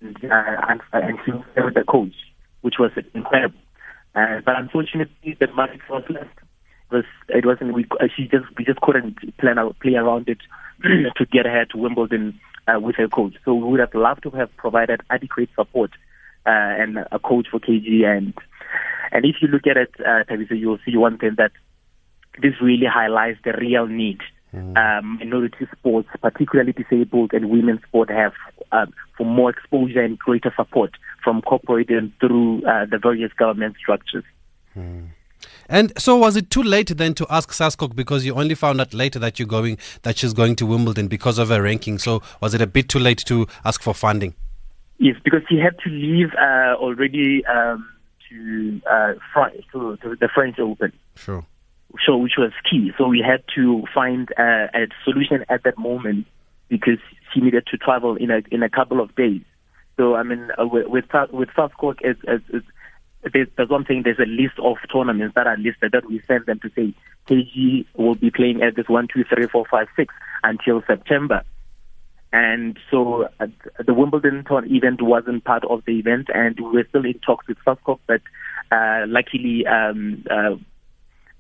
And, 0.01 0.16
uh, 0.24 0.57
and, 0.68 0.81
and 0.92 1.18
she 1.24 1.31
was 1.33 1.74
the 1.74 1.85
coach, 1.88 2.14
which 2.62 2.74
was 2.79 2.90
incredible. 3.14 3.59
Uh, 4.19 4.41
but 4.45 4.57
unfortunately, 4.57 5.37
the 5.39 5.47
money 5.55 5.79
was 5.89 6.03
left. 6.09 6.39
It 6.91 6.95
was 6.95 7.05
it 7.29 7.47
wasn't 7.47 7.75
we 7.75 7.87
she 8.17 8.25
just 8.25 8.47
we 8.57 8.65
just 8.65 8.81
couldn't 8.81 9.17
plan 9.39 9.59
out, 9.59 9.79
play 9.81 9.95
around 9.95 10.29
it 10.29 10.39
to 11.17 11.27
get 11.27 11.47
her 11.47 11.65
to 11.67 11.79
Wimbledon 11.79 12.39
uh, 12.67 12.81
with 12.81 12.97
her 12.97 13.09
coach. 13.09 13.35
So 13.45 13.55
we 13.55 13.71
would 13.71 13.81
have 13.81 13.95
loved 13.95 14.23
to 14.25 14.31
have 14.31 14.55
provided 14.57 15.03
adequate 15.11 15.51
support 15.55 15.93
uh, 16.47 16.51
and 16.83 16.99
a 17.13 17.19
coach 17.19 17.47
for 17.51 17.61
KG. 17.61 18.05
And 18.05 18.35
and 19.13 19.25
if 19.25 19.37
you 19.41 19.49
look 19.49 19.67
at 19.67 19.77
it, 19.77 19.95
uh, 20.01 20.25
Tabisa, 20.25 20.59
you'll 20.59 20.79
see 20.85 20.97
one 20.97 21.19
thing 21.19 21.35
that 21.37 21.53
this 22.43 22.55
really 22.61 22.87
highlights 22.87 23.39
the 23.45 23.53
real 23.53 23.87
need. 23.87 24.21
Mm. 24.55 24.77
Um, 24.77 25.19
minority 25.19 25.67
sports, 25.77 26.09
particularly 26.23 26.73
disabled 26.73 27.33
and 27.35 27.51
women's 27.51 27.83
sport, 27.83 28.11
have 28.11 28.33
uh, 28.73 28.87
for 29.17 29.25
more 29.27 29.51
exposure 29.51 30.01
and 30.01 30.19
greater 30.19 30.53
support 30.57 30.93
from 31.23 31.43
corporate 31.43 31.91
and 31.91 32.13
through 32.19 32.65
uh, 32.65 32.87
the 32.87 32.99
various 32.99 33.33
government 33.35 33.77
structures. 33.79 34.25
Mm. 34.77 35.09
And 35.69 35.93
so, 35.99 36.17
was 36.17 36.37
it 36.37 36.51
too 36.51 36.63
late 36.63 36.89
then 36.97 37.15
to 37.15 37.27
ask 37.29 37.51
SASCOC 37.51 37.95
because 37.95 38.25
you 38.25 38.35
only 38.35 38.55
found 38.55 38.81
out 38.81 38.95
later 38.95 39.19
that 39.19 39.39
you're 39.39 39.47
going 39.47 39.79
that 40.03 40.17
she's 40.17 40.33
going 40.33 40.57
to 40.57 40.67
Wimbledon 40.67 41.09
because 41.09 41.39
of 41.39 41.51
her 41.51 41.63
ranking? 41.63 41.99
So, 41.99 42.23
was 42.41 42.55
it 42.55 42.63
a 42.63 42.67
bit 42.67 42.89
too 42.89 42.99
late 42.99 43.19
to 43.27 43.47
ask 43.65 43.83
for 43.83 43.93
funding? 43.93 44.35
Yes, 44.99 45.17
because 45.23 45.43
she 45.49 45.59
had 45.59 45.79
to 45.81 45.91
leave 45.91 46.31
uh, 46.41 46.75
already 46.75 47.45
um, 47.47 47.89
to, 48.29 48.81
uh, 48.91 49.15
France, 49.33 49.63
to, 49.73 49.97
to 49.99 50.17
the 50.17 50.29
French 50.35 50.59
Open. 50.59 50.93
Sure. 51.15 51.45
So, 52.07 52.16
which 52.18 52.35
was 52.37 52.53
key. 52.70 52.92
So 52.98 53.09
we 53.09 53.24
had 53.27 53.42
to 53.55 53.85
find 53.94 54.29
uh, 54.38 54.68
a 54.74 54.88
solution 55.05 55.44
at 55.48 55.64
that 55.64 55.79
moment 55.79 56.27
because 56.68 56.98
she 57.33 57.40
needed 57.40 57.66
to 57.68 57.79
travel 57.79 58.16
in 58.16 58.31
a 58.31 58.42
in 58.51 58.62
a 58.62 58.68
couple 58.68 59.01
of 59.01 59.14
days. 59.16 59.42
So 59.96 60.14
I 60.14 60.22
mean, 60.22 60.51
uh, 60.59 60.66
with 60.66 60.87
with, 60.88 61.07
with 61.33 61.48
SASCOC, 61.57 61.96
it's, 62.03 62.20
it's, 62.24 62.44
it's 62.51 62.66
there's, 63.33 63.48
there's 63.57 63.68
one 63.68 63.85
thing, 63.85 64.03
there's 64.05 64.18
a 64.18 64.31
list 64.31 64.59
of 64.62 64.77
tournaments 64.92 65.35
that 65.35 65.46
are 65.46 65.57
listed 65.57 65.92
that 65.92 66.07
we 66.07 66.22
send 66.27 66.46
them 66.46 66.61
to 66.61 66.70
say 66.74 66.94
KG 67.27 67.85
will 67.96 68.14
be 68.14 68.31
playing 68.31 68.62
at 68.62 68.77
this 68.77 68.88
one, 68.88 69.09
two, 69.12 69.24
three, 69.24 69.46
four, 69.46 69.64
five, 69.70 69.88
six 69.96 70.14
until 70.42 70.83
September. 70.87 71.42
And 72.33 72.79
so 72.90 73.29
uh, 73.40 73.46
the 73.85 73.94
Wimbledon 73.94 74.44
event 74.51 75.03
wasn't 75.03 75.44
part 75.44 75.64
of 75.64 75.85
the 75.87 75.98
event, 75.98 76.29
and 76.33 76.59
we 76.61 76.70
were 76.70 76.87
still 76.88 77.05
in 77.05 77.18
talks 77.20 77.48
with 77.48 77.57
SASCOC, 77.66 77.98
but 78.07 78.20
uh, 78.70 79.05
luckily 79.07 79.66
um, 79.66 80.24
uh, 80.31 80.57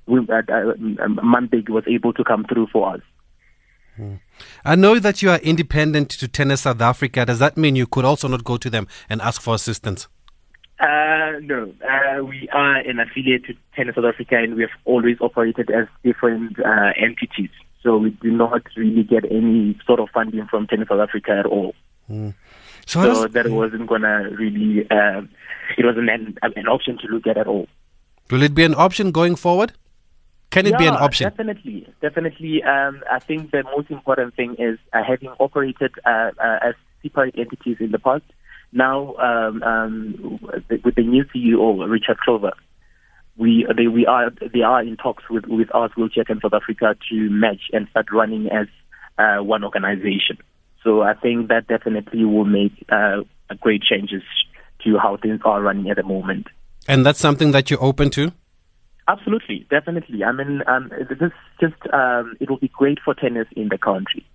we, 0.08 0.20
uh, 0.28 0.42
uh, 0.48 1.42
was 1.68 1.84
able 1.86 2.12
to 2.14 2.24
come 2.24 2.44
through 2.44 2.68
for 2.72 2.94
us. 2.94 3.00
Hmm. 3.96 4.14
I 4.64 4.76
know 4.76 4.98
that 4.98 5.22
you 5.22 5.30
are 5.30 5.38
independent 5.38 6.10
to 6.10 6.28
Tennis 6.28 6.62
South 6.62 6.80
Africa. 6.80 7.26
Does 7.26 7.40
that 7.40 7.56
mean 7.56 7.76
you 7.76 7.86
could 7.86 8.04
also 8.04 8.28
not 8.28 8.44
go 8.44 8.56
to 8.56 8.70
them 8.70 8.86
and 9.08 9.20
ask 9.20 9.42
for 9.42 9.54
assistance? 9.54 10.08
Uh, 10.80 11.32
no, 11.42 11.74
uh, 11.82 12.24
we 12.24 12.48
are 12.52 12.76
an 12.76 13.00
affiliate 13.00 13.44
to 13.46 13.54
Tennis 13.74 13.96
South 13.96 14.04
Africa, 14.04 14.36
and 14.36 14.54
we 14.54 14.62
have 14.62 14.70
always 14.84 15.16
operated 15.20 15.70
as 15.70 15.88
different 16.04 16.56
uh, 16.60 16.92
entities. 16.96 17.50
So 17.82 17.96
we 17.96 18.10
do 18.10 18.30
not 18.30 18.62
really 18.76 19.02
get 19.02 19.24
any 19.24 19.78
sort 19.84 19.98
of 19.98 20.08
funding 20.10 20.46
from 20.46 20.68
Tennis 20.68 20.88
South 20.88 21.00
Africa 21.00 21.32
at 21.32 21.46
all. 21.46 21.74
Mm. 22.08 22.34
So, 22.86 23.02
so 23.02 23.26
does, 23.26 23.32
that 23.32 23.50
wasn't 23.50 23.88
gonna 23.88 24.30
really, 24.30 24.88
uh, 24.88 25.22
it 25.76 25.84
wasn't 25.84 26.10
an, 26.10 26.38
an 26.42 26.68
option 26.68 26.96
to 26.98 27.08
look 27.08 27.26
at 27.26 27.36
at 27.36 27.48
all. 27.48 27.66
Will 28.30 28.42
it 28.42 28.54
be 28.54 28.64
an 28.64 28.74
option 28.74 29.10
going 29.10 29.36
forward? 29.36 29.72
Can 30.50 30.66
it 30.66 30.72
yeah, 30.72 30.78
be 30.78 30.86
an 30.86 30.94
option? 30.94 31.28
Definitely, 31.28 31.86
definitely. 32.00 32.62
Um, 32.62 33.02
I 33.10 33.18
think 33.18 33.50
the 33.50 33.64
most 33.64 33.90
important 33.90 34.34
thing 34.34 34.56
is 34.58 34.78
uh, 34.92 35.02
having 35.06 35.28
operated 35.38 35.92
uh, 36.06 36.30
uh, 36.38 36.58
as 36.62 36.74
separate 37.02 37.38
entities 37.38 37.76
in 37.80 37.90
the 37.90 37.98
past 37.98 38.24
now, 38.72 39.14
um, 39.16 39.62
um, 39.62 40.40
with 40.84 40.94
the 40.94 41.02
new 41.02 41.24
CEO, 41.24 41.88
Richard 41.88 42.18
Glover, 42.24 42.52
we 43.36 43.66
they, 43.76 43.86
we 43.86 44.04
are 44.04 44.30
they 44.30 44.62
are 44.62 44.82
in 44.82 44.96
talks 44.96 45.24
with 45.30 45.46
with 45.46 45.74
us 45.74 45.90
wheelchair 45.96 46.24
in 46.28 46.40
South 46.40 46.52
Africa 46.52 46.96
to 47.08 47.30
match 47.30 47.70
and 47.72 47.88
start 47.88 48.06
running 48.12 48.48
as 48.48 48.66
uh, 49.16 49.42
one 49.42 49.64
organization. 49.64 50.38
So 50.82 51.02
I 51.02 51.14
think 51.14 51.48
that 51.48 51.66
definitely 51.66 52.24
will 52.24 52.44
make 52.44 52.72
uh, 52.90 53.22
great 53.60 53.82
changes 53.82 54.22
to 54.84 54.98
how 54.98 55.16
things 55.16 55.40
are 55.44 55.62
running 55.62 55.88
at 55.88 55.96
the 55.96 56.02
moment. 56.02 56.48
And 56.86 57.06
that's 57.06 57.20
something 57.20 57.52
that 57.52 57.70
you're 57.70 57.82
open 57.82 58.10
to. 58.10 58.32
Absolutely, 59.08 59.66
definitely. 59.70 60.22
I 60.22 60.32
mean, 60.32 60.62
um, 60.66 60.90
this 60.90 61.18
is 61.20 61.32
just 61.60 61.80
um, 61.94 62.36
it 62.40 62.50
will 62.50 62.58
be 62.58 62.68
great 62.68 62.98
for 63.02 63.14
tennis 63.14 63.48
in 63.56 63.68
the 63.70 63.78
country. 63.78 64.26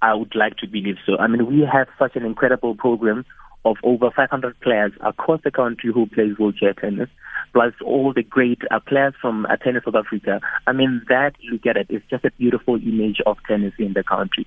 I 0.00 0.14
would 0.14 0.34
like 0.34 0.56
to 0.58 0.68
believe 0.68 0.96
so. 1.04 1.16
I 1.18 1.26
mean, 1.26 1.46
we 1.46 1.66
have 1.70 1.88
such 1.98 2.14
an 2.14 2.24
incredible 2.24 2.76
program 2.76 3.24
of 3.64 3.76
over 3.82 4.10
500 4.10 4.60
players 4.60 4.92
across 5.00 5.40
the 5.42 5.50
country 5.50 5.92
who 5.92 6.06
plays 6.06 6.38
wheelchair 6.38 6.72
tennis, 6.72 7.08
plus 7.52 7.72
all 7.84 8.12
the 8.12 8.22
great 8.22 8.60
uh, 8.70 8.80
players 8.80 9.14
from 9.20 9.46
uh, 9.46 9.56
Tennis 9.56 9.84
South 9.84 9.94
Africa. 9.94 10.40
I 10.66 10.72
mean, 10.72 11.02
that, 11.08 11.34
look 11.50 11.66
at 11.66 11.76
it, 11.76 11.86
it's 11.90 12.04
just 12.10 12.24
a 12.24 12.30
beautiful 12.32 12.76
image 12.76 13.20
of 13.26 13.38
tennis 13.46 13.74
in 13.78 13.92
the 13.92 14.02
country. 14.02 14.46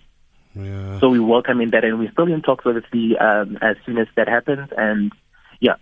Yeah. 0.54 1.00
So 1.00 1.10
we 1.10 1.20
welcome 1.20 1.62
in 1.62 1.72
that, 1.72 1.84
and 1.84 2.00
we're 2.00 2.12
still 2.12 2.32
in 2.32 2.42
talks, 2.42 2.66
obviously, 2.66 3.18
um, 3.18 3.58
as 3.62 3.78
soon 3.86 3.98
as 3.98 4.08
that 4.16 4.28
happens. 4.28 4.70
And 4.78 5.12
yeah. 5.60 5.76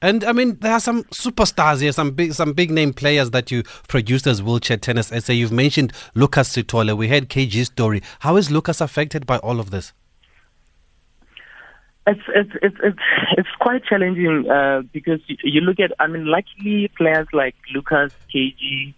And 0.00 0.22
I 0.22 0.32
mean, 0.32 0.58
there 0.60 0.72
are 0.72 0.80
some 0.80 1.02
superstars 1.04 1.80
here, 1.80 1.90
some 1.90 2.12
big, 2.12 2.32
some 2.32 2.52
big 2.52 2.70
name 2.70 2.92
players 2.92 3.30
that 3.30 3.50
you 3.50 3.64
produced 3.88 4.26
as 4.26 4.42
wheelchair 4.42 4.76
tennis. 4.76 5.10
I 5.10 5.18
say 5.18 5.34
you've 5.34 5.52
mentioned 5.52 5.92
Lucas 6.14 6.54
Sithole. 6.54 6.96
We 6.96 7.08
had 7.08 7.28
KG's 7.28 7.66
story. 7.66 8.02
How 8.20 8.36
is 8.36 8.50
Lucas 8.50 8.80
affected 8.80 9.26
by 9.26 9.38
all 9.38 9.58
of 9.58 9.70
this? 9.70 9.92
It's 12.06 12.20
it's 12.34 12.50
it's 12.62 12.76
it's, 12.82 12.98
it's 13.36 13.48
quite 13.60 13.84
challenging 13.84 14.48
uh, 14.48 14.82
because 14.92 15.20
you, 15.26 15.36
you, 15.42 15.60
look 15.60 15.78
at 15.80 15.92
I 15.98 16.06
mean, 16.06 16.26
luckily 16.26 16.90
players 16.96 17.26
like 17.32 17.54
Lucas 17.74 18.12
KG, 18.34 18.94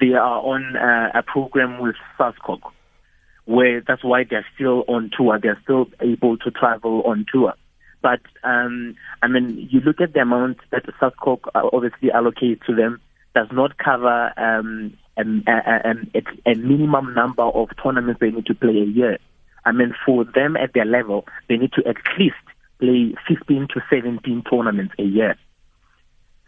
they 0.00 0.12
are 0.12 0.40
on 0.40 0.76
uh, 0.76 1.10
a 1.14 1.22
program 1.22 1.80
with 1.80 1.96
SASCOC, 2.18 2.60
where 3.46 3.80
that's 3.80 4.04
why 4.04 4.24
they're 4.28 4.46
still 4.54 4.84
on 4.86 5.10
tour. 5.16 5.40
They're 5.42 5.58
still 5.64 5.86
able 6.00 6.36
to 6.38 6.50
travel 6.52 7.02
on 7.02 7.26
tour. 7.32 7.54
But 8.02 8.20
um, 8.42 8.96
I 9.22 9.28
mean, 9.28 9.68
you 9.70 9.80
look 9.80 10.00
at 10.00 10.12
the 10.12 10.20
amount 10.20 10.58
that 10.70 10.84
SASCOC 11.00 11.40
uh, 11.54 11.68
obviously 11.72 12.10
allocate 12.10 12.60
to 12.66 12.74
them 12.74 13.00
does 13.34 13.48
not 13.52 13.78
cover 13.78 14.32
um, 14.36 14.96
a, 15.16 15.22
a, 15.22 15.94
a, 16.14 16.50
a 16.50 16.54
minimum 16.56 17.14
number 17.14 17.42
of 17.42 17.68
tournaments 17.82 18.20
they 18.20 18.30
need 18.30 18.46
to 18.46 18.54
play 18.54 18.76
a 18.78 18.84
year. 18.84 19.18
I 19.64 19.72
mean, 19.72 19.94
for 20.04 20.24
them 20.24 20.56
at 20.56 20.74
their 20.74 20.84
level, 20.84 21.26
they 21.48 21.56
need 21.56 21.72
to 21.74 21.86
at 21.86 21.96
least 22.18 22.34
play 22.80 23.14
15 23.28 23.68
to 23.74 23.80
17 23.88 24.42
tournaments 24.50 24.94
a 24.98 25.04
year. 25.04 25.36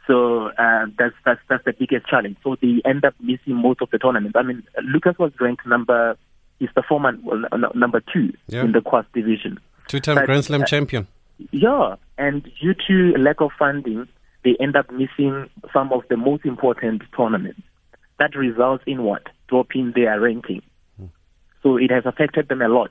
So 0.07 0.49
uh, 0.49 0.87
that's 0.99 1.15
that's 1.25 1.41
that's 1.49 1.65
the 1.65 1.73
biggest 1.73 2.07
challenge. 2.09 2.37
So 2.43 2.57
they 2.61 2.83
end 2.85 3.07
up 3.07 3.15
missing 3.21 3.55
most 3.55 3.81
of 3.81 3.91
the 3.91 3.99
tournaments. 3.99 4.37
I 4.39 4.43
mean, 4.43 4.63
Lucas 4.83 5.19
was 5.19 5.33
ranked 5.41 5.67
number 5.67 6.19
his 6.61 6.71
performance 6.73 7.21
well, 7.25 7.43
number 7.75 8.03
two 8.13 8.33
yeah. 8.49 8.63
in 8.63 8.73
the 8.73 8.81
quad 8.81 9.07
division. 9.15 9.59
Two-time 9.89 10.25
Grand 10.25 10.45
Slam 10.45 10.63
uh, 10.63 10.67
champion. 10.67 11.07
Yeah, 11.51 11.97
and 12.17 12.43
due 12.61 12.75
to 12.87 13.19
lack 13.19 13.41
of 13.41 13.51
funding, 13.59 14.09
they 14.45 14.57
end 14.61 14.77
up 14.77 14.91
missing 14.91 15.49
some 15.73 15.93
of 15.93 16.03
the 16.09 16.17
most 16.17 16.45
important 16.45 17.03
tournaments. 17.17 17.63
That 18.19 18.37
results 18.37 18.85
in 18.87 19.03
what 19.03 19.23
dropping 19.49 19.93
their 19.95 20.21
ranking. 20.21 20.63
Hmm. 20.99 21.07
So 21.63 21.77
it 21.77 21.91
has 21.91 22.07
affected 22.07 22.49
them 22.49 22.63
a 22.63 22.69
lot. 22.69 22.91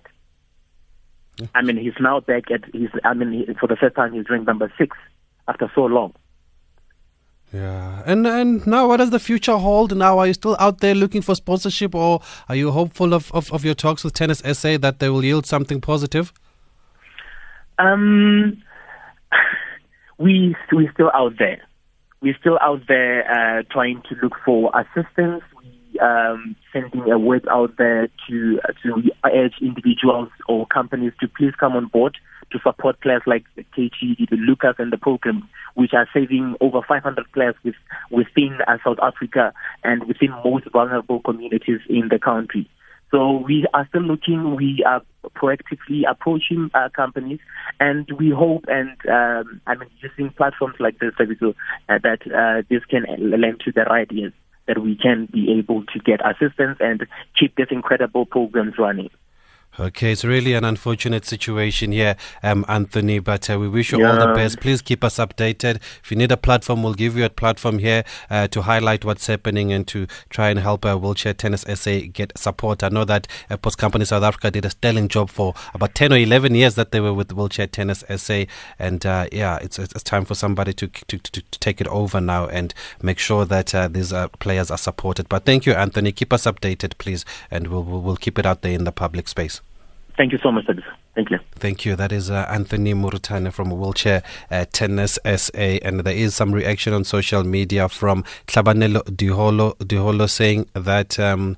I 1.55 1.61
mean, 1.61 1.77
he's 1.77 1.93
now 1.99 2.19
back 2.19 2.51
at 2.51 2.63
his. 2.73 2.89
I 3.03 3.13
mean, 3.13 3.31
he, 3.31 3.53
for 3.59 3.67
the 3.67 3.75
first 3.75 3.95
time, 3.95 4.13
he's 4.13 4.29
ranked 4.29 4.47
number 4.47 4.71
six 4.77 4.95
after 5.47 5.71
so 5.73 5.85
long. 5.85 6.13
Yeah, 7.51 8.01
and 8.05 8.25
and 8.25 8.65
now 8.65 8.87
what 8.87 8.97
does 8.97 9.11
the 9.11 9.19
future 9.19 9.57
hold? 9.57 9.95
Now, 9.95 10.19
are 10.19 10.27
you 10.27 10.33
still 10.33 10.55
out 10.59 10.79
there 10.79 10.95
looking 10.95 11.21
for 11.21 11.35
sponsorship, 11.35 11.95
or 11.95 12.21
are 12.49 12.55
you 12.55 12.71
hopeful 12.71 13.13
of, 13.13 13.31
of, 13.31 13.51
of 13.53 13.63
your 13.63 13.75
talks 13.75 14.03
with 14.03 14.13
Tennis 14.13 14.39
SA 14.39 14.77
that 14.77 14.99
they 14.99 15.09
will 15.09 15.23
yield 15.23 15.45
something 15.45 15.79
positive? 15.79 16.33
Um, 17.79 18.61
we 20.17 20.55
we 20.75 20.89
still 20.93 21.11
out 21.13 21.33
there. 21.37 21.61
We're 22.21 22.37
still 22.39 22.57
out 22.61 22.81
there 22.87 23.29
uh, 23.29 23.63
trying 23.69 24.01
to 24.09 24.15
look 24.21 24.33
for 24.45 24.71
assistance 24.73 25.43
We 25.57 25.99
um, 25.99 26.55
sending 26.71 27.11
a 27.11 27.19
word 27.19 27.45
out 27.49 27.75
there 27.77 28.07
to 28.29 28.59
to 28.83 29.11
urge 29.25 29.55
individuals 29.61 30.29
or 30.47 30.65
companies 30.67 31.13
to 31.19 31.27
please 31.27 31.53
come 31.59 31.75
on 31.75 31.87
board 31.87 32.17
to 32.53 32.59
support 32.59 33.01
players 33.01 33.23
like 33.25 33.43
the 33.55 33.65
Lucas, 34.31 34.75
and 34.77 34.93
the 34.93 34.97
program, 34.97 35.49
which 35.73 35.93
are 35.93 36.07
saving 36.13 36.55
over 36.61 36.81
500 36.87 37.25
players 37.33 37.55
with, 37.63 37.75
within 38.11 38.59
uh, 38.67 38.77
South 38.83 38.97
Africa 39.01 39.53
and 39.83 40.05
within 40.07 40.31
most 40.45 40.65
vulnerable 40.71 41.19
communities 41.21 41.79
in 41.89 42.09
the 42.09 42.19
country. 42.19 42.69
So 43.11 43.43
we 43.45 43.65
are 43.73 43.87
still 43.89 44.03
looking. 44.03 44.55
We 44.55 44.83
are 44.87 45.01
proactively 45.35 46.03
approaching 46.09 46.69
uh, 46.73 46.89
companies, 46.95 47.39
and 47.79 48.09
we 48.17 48.29
hope 48.29 48.65
and 48.67 48.91
um, 49.09 49.61
I 49.67 49.75
mean 49.75 49.89
using 50.01 50.31
platforms 50.31 50.75
like 50.79 50.99
this 50.99 51.13
uh, 51.19 51.23
that 51.87 52.19
uh, 52.27 52.63
this 52.69 52.83
can 52.85 53.05
lend 53.19 53.61
to 53.61 53.71
the 53.71 53.83
right 53.83 54.11
ears 54.11 54.33
that 54.67 54.81
we 54.81 54.95
can 54.95 55.27
be 55.31 55.57
able 55.59 55.83
to 55.85 55.99
get 55.99 56.19
assistance 56.25 56.77
and 56.79 57.05
keep 57.37 57.55
this 57.55 57.67
incredible 57.69 58.25
programs 58.25 58.75
running. 58.77 59.09
Okay, 59.79 60.11
it's 60.11 60.23
really 60.23 60.53
an 60.53 60.63
unfortunate 60.63 61.25
situation 61.25 61.93
here, 61.93 62.15
um, 62.43 62.63
Anthony, 62.67 63.17
but 63.17 63.49
uh, 63.49 63.57
we 63.57 63.67
wish 63.67 63.91
you 63.91 64.01
yeah. 64.01 64.11
all 64.11 64.27
the 64.27 64.31
best. 64.31 64.59
Please 64.59 64.83
keep 64.83 65.03
us 65.03 65.17
updated. 65.17 65.77
If 66.03 66.11
you 66.11 66.17
need 66.17 66.31
a 66.31 66.37
platform, 66.37 66.83
we'll 66.83 66.93
give 66.93 67.17
you 67.17 67.25
a 67.25 67.29
platform 67.31 67.79
here 67.79 68.03
uh, 68.29 68.47
to 68.49 68.61
highlight 68.61 69.03
what's 69.03 69.25
happening 69.25 69.73
and 69.73 69.87
to 69.87 70.05
try 70.29 70.51
and 70.51 70.59
help 70.59 70.85
uh, 70.85 70.95
Wheelchair 70.95 71.33
Tennis 71.33 71.65
SA 71.73 72.01
get 72.13 72.37
support. 72.37 72.83
I 72.83 72.89
know 72.89 73.03
that 73.05 73.25
uh, 73.49 73.53
Airports 73.53 73.75
Company 73.75 74.05
South 74.05 74.21
Africa 74.21 74.51
did 74.51 74.63
a 74.63 74.69
sterling 74.69 75.07
job 75.07 75.31
for 75.31 75.55
about 75.73 75.95
10 75.95 76.13
or 76.13 76.17
11 76.17 76.53
years 76.53 76.75
that 76.75 76.91
they 76.91 76.99
were 76.99 77.13
with 77.13 77.31
Wheelchair 77.31 77.65
Tennis 77.65 78.03
SA. 78.15 78.43
And 78.77 79.03
uh, 79.07 79.25
yeah, 79.31 79.57
it's, 79.59 79.79
it's 79.79 80.03
time 80.03 80.25
for 80.25 80.35
somebody 80.35 80.73
to, 80.73 80.87
to, 80.87 81.17
to, 81.17 81.41
to, 81.41 81.59
take 81.59 81.81
it 81.81 81.87
over 81.87 82.21
now 82.21 82.45
and 82.45 82.75
make 83.01 83.17
sure 83.17 83.43
that 83.45 83.73
uh, 83.73 83.87
these 83.87 84.13
uh, 84.13 84.27
players 84.27 84.69
are 84.69 84.77
supported. 84.77 85.27
But 85.29 85.45
thank 85.45 85.65
you, 85.65 85.73
Anthony. 85.73 86.11
Keep 86.11 86.31
us 86.31 86.43
updated, 86.43 86.99
please, 86.99 87.25
and 87.49 87.69
we'll, 87.69 87.83
we'll, 87.83 88.01
we'll 88.01 88.17
keep 88.17 88.37
it 88.37 88.45
out 88.45 88.61
there 88.61 88.73
in 88.73 88.83
the 88.83 88.91
public 88.91 89.27
space. 89.27 89.62
Thank 90.17 90.31
you 90.31 90.39
so 90.43 90.51
much, 90.51 90.65
Tabitha. 90.65 90.97
Thank 91.15 91.29
you. 91.29 91.39
Thank 91.55 91.85
you. 91.85 91.95
That 91.95 92.11
is 92.11 92.31
uh, 92.31 92.47
Anthony 92.49 92.95
Murutane 92.95 93.53
from 93.53 93.69
Wheelchair 93.69 94.23
uh, 94.49 94.65
Tennis 94.71 95.19
SA. 95.23 95.51
And 95.83 95.99
there 95.99 96.15
is 96.15 96.33
some 96.33 96.51
reaction 96.51 96.91
on 96.91 97.03
social 97.03 97.43
media 97.43 97.87
from 97.87 98.23
Klabanelo 98.47 99.03
Diholo, 99.03 99.77
Diholo 99.77 100.27
saying 100.27 100.69
that 100.73 101.19
um, 101.19 101.57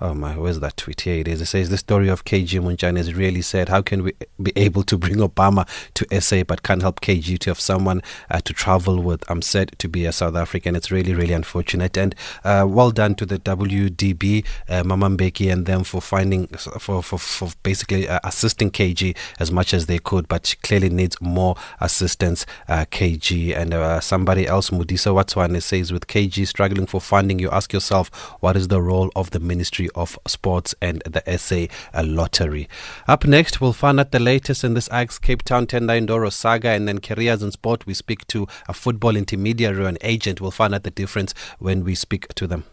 Oh 0.00 0.12
my, 0.12 0.36
where's 0.36 0.60
that 0.60 0.76
tweet? 0.76 1.00
Here 1.00 1.20
it 1.20 1.28
is. 1.28 1.40
It 1.40 1.46
says 1.46 1.70
the 1.70 1.78
story 1.78 2.08
of 2.08 2.26
KG 2.26 2.60
Montjane 2.60 2.98
is 2.98 3.14
really 3.14 3.40
sad. 3.40 3.70
How 3.70 3.80
can 3.80 4.02
we 4.02 4.12
be 4.42 4.52
able 4.54 4.82
to 4.82 4.98
bring 4.98 5.16
Obama 5.16 5.66
to 5.94 6.20
SA 6.20 6.42
but 6.44 6.62
can't 6.62 6.82
help 6.82 7.00
KG 7.00 7.38
to 7.38 7.50
have 7.50 7.58
someone 7.58 8.02
uh, 8.28 8.40
to 8.40 8.52
travel 8.52 9.00
with? 9.00 9.24
I'm 9.30 9.40
sad 9.40 9.74
to 9.78 9.88
be 9.88 10.04
a 10.04 10.12
South 10.12 10.36
African. 10.36 10.76
It's 10.76 10.90
really, 10.90 11.14
really 11.14 11.32
unfortunate. 11.32 11.96
And 11.96 12.14
uh, 12.44 12.66
well 12.68 12.90
done 12.90 13.14
to 13.14 13.24
the 13.24 13.38
WDB, 13.38 14.44
uh, 14.68 14.84
Mama 14.84 15.08
Mbeki, 15.08 15.50
and 15.50 15.64
them 15.64 15.84
for 15.84 16.02
finding, 16.02 16.48
for, 16.48 17.02
for, 17.02 17.18
for 17.18 17.50
basically 17.62 18.06
uh, 18.06 18.18
assisting 18.24 18.70
KG 18.70 18.93
as 19.38 19.50
much 19.50 19.74
as 19.74 19.86
they 19.86 19.98
could, 19.98 20.28
but 20.28 20.46
she 20.46 20.56
clearly 20.56 20.90
needs 20.90 21.20
more 21.20 21.56
assistance, 21.80 22.46
uh, 22.68 22.84
KG. 22.90 23.56
And 23.56 23.74
uh, 23.74 24.00
somebody 24.00 24.46
else, 24.46 24.70
Mudisa 24.70 25.12
Watswane, 25.12 25.62
says 25.62 25.92
with 25.92 26.06
KG 26.06 26.46
struggling 26.46 26.86
for 26.86 27.00
funding, 27.00 27.38
you 27.38 27.50
ask 27.50 27.72
yourself, 27.72 28.08
what 28.40 28.56
is 28.56 28.68
the 28.68 28.82
role 28.82 29.10
of 29.16 29.30
the 29.30 29.40
Ministry 29.40 29.88
of 29.94 30.18
Sports 30.26 30.74
and 30.80 31.02
the 31.02 31.22
SA 31.38 31.66
Lottery. 32.02 32.68
Up 33.06 33.24
next, 33.24 33.60
we'll 33.60 33.72
find 33.72 34.00
out 34.00 34.12
the 34.12 34.20
latest 34.20 34.64
in 34.64 34.74
this 34.74 34.88
Ajax 34.88 35.18
Cape 35.18 35.42
Town 35.42 35.66
Tendai 35.66 36.04
Ndoro 36.06 36.32
saga 36.32 36.70
and 36.70 36.88
then 36.88 37.00
careers 37.00 37.42
in 37.42 37.50
sport. 37.50 37.86
We 37.86 37.94
speak 37.94 38.26
to 38.28 38.46
a 38.68 38.72
football 38.72 39.16
intermediary 39.16 39.86
and 39.86 39.98
agent. 40.02 40.40
We'll 40.40 40.50
find 40.50 40.74
out 40.74 40.82
the 40.82 40.90
difference 40.90 41.34
when 41.58 41.84
we 41.84 41.94
speak 41.94 42.28
to 42.34 42.46
them. 42.46 42.64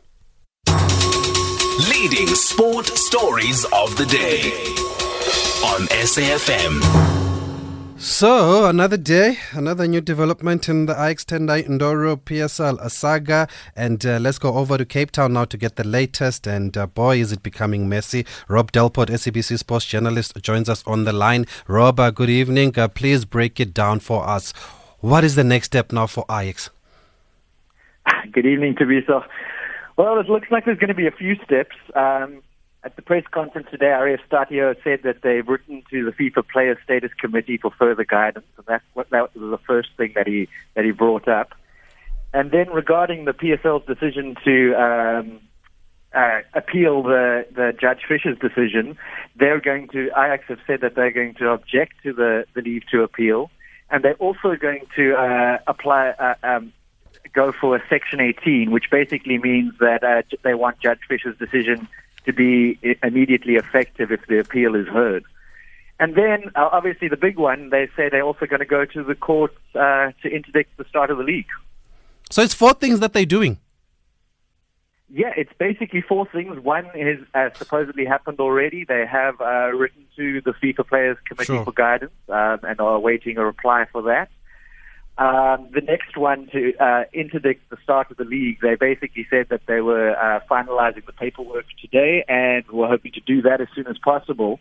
Leading 1.89 2.27
sport 2.27 2.85
stories 2.85 3.65
of 3.65 3.97
the 3.97 4.05
day 4.05 5.00
on 5.63 5.87
SAFM. 5.87 6.81
So, 7.97 8.65
another 8.65 8.97
day, 8.97 9.37
another 9.51 9.87
new 9.87 10.01
development 10.01 10.67
in 10.67 10.87
the 10.87 10.93
Ajax 10.93 11.23
Tendai 11.23 11.67
Ndoro 11.67 12.17
PSL 12.17 12.89
saga. 12.89 13.47
And 13.75 14.03
uh, 14.03 14.17
let's 14.19 14.39
go 14.39 14.55
over 14.55 14.77
to 14.79 14.85
Cape 14.85 15.11
Town 15.11 15.33
now 15.33 15.45
to 15.45 15.57
get 15.57 15.75
the 15.75 15.83
latest. 15.83 16.47
And 16.47 16.75
uh, 16.75 16.87
boy, 16.87 17.19
is 17.19 17.31
it 17.31 17.43
becoming 17.43 17.87
messy. 17.87 18.25
Rob 18.47 18.71
Delport, 18.71 19.09
SABC 19.09 19.59
sports 19.59 19.85
journalist, 19.85 20.35
joins 20.41 20.67
us 20.67 20.83
on 20.87 21.03
the 21.03 21.13
line. 21.13 21.45
Rob, 21.67 21.99
uh, 21.99 22.09
good 22.09 22.31
evening. 22.31 22.77
Uh, 22.77 22.87
please 22.87 23.23
break 23.23 23.59
it 23.59 23.71
down 23.71 23.99
for 23.99 24.27
us. 24.27 24.53
What 24.99 25.23
is 25.23 25.35
the 25.35 25.43
next 25.43 25.67
step 25.67 25.91
now 25.91 26.07
for 26.07 26.25
Ajax? 26.31 26.71
Good 28.31 28.47
evening, 28.47 28.75
Teresa. 28.75 29.23
Well, 29.97 30.19
it 30.19 30.27
looks 30.27 30.47
like 30.49 30.65
there's 30.65 30.79
going 30.79 30.87
to 30.87 30.95
be 30.95 31.05
a 31.05 31.11
few 31.11 31.35
steps. 31.45 31.75
Um, 31.95 32.41
at 32.83 32.95
the 32.95 33.01
press 33.01 33.23
conference 33.29 33.67
today, 33.69 33.91
Ari 33.91 34.17
Efstathiou 34.17 34.75
said 34.83 35.01
that 35.03 35.21
they've 35.21 35.47
written 35.47 35.83
to 35.91 36.03
the 36.03 36.11
FIFA 36.11 36.47
Player 36.47 36.79
Status 36.83 37.11
Committee 37.19 37.57
for 37.57 37.71
further 37.71 38.03
guidance, 38.03 38.47
and 38.57 38.65
that's 38.65 38.83
what 38.93 39.09
that 39.11 39.35
was 39.35 39.51
the 39.51 39.63
first 39.65 39.89
thing 39.97 40.13
that 40.15 40.27
he 40.27 40.47
that 40.75 40.83
he 40.83 40.91
brought 40.91 41.27
up. 41.27 41.53
And 42.33 42.49
then 42.49 42.69
regarding 42.69 43.25
the 43.25 43.33
PSL's 43.33 43.85
decision 43.85 44.35
to 44.45 44.73
um, 44.73 45.39
uh, 46.13 46.41
appeal 46.55 47.03
the 47.03 47.45
the 47.51 47.73
Judge 47.79 48.01
Fisher's 48.07 48.39
decision, 48.39 48.97
they're 49.35 49.61
going 49.61 49.87
to 49.89 50.07
Ajax 50.17 50.45
have 50.47 50.59
said 50.65 50.81
that 50.81 50.95
they're 50.95 51.11
going 51.11 51.35
to 51.35 51.49
object 51.49 52.01
to 52.03 52.13
the, 52.13 52.45
the 52.55 52.61
leave 52.61 52.83
to 52.91 53.03
appeal, 53.03 53.51
and 53.91 54.03
they're 54.03 54.15
also 54.15 54.55
going 54.55 54.87
to 54.95 55.13
uh, 55.13 55.57
apply. 55.67 56.09
Uh, 56.09 56.33
um, 56.43 56.73
go 57.33 57.53
for 57.53 57.77
a 57.77 57.83
Section 57.87 58.19
18, 58.19 58.71
which 58.71 58.89
basically 58.91 59.37
means 59.37 59.73
that 59.79 60.03
uh, 60.03 60.21
they 60.43 60.53
want 60.53 60.79
Judge 60.81 60.99
Fisher's 61.07 61.37
decision 61.37 61.87
to 62.25 62.33
be 62.33 62.79
immediately 63.03 63.55
effective 63.55 64.11
if 64.11 64.25
the 64.27 64.39
appeal 64.39 64.75
is 64.75 64.87
heard. 64.87 65.23
And 65.99 66.15
then, 66.15 66.51
uh, 66.55 66.69
obviously, 66.71 67.07
the 67.09 67.17
big 67.17 67.37
one, 67.37 67.69
they 67.69 67.87
say 67.95 68.09
they're 68.09 68.23
also 68.23 68.47
going 68.47 68.59
to 68.59 68.65
go 68.65 68.85
to 68.85 69.03
the 69.03 69.13
courts 69.13 69.57
uh, 69.75 70.11
to 70.23 70.29
interdict 70.29 70.77
the 70.77 70.85
start 70.85 71.11
of 71.11 71.17
the 71.17 71.23
league. 71.23 71.45
So 72.31 72.41
it's 72.41 72.55
four 72.55 72.73
things 72.73 72.99
that 73.01 73.13
they're 73.13 73.25
doing. 73.25 73.59
Yeah, 75.13 75.33
it's 75.35 75.51
basically 75.59 76.01
four 76.01 76.25
things. 76.25 76.57
One 76.59 76.85
has 76.85 77.17
uh, 77.35 77.49
supposedly 77.55 78.05
happened 78.05 78.39
already. 78.39 78.85
They 78.85 79.05
have 79.05 79.39
uh, 79.41 79.71
written 79.73 80.05
to 80.15 80.41
the 80.41 80.53
FIFA 80.53 80.87
Players 80.87 81.17
Committee 81.27 81.53
Sure. 81.53 81.65
for 81.65 81.73
guidance 81.73 82.13
um, 82.29 82.59
and 82.63 82.79
are 82.79 82.95
awaiting 82.95 83.37
a 83.37 83.45
reply 83.45 83.85
for 83.91 84.01
that. 84.03 84.29
Um, 85.17 85.67
the 85.73 85.81
next 85.81 86.17
one 86.17 86.47
to 86.47 86.73
uh, 86.77 87.03
interdict 87.13 87.69
the 87.69 87.77
start 87.83 88.09
of 88.11 88.17
the 88.17 88.23
league, 88.23 88.59
they 88.61 88.75
basically 88.75 89.27
said 89.29 89.47
that 89.49 89.61
they 89.67 89.81
were 89.81 90.15
uh, 90.15 90.39
finalizing 90.49 91.05
the 91.05 91.11
paperwork 91.11 91.65
today 91.79 92.23
and 92.27 92.65
were 92.71 92.87
hoping 92.87 93.11
to 93.13 93.19
do 93.19 93.41
that 93.43 93.61
as 93.61 93.67
soon 93.75 93.87
as 93.87 93.97
possible. 93.97 94.59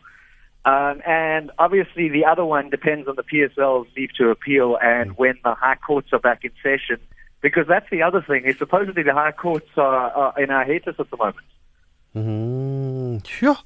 Um, 0.64 1.00
and 1.06 1.50
obviously, 1.58 2.10
the 2.10 2.26
other 2.26 2.44
one 2.44 2.68
depends 2.68 3.08
on 3.08 3.16
the 3.16 3.22
PSL's 3.22 3.88
leave 3.96 4.10
to 4.18 4.28
appeal 4.28 4.76
and 4.82 5.16
when 5.16 5.38
the 5.42 5.54
high 5.54 5.76
courts 5.76 6.08
are 6.12 6.18
back 6.18 6.44
in 6.44 6.50
session, 6.62 6.98
because 7.40 7.66
that's 7.66 7.88
the 7.90 8.02
other 8.02 8.20
thing. 8.20 8.44
Is 8.44 8.58
supposedly 8.58 9.02
the 9.02 9.14
high 9.14 9.32
courts 9.32 9.68
are, 9.76 10.10
are 10.10 10.42
in 10.42 10.50
our 10.50 10.64
hiatus 10.64 10.96
at 10.98 11.10
the 11.10 11.16
moment. 11.16 11.46
Mm, 12.14 13.26
sure. 13.26 13.56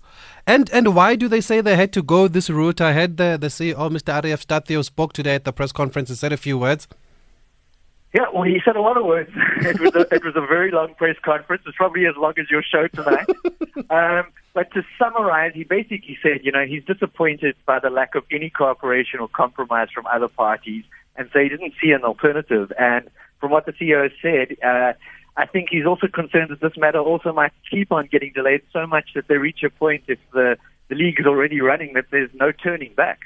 And 0.46 0.68
and 0.70 0.94
why 0.94 1.16
do 1.16 1.28
they 1.28 1.40
say 1.40 1.60
they 1.60 1.76
had 1.76 1.92
to 1.94 2.02
go 2.02 2.28
this 2.28 2.50
route? 2.50 2.80
I 2.80 2.92
heard 2.92 3.16
the, 3.16 3.38
the 3.40 3.46
CEO, 3.46 3.76
Mr. 3.90 4.14
Ari 4.14 4.30
Efstathiou, 4.30 4.84
spoke 4.84 5.14
today 5.14 5.34
at 5.36 5.44
the 5.44 5.52
press 5.52 5.72
conference 5.72 6.10
and 6.10 6.18
said 6.18 6.32
a 6.32 6.36
few 6.36 6.58
words. 6.58 6.86
Yeah, 8.14 8.26
well, 8.32 8.44
he 8.44 8.60
said 8.64 8.76
a 8.76 8.80
lot 8.80 8.96
of 8.96 9.04
words. 9.06 9.30
it 9.56 9.80
was 9.80 9.94
a, 9.96 10.14
it 10.14 10.22
was 10.22 10.34
a 10.36 10.40
very 10.40 10.70
long 10.70 10.94
press 10.94 11.16
conference. 11.24 11.62
It's 11.66 11.76
probably 11.76 12.06
as 12.06 12.14
long 12.16 12.34
as 12.38 12.48
your 12.50 12.62
show 12.62 12.86
tonight. 12.88 13.26
um, 13.90 14.30
but 14.52 14.70
to 14.74 14.82
summarize, 14.98 15.52
he 15.54 15.64
basically 15.64 16.16
said, 16.22 16.40
you 16.44 16.52
know, 16.52 16.64
he's 16.64 16.84
disappointed 16.84 17.56
by 17.66 17.80
the 17.80 17.90
lack 17.90 18.14
of 18.14 18.22
any 18.30 18.50
cooperation 18.50 19.18
or 19.18 19.28
compromise 19.28 19.88
from 19.92 20.06
other 20.06 20.28
parties, 20.28 20.84
and 21.16 21.28
so 21.32 21.40
he 21.40 21.48
didn't 21.48 21.72
see 21.82 21.90
an 21.90 22.04
alternative. 22.04 22.70
And 22.78 23.08
from 23.40 23.50
what 23.50 23.66
the 23.66 23.72
CEO 23.72 24.08
said, 24.22 24.56
uh, 24.62 24.92
I 25.36 25.46
think 25.46 25.68
he's 25.70 25.86
also 25.86 26.06
concerned 26.06 26.50
that 26.50 26.60
this 26.60 26.76
matter 26.76 26.98
also 27.00 27.32
might 27.32 27.52
keep 27.68 27.90
on 27.90 28.08
getting 28.10 28.32
delayed 28.32 28.62
so 28.72 28.86
much 28.86 29.10
that 29.14 29.26
they 29.28 29.36
reach 29.36 29.62
a 29.64 29.70
point 29.70 30.04
if 30.06 30.18
the 30.32 30.56
the 30.88 30.94
league 30.94 31.18
is 31.18 31.26
already 31.26 31.60
running 31.60 31.94
that 31.94 32.06
there's 32.10 32.30
no 32.34 32.52
turning 32.52 32.94
back. 32.94 33.20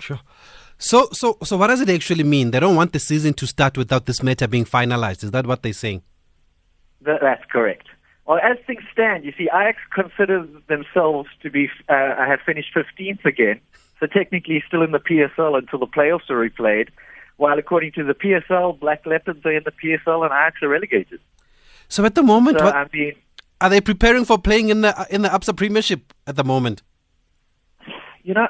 Sure. 0.00 0.20
So 0.78 1.08
so 1.12 1.38
so 1.42 1.56
what 1.56 1.68
does 1.68 1.80
it 1.80 1.90
actually 1.90 2.24
mean? 2.24 2.50
They 2.50 2.60
don't 2.60 2.76
want 2.76 2.92
the 2.92 2.98
season 2.98 3.34
to 3.34 3.46
start 3.46 3.76
without 3.76 4.06
this 4.06 4.22
matter 4.22 4.46
being 4.46 4.64
finalized. 4.64 5.24
Is 5.24 5.30
that 5.32 5.46
what 5.46 5.62
they're 5.62 5.72
saying? 5.72 6.02
Th- 7.04 7.20
That's 7.20 7.44
correct. 7.50 7.88
Well, 8.26 8.38
as 8.38 8.56
things 8.66 8.82
stand, 8.92 9.24
you 9.24 9.32
see, 9.36 9.48
Ajax 9.52 9.78
considers 9.92 10.48
themselves 10.68 11.28
to 11.42 11.50
be 11.50 11.68
uh, 11.88 12.16
have 12.16 12.40
finished 12.46 12.72
15th 12.74 13.24
again, 13.24 13.60
so 13.98 14.06
technically 14.06 14.62
still 14.66 14.82
in 14.82 14.92
the 14.92 15.00
PSL 15.00 15.58
until 15.58 15.80
the 15.80 15.88
playoffs 15.88 16.30
are 16.30 16.48
replayed. 16.48 16.88
While 17.36 17.58
according 17.58 17.92
to 17.92 18.04
the 18.04 18.14
PSL, 18.14 18.78
Black 18.78 19.04
Leopards 19.06 19.44
are 19.44 19.52
in 19.52 19.64
the 19.64 19.72
PSL 19.72 20.22
and 20.22 20.32
Ajax 20.32 20.62
are 20.62 20.68
relegated. 20.68 21.18
So 21.92 22.06
at 22.06 22.14
the 22.14 22.22
moment, 22.22 22.58
So 22.58 22.64
what, 22.64 22.74
I 22.74 22.86
mean, 22.90 23.12
are 23.60 23.68
they 23.68 23.82
preparing 23.82 24.24
for 24.24 24.38
playing 24.38 24.70
in 24.70 24.80
the 24.80 25.06
in 25.10 25.20
the 25.20 25.28
Absa 25.28 25.54
Premiership 25.54 26.14
at 26.26 26.36
the 26.36 26.44
moment? 26.44 26.82
you 28.22 28.32
know, 28.32 28.48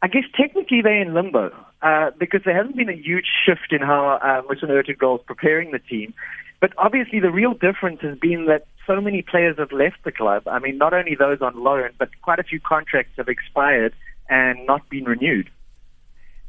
I 0.00 0.08
guess 0.08 0.24
technically 0.34 0.80
they're 0.80 1.02
in 1.02 1.12
limbo 1.12 1.52
uh, 1.82 2.12
because 2.18 2.40
there 2.44 2.56
hasn't 2.56 2.76
been 2.76 2.88
a 2.88 2.96
huge 3.08 3.26
shift 3.44 3.72
in 3.72 3.82
how 3.82 4.18
uh, 4.22 4.54
Ertugral 4.54 5.18
is 5.18 5.24
preparing 5.26 5.72
the 5.72 5.78
team. 5.78 6.14
But 6.60 6.72
obviously, 6.78 7.20
the 7.20 7.30
real 7.30 7.52
difference 7.52 8.00
has 8.00 8.16
been 8.18 8.46
that 8.46 8.66
so 8.86 9.02
many 9.02 9.20
players 9.20 9.58
have 9.58 9.72
left 9.72 9.98
the 10.04 10.12
club. 10.12 10.48
I 10.48 10.58
mean, 10.58 10.78
not 10.78 10.94
only 10.94 11.14
those 11.14 11.42
on 11.42 11.62
loan, 11.62 11.90
but 11.98 12.08
quite 12.22 12.38
a 12.38 12.44
few 12.44 12.60
contracts 12.60 13.12
have 13.18 13.28
expired 13.28 13.92
and 14.30 14.64
not 14.64 14.88
been 14.88 15.04
renewed. 15.04 15.50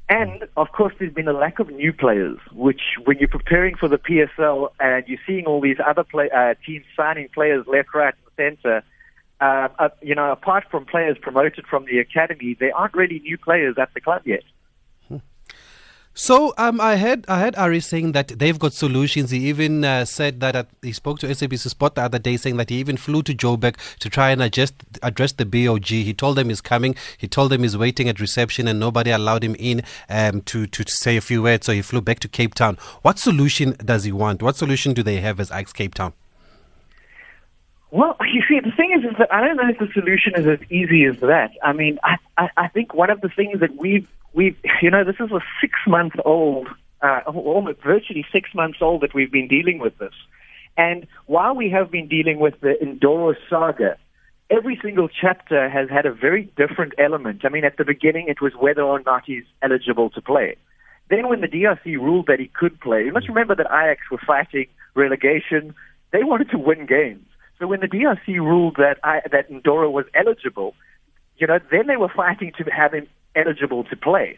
And 0.10 0.48
of 0.56 0.72
course, 0.72 0.94
there's 1.00 1.14
been 1.14 1.28
a 1.28 1.34
lack 1.34 1.60
of 1.60 1.70
new 1.70 1.92
players, 1.92 2.38
which 2.54 2.82
when 3.04 3.18
you're 3.20 3.28
preparing 3.28 3.76
for 3.76 3.90
the 3.90 3.98
PSL 3.98 4.70
and 4.80 5.06
you're 5.06 5.20
seeing 5.28 5.46
all 5.46 5.60
these 5.60 5.78
other 5.86 6.04
play, 6.04 6.30
uh, 6.30 6.54
teams 6.66 6.86
signing 6.96 7.28
players 7.34 7.66
left, 7.68 7.90
right, 7.94 8.14
and 8.38 8.56
centre, 8.56 8.84
uh, 9.42 9.68
uh, 9.78 9.90
you 10.02 10.16
know, 10.16 10.32
apart 10.32 10.64
from 10.72 10.86
players 10.86 11.18
promoted 11.22 11.66
from 11.68 11.86
the 11.86 12.00
academy, 12.00 12.56
there 12.58 12.76
aren't 12.76 12.94
really 12.94 13.20
new 13.20 13.38
players 13.38 13.76
at 13.78 13.94
the 13.94 14.02
club 14.02 14.22
yet. 14.26 14.44
So 16.20 16.52
um, 16.58 16.82
I 16.82 16.98
heard 16.98 17.26
I 17.28 17.42
heard 17.42 17.56
Ari 17.58 17.80
saying 17.80 18.14
that 18.14 18.30
they've 18.40 18.58
got 18.58 18.74
solutions. 18.74 19.30
He 19.30 19.48
even 19.50 19.86
uh, 19.86 20.04
said 20.04 20.40
that 20.40 20.56
at, 20.56 20.68
he 20.82 20.92
spoke 20.92 21.20
to 21.20 21.28
SABC 21.28 21.70
Sport 21.70 21.94
the 21.94 22.02
other 22.02 22.18
day, 22.18 22.38
saying 22.38 22.58
that 22.58 22.72
he 22.72 22.78
even 22.78 22.98
flew 22.98 23.22
to 23.22 23.36
Joburg 23.36 23.76
to 24.00 24.10
try 24.10 24.32
and 24.32 24.42
adjust, 24.42 24.74
address 25.04 25.34
the 25.34 25.46
BOG. 25.46 25.86
He 25.86 26.16
told 26.16 26.38
them 26.38 26.50
he's 26.50 26.60
coming. 26.60 26.96
He 27.20 27.28
told 27.28 27.52
them 27.52 27.62
he's 27.62 27.78
waiting 27.78 28.10
at 28.10 28.20
reception, 28.20 28.68
and 28.68 28.80
nobody 28.80 29.12
allowed 29.12 29.44
him 29.44 29.56
in 29.60 29.84
um, 30.10 30.42
to 30.42 30.66
to 30.66 30.84
say 30.92 31.18
a 31.18 31.22
few 31.22 31.44
words. 31.44 31.68
So 31.68 31.74
he 31.74 31.84
flew 31.84 32.02
back 32.02 32.20
to 32.22 32.28
Cape 32.28 32.56
Town. 32.56 32.80
What 33.04 33.20
solution 33.20 33.76
does 33.86 34.04
he 34.04 34.12
want? 34.12 34.42
What 34.42 34.56
solution 34.56 34.96
do 34.96 35.04
they 35.04 35.18
have 35.18 35.40
as 35.40 35.52
Ajax 35.52 35.72
Cape 35.72 35.94
Town? 35.94 36.14
Well, 37.92 38.18
you 38.34 38.44
see, 38.48 38.60
the 38.60 38.76
thing 38.76 38.92
is, 38.98 39.10
is 39.10 39.18
that 39.18 39.34
I 39.34 39.42
don't 39.46 39.58
know 39.58 39.70
if 39.70 39.80
the 39.80 39.90
solution 39.94 40.34
is 40.36 40.48
as 40.48 40.72
easy 40.72 41.06
as 41.06 41.20
that. 41.22 41.52
I 41.64 41.74
mean, 41.74 42.00
I, 42.04 42.18
I, 42.38 42.50
I 42.58 42.68
think 42.68 42.94
one 42.94 43.10
of 43.10 43.22
the 43.22 43.30
things 43.30 43.60
that 43.60 43.76
we've, 43.76 44.08
we've, 44.34 44.58
you 44.82 44.92
know, 44.92 45.04
this 45.04 45.16
is 45.20 45.32
a 45.32 45.40
six 45.62 45.74
month 45.88 46.14
old, 46.26 46.68
uh, 47.02 47.22
almost 47.26 47.82
virtually 47.82 48.26
six 48.32 48.54
months 48.54 48.80
old 48.82 49.02
that 49.02 49.14
we've 49.14 49.32
been 49.32 49.48
dealing 49.48 49.80
with 49.80 49.98
this. 49.98 50.14
And 50.78 51.08
while 51.26 51.56
we 51.56 51.70
have 51.72 51.90
been 51.90 52.08
dealing 52.08 52.40
with 52.40 52.60
the 52.62 52.76
Ndoro 52.82 53.36
saga, 53.50 53.98
every 54.50 54.80
single 54.82 55.10
chapter 55.10 55.68
has 55.70 55.90
had 55.90 56.06
a 56.06 56.14
very 56.14 56.44
different 56.56 56.94
element. 57.00 57.44
I 57.44 57.50
mean, 57.50 57.66
at 57.66 57.78
the 57.78 57.86
beginning, 57.86 58.28
it 58.28 58.42
was 58.42 58.54
whether 58.54 58.84
or 58.84 59.02
not 59.02 59.24
he's 59.26 59.44
eligible 59.64 60.12
to 60.12 60.22
play. 60.22 60.56
Then, 61.10 61.30
when 61.30 61.42
the 61.42 61.48
DRC 61.48 61.86
ruled 61.86 62.28
that 62.28 62.40
he 62.40 62.48
could 62.48 62.80
play, 62.80 63.06
you 63.06 63.14
must 63.14 63.30
remember 63.30 63.56
that 63.56 63.68
Ajax 63.68 64.02
were 64.12 64.20
fighting 64.20 64.68
relegation. 64.94 65.74
They 66.12 66.24
wanted 66.24 66.52
to 66.52 66.58
win 66.58 66.86
games. 66.86 67.27
So 67.60 67.68
when 67.68 67.80
the 67.80 67.88
DRC 67.88 68.28
ruled 68.28 68.76
that 68.78 69.00
I, 69.04 69.22
that 69.32 69.50
Ndoro 69.50 69.92
was 69.92 70.06
eligible, 70.14 70.76
you 71.38 71.48
know, 71.48 71.60
then 71.72 71.88
they 71.88 71.98
were 71.98 72.12
fighting 72.16 72.52
to 72.58 72.64
have 72.66 72.94
him 72.94 73.08
eligible 73.36 73.84
to 73.86 73.96
play. 73.96 74.38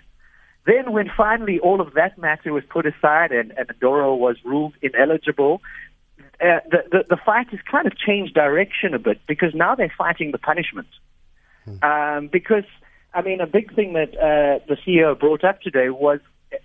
Then, 0.66 0.92
when 0.92 1.10
finally 1.16 1.60
all 1.60 1.82
of 1.82 1.94
that 1.94 2.18
matter 2.18 2.54
was 2.54 2.64
put 2.70 2.86
aside 2.86 3.32
and, 3.32 3.52
and 3.58 3.68
Ndoro 3.80 4.18
was 4.18 4.38
ruled 4.44 4.74
ineligible, 4.82 5.62
uh, 6.42 6.60
the, 6.70 6.84
the, 6.92 7.06
the 7.10 7.18
fight 7.26 7.50
has 7.50 7.60
kind 7.70 7.88
of 7.88 7.98
changed 7.98 8.34
direction 8.34 8.94
a 8.94 9.00
bit 9.00 9.20
because 9.28 9.54
now 9.54 9.76
they're 9.76 9.94
fighting 9.98 10.32
the 10.32 10.38
punishment. 10.38 10.88
Hmm. 11.66 11.84
Um, 11.84 12.30
because, 12.32 12.66
I 13.14 13.22
mean, 13.22 13.42
a 13.42 13.48
big 13.48 13.74
thing 13.74 13.94
that 13.94 14.16
uh, 14.16 14.64
the 14.68 14.78
CEO 14.86 15.18
brought 15.18 15.44
up 15.44 15.62
today 15.62 15.90
was 15.90 16.20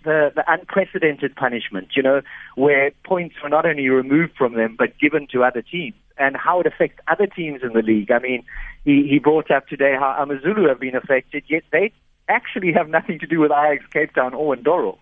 the, 0.04 0.32
the 0.34 0.44
unprecedented 0.46 1.34
punishment, 1.36 1.88
you 1.96 2.02
know, 2.02 2.20
where 2.56 2.90
points 3.04 3.36
were 3.42 3.48
not 3.48 3.64
only 3.64 3.88
removed 3.88 4.32
from 4.36 4.54
them 4.54 4.76
but 4.78 4.98
given 4.98 5.26
to 5.32 5.44
other 5.44 5.62
teams 5.62 5.94
and 6.18 6.36
how 6.36 6.60
it 6.60 6.66
affects 6.66 7.00
other 7.08 7.26
teams 7.26 7.62
in 7.62 7.72
the 7.72 7.82
league. 7.82 8.10
I 8.10 8.18
mean, 8.18 8.44
he, 8.84 9.06
he 9.08 9.18
brought 9.18 9.50
up 9.50 9.66
today 9.68 9.94
how 9.98 10.16
Amazulu 10.20 10.68
have 10.68 10.80
been 10.80 10.96
affected, 10.96 11.44
yet 11.48 11.64
they 11.72 11.92
actually 12.28 12.72
have 12.72 12.88
nothing 12.88 13.18
to 13.18 13.26
do 13.26 13.40
with 13.40 13.50
Ajax 13.50 13.84
Cape 13.92 14.14
Town 14.14 14.34
or 14.34 14.56
Ndoro. 14.56 14.98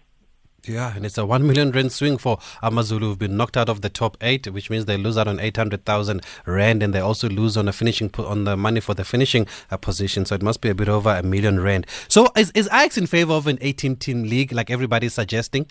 Yeah, 0.64 0.94
and 0.94 1.05
it's 1.05 1.18
a 1.18 1.27
1 1.27 1.44
million 1.44 1.72
rand 1.72 1.90
swing 1.90 2.18
for 2.18 2.38
Amazulu 2.62 3.09
who've 3.09 3.18
been 3.18 3.37
knocked 3.37 3.57
out 3.57 3.68
of 3.68 3.81
the 3.81 3.88
top 3.88 4.16
8 4.20 4.53
which 4.53 4.70
means 4.70 4.85
they 4.85 4.96
lose 4.96 5.18
out 5.18 5.27
on 5.27 5.40
800,000 5.40 6.22
rand 6.46 6.85
and 6.85 6.94
they 6.94 7.01
also 7.01 7.29
lose 7.29 7.57
on 7.57 7.64
the 7.64 7.72
finishing 7.72 8.12
on 8.16 8.44
the 8.44 8.57
money 8.57 8.79
for 8.79 8.94
the 8.94 9.05
finishing 9.05 9.48
uh, 9.72 9.77
position 9.77 10.25
so 10.25 10.37
it 10.37 10.42
must 10.42 10.61
be 10.61 10.68
a 10.68 10.75
bit 10.75 10.88
over 10.88 11.11
a 11.11 11.22
million 11.25 11.59
rand. 11.59 11.88
So 12.07 12.29
is 12.37 12.53
is 12.53 12.68
Ajax 12.68 12.96
in 12.96 13.09
favor 13.09 13.33
of 13.33 13.48
an 13.48 13.59
18 13.61 13.96
team 13.96 14.22
league 14.22 14.53
like 14.53 14.70
everybody's 14.70 15.14
suggesting? 15.14 15.66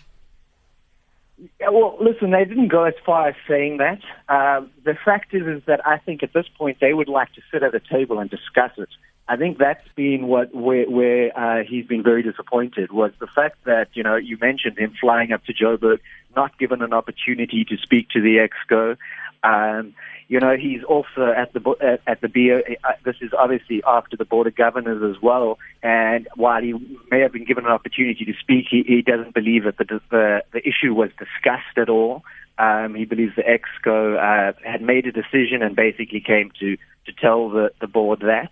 Well, 1.60 1.97
listen, 1.99 2.32
they 2.32 2.45
didn't 2.45 2.67
go 2.67 2.84
as 2.84 2.93
far 3.06 3.30
as 3.30 3.36
saying 3.47 3.77
that. 3.77 3.99
Uh, 4.30 4.65
the 4.84 4.95
fact 5.04 5.34
is, 5.34 5.43
is 5.47 5.63
that 5.65 5.86
I 5.86 5.97
think 5.97 6.21
at 6.23 6.34
this 6.34 6.45
point 6.58 6.77
they 6.80 6.93
would 6.93 7.08
like 7.08 7.34
to 7.34 7.41
sit 7.51 7.63
at 7.63 7.73
a 7.73 7.80
table 7.80 8.19
and 8.19 8.30
discuss 8.30 8.71
it. 8.77 8.89
I 9.27 9.38
think 9.38 9.58
that's 9.58 9.88
been 9.95 10.27
what 10.27 10.54
where, 10.54 10.89
where 10.89 11.38
uh, 11.38 11.63
he's 11.63 11.86
been 11.86 12.04
very 12.04 12.21
disappointed 12.21 12.91
was 12.91 13.12
the 13.19 13.27
fact 13.27 13.63
that 13.65 13.88
you 13.93 14.04
know 14.04 14.15
you 14.17 14.38
mentioned 14.41 14.77
him 14.77 14.93
flying 14.99 15.32
up 15.32 15.45
to 15.45 15.54
Joburg, 15.54 15.99
not 16.36 16.58
given 16.60 16.82
an 16.82 16.91
opportunity 16.93 17.63
to 17.65 17.77
speak 17.77 18.10
to 18.10 18.21
the 18.21 18.45
exco. 18.45 18.97
Um, 19.43 19.93
you 20.27 20.39
know 20.39 20.56
he's 20.56 20.84
also 20.84 21.34
at 21.36 21.51
the 21.54 21.75
at, 21.82 22.01
at 22.08 22.21
the 22.21 22.27
BO. 22.27 22.62
Uh, 22.84 22.93
this 23.04 23.15
is 23.21 23.32
obviously 23.38 23.82
after 23.86 24.15
the 24.15 24.25
board 24.25 24.47
of 24.47 24.56
governors 24.56 25.15
as 25.15 25.21
well. 25.21 25.58
And 25.84 26.27
while 26.36 26.62
he 26.62 26.73
may 27.10 27.19
have 27.21 27.34
been 27.34 27.45
given 27.45 27.65
an 27.65 27.71
opportunity 27.71 28.23
to 28.25 28.34
speak, 28.39 28.65
he, 28.69 28.84
he 28.88 29.01
doesn't 29.01 29.34
believe 29.34 29.63
that 29.65 29.77
the, 29.77 29.99
the 30.10 30.43
the 30.54 30.60
issue 30.60 30.93
was 30.93 31.10
discussed 31.17 31.77
at 31.77 31.89
all. 31.89 32.23
Um, 32.58 32.93
he 32.95 33.06
believes 33.06 33.36
the 33.36 33.43
exco 33.43 34.15
uh, 34.17 34.54
had 34.63 34.82
made 34.82 35.08
a 35.08 35.12
decision 35.12 35.63
and 35.63 35.75
basically 35.75 36.21
came 36.21 36.51
to 36.60 36.77
to 37.06 37.13
tell 37.19 37.49
the 37.49 37.71
the 37.82 37.88
board 37.88 38.19
that. 38.21 38.51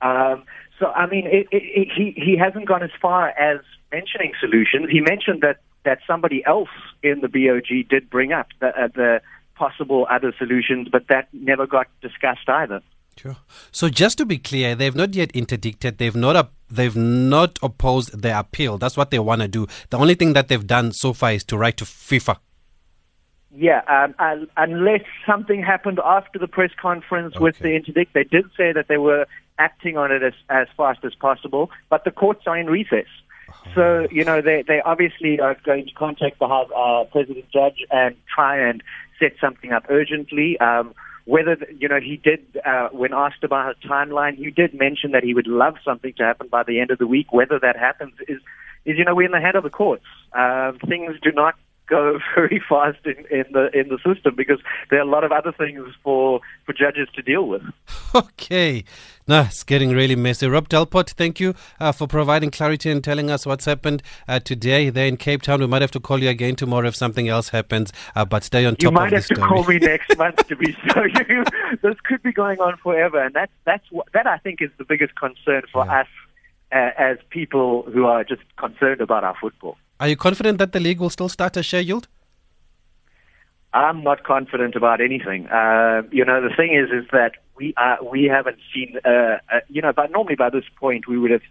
Um, 0.00 0.44
so, 0.78 0.86
I 0.86 1.06
mean, 1.06 1.26
it, 1.26 1.48
it, 1.50 1.62
it, 1.62 1.88
he, 1.96 2.12
he 2.16 2.36
hasn't 2.36 2.66
gone 2.66 2.82
as 2.82 2.90
far 3.00 3.28
as 3.30 3.60
mentioning 3.92 4.32
solutions. 4.38 4.88
He 4.90 5.00
mentioned 5.00 5.40
that, 5.42 5.58
that 5.84 5.98
somebody 6.06 6.44
else 6.44 6.68
in 7.02 7.20
the 7.20 7.28
BOG 7.28 7.88
did 7.88 8.10
bring 8.10 8.32
up 8.32 8.48
the, 8.60 8.68
uh, 8.68 8.88
the 8.94 9.20
possible 9.56 10.06
other 10.10 10.32
solutions, 10.38 10.88
but 10.90 11.08
that 11.08 11.28
never 11.32 11.66
got 11.66 11.86
discussed 12.00 12.48
either. 12.48 12.80
Sure. 13.16 13.36
So 13.72 13.88
just 13.88 14.18
to 14.18 14.26
be 14.26 14.36
clear, 14.38 14.74
they've 14.74 14.94
not 14.94 15.14
yet 15.14 15.32
interdicted. 15.32 15.96
They've 15.96 16.14
not 16.14 16.36
up, 16.36 16.52
they've 16.68 16.94
not 16.94 17.58
opposed 17.62 18.20
the 18.20 18.38
appeal. 18.38 18.76
That's 18.76 18.96
what 18.96 19.10
they 19.10 19.18
want 19.18 19.40
to 19.40 19.48
do. 19.48 19.66
The 19.88 19.96
only 19.96 20.14
thing 20.14 20.34
that 20.34 20.48
they've 20.48 20.66
done 20.66 20.92
so 20.92 21.14
far 21.14 21.32
is 21.32 21.44
to 21.44 21.56
write 21.56 21.78
to 21.78 21.84
FIFA 21.84 22.36
yeah, 23.56 23.80
um, 23.88 24.46
unless 24.56 25.00
something 25.26 25.62
happened 25.62 25.98
after 26.04 26.38
the 26.38 26.46
press 26.46 26.70
conference 26.80 27.36
okay. 27.36 27.42
with 27.42 27.58
the 27.58 27.74
interdict, 27.74 28.12
they 28.12 28.24
did 28.24 28.44
say 28.56 28.72
that 28.72 28.86
they 28.88 28.98
were 28.98 29.26
acting 29.58 29.96
on 29.96 30.12
it 30.12 30.22
as, 30.22 30.34
as 30.50 30.68
fast 30.76 31.00
as 31.04 31.14
possible, 31.14 31.70
but 31.88 32.04
the 32.04 32.10
courts 32.10 32.42
are 32.46 32.58
in 32.58 32.66
recess. 32.66 33.06
So, 33.74 34.06
you 34.10 34.24
know, 34.24 34.40
they, 34.40 34.64
they 34.66 34.80
obviously 34.80 35.40
are 35.40 35.56
going 35.64 35.86
to 35.86 35.92
contact 35.92 36.38
the 36.38 36.46
uh, 36.46 37.04
president 37.04 37.50
judge 37.52 37.84
and 37.90 38.16
try 38.32 38.58
and 38.58 38.82
set 39.18 39.32
something 39.40 39.72
up 39.72 39.84
urgently. 39.88 40.58
Um, 40.58 40.94
whether, 41.24 41.56
you 41.76 41.88
know, 41.88 42.00
he 42.00 42.16
did, 42.16 42.40
uh, 42.64 42.88
when 42.92 43.12
asked 43.12 43.42
about 43.42 43.74
a 43.76 43.86
timeline, 43.86 44.36
he 44.36 44.50
did 44.50 44.72
mention 44.74 45.10
that 45.10 45.24
he 45.24 45.34
would 45.34 45.48
love 45.48 45.74
something 45.84 46.12
to 46.14 46.22
happen 46.22 46.48
by 46.48 46.62
the 46.62 46.80
end 46.80 46.90
of 46.90 46.98
the 46.98 47.06
week. 47.06 47.32
Whether 47.32 47.58
that 47.58 47.76
happens 47.76 48.14
is, 48.28 48.38
is 48.84 48.96
you 48.96 49.04
know, 49.04 49.14
we're 49.14 49.26
in 49.26 49.32
the 49.32 49.40
head 49.40 49.56
of 49.56 49.64
the 49.64 49.70
courts. 49.70 50.04
Um, 50.32 50.78
things 50.86 51.16
do 51.22 51.32
not 51.32 51.56
go 51.88 52.18
very 52.34 52.62
fast 52.68 52.98
in, 53.04 53.24
in 53.30 53.44
the 53.52 53.70
in 53.72 53.88
the 53.88 53.98
system 54.04 54.34
because 54.36 54.58
there 54.90 54.98
are 54.98 55.02
a 55.02 55.10
lot 55.10 55.24
of 55.24 55.32
other 55.32 55.52
things 55.52 55.84
for 56.02 56.40
for 56.64 56.72
judges 56.72 57.08
to 57.14 57.22
deal 57.22 57.46
with. 57.46 57.62
Okay, 58.14 58.84
no, 59.28 59.42
it's 59.42 59.64
getting 59.64 59.90
really 59.90 60.14
messy. 60.14 60.46
Rob 60.46 60.68
Delport, 60.68 61.10
thank 61.10 61.40
you 61.40 61.54
uh, 61.80 61.90
for 61.90 62.06
providing 62.06 62.50
clarity 62.50 62.90
and 62.90 63.02
telling 63.02 63.30
us 63.30 63.44
what's 63.44 63.64
happened 63.64 64.02
uh, 64.28 64.38
today 64.38 64.88
there 64.88 65.06
in 65.06 65.16
Cape 65.16 65.42
Town. 65.42 65.60
We 65.60 65.66
might 65.66 65.82
have 65.82 65.90
to 65.92 66.00
call 66.00 66.22
you 66.22 66.28
again 66.28 66.54
tomorrow 66.54 66.86
if 66.86 66.94
something 66.94 67.28
else 67.28 67.48
happens, 67.48 67.92
uh, 68.14 68.24
but 68.24 68.44
stay 68.44 68.64
on 68.64 68.76
top 68.76 68.82
you 68.82 68.90
might 68.92 69.12
have 69.12 69.26
to 69.26 69.34
call 69.34 69.64
me 69.64 69.78
next 69.82 70.16
month 70.16 70.46
to 70.46 70.54
be 70.54 70.72
sure. 70.92 71.08
this 71.82 71.96
could 72.04 72.22
be 72.22 72.32
going 72.32 72.60
on 72.60 72.76
forever, 72.76 73.20
and 73.20 73.34
that's 73.34 73.52
that's 73.64 73.90
what 73.90 74.06
that 74.12 74.26
I 74.26 74.38
think 74.38 74.62
is 74.62 74.70
the 74.78 74.84
biggest 74.84 75.16
concern 75.16 75.62
for 75.72 75.84
yeah. 75.84 76.00
us 76.02 76.08
uh, 76.72 76.90
as 76.96 77.18
people 77.30 77.82
who 77.92 78.06
are 78.06 78.22
just 78.22 78.42
concerned 78.56 79.00
about 79.00 79.24
our 79.24 79.36
football. 79.40 79.76
Are 79.98 80.08
you 80.08 80.16
confident 80.16 80.58
that 80.58 80.72
the 80.72 80.80
league 80.80 81.00
will 81.00 81.10
still 81.10 81.28
start 81.28 81.56
as 81.56 81.66
scheduled? 81.66 82.06
I'm 83.72 84.02
not 84.02 84.24
confident 84.24 84.74
about 84.76 85.00
anything. 85.00 85.48
Uh, 85.48 86.02
you 86.10 86.24
know, 86.24 86.40
the 86.40 86.54
thing 86.54 86.72
is, 86.72 86.90
is 86.90 87.08
that 87.12 87.32
we 87.56 87.74
uh, 87.76 87.96
we 88.02 88.24
haven't 88.24 88.58
seen. 88.74 88.98
Uh, 89.04 89.38
uh, 89.52 89.60
you 89.68 89.82
know, 89.82 89.92
but 89.94 90.10
normally 90.10 90.36
by 90.36 90.50
this 90.50 90.64
point 90.78 91.08
we 91.08 91.18
would 91.18 91.30
have 91.30 91.42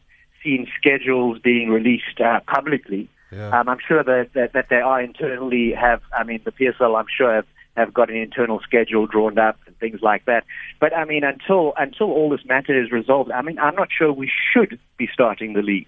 seen 0.43 0.67
schedules 0.77 1.39
being 1.39 1.69
released 1.69 2.19
uh, 2.23 2.39
publicly. 2.47 3.09
Yeah. 3.31 3.59
Um, 3.59 3.67
I'm 3.67 3.79
sure 3.85 4.03
that, 4.03 4.29
that 4.33 4.53
that 4.53 4.67
they 4.69 4.77
are 4.77 5.01
internally 5.01 5.73
have. 5.73 6.01
I 6.17 6.23
mean, 6.23 6.41
the 6.45 6.51
PSL, 6.51 6.97
I'm 6.97 7.07
sure, 7.15 7.33
have, 7.33 7.47
have 7.75 7.93
got 7.93 8.09
an 8.09 8.17
internal 8.17 8.59
schedule 8.61 9.07
drawn 9.07 9.37
up 9.37 9.57
and 9.65 9.77
things 9.79 9.99
like 10.01 10.25
that. 10.25 10.45
But 10.79 10.95
I 10.95 11.05
mean, 11.05 11.23
until 11.23 11.73
until 11.77 12.07
all 12.07 12.29
this 12.29 12.45
matter 12.45 12.81
is 12.81 12.91
resolved, 12.91 13.31
I 13.31 13.41
mean, 13.41 13.59
I'm 13.59 13.75
not 13.75 13.89
sure 13.95 14.13
we 14.13 14.31
should 14.53 14.79
be 14.97 15.09
starting 15.11 15.53
the 15.53 15.61
league. 15.61 15.87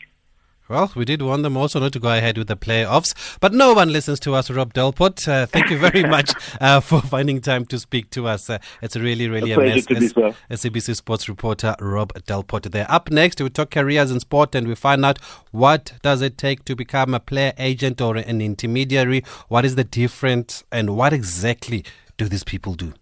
Well, 0.70 0.92
we 0.96 1.06
did 1.06 1.22
want 1.22 1.44
them 1.44 1.56
also 1.56 1.80
not 1.80 1.94
to 1.94 2.00
go 2.00 2.10
ahead 2.10 2.38
with 2.38 2.48
the 2.48 2.58
playoffs, 2.58 3.14
but 3.40 3.54
no 3.54 3.74
one 3.74 3.94
listens 3.94 4.20
to 4.22 4.36
us, 4.36 4.50
Rob 4.52 4.74
Delport. 4.74 5.26
Uh, 5.26 5.46
thank 5.46 5.70
you 5.70 5.78
very 5.78 6.04
much 6.10 6.34
uh, 6.60 6.82
for 6.82 7.02
finding 7.02 7.40
time 7.40 7.66
to 7.68 7.80
speak 7.80 8.10
to 8.12 8.28
us. 8.28 8.50
Uh, 8.50 8.58
it's 8.82 8.98
really, 8.98 9.30
really 9.30 9.52
a, 9.54 9.60
a 9.60 9.64
mess. 9.64 9.86
To. 9.86 10.36
SABC 10.52 10.96
Sports 10.96 11.30
reporter 11.30 11.74
Rob 11.80 12.14
Delport 12.26 12.70
there. 12.72 12.86
Up 12.90 13.10
next, 13.10 13.40
we 13.42 13.50
talk 13.50 13.72
careers 13.72 14.12
in 14.12 14.20
sport 14.20 14.56
and 14.56 14.68
we 14.68 14.76
find 14.76 15.06
out 15.06 15.20
what 15.52 15.94
does 16.02 16.22
it 16.22 16.38
take 16.38 16.66
to 16.66 16.76
become 16.76 17.14
a 17.14 17.20
player 17.22 17.54
agent 17.58 18.02
or 18.02 18.18
an 18.18 18.42
intermediary. 18.42 19.24
What 19.48 19.64
is 19.64 19.76
the 19.76 19.86
difference 19.86 20.66
and 20.70 20.98
what 20.98 21.14
exactly 21.14 21.86
do 22.18 22.28
these 22.28 22.44
people 22.44 22.74
do? 22.74 22.94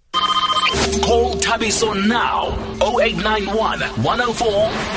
Call 1.01 1.33
Thabiso 1.35 2.07
now 2.07 2.49
0891 2.79 3.81
104 4.03 4.49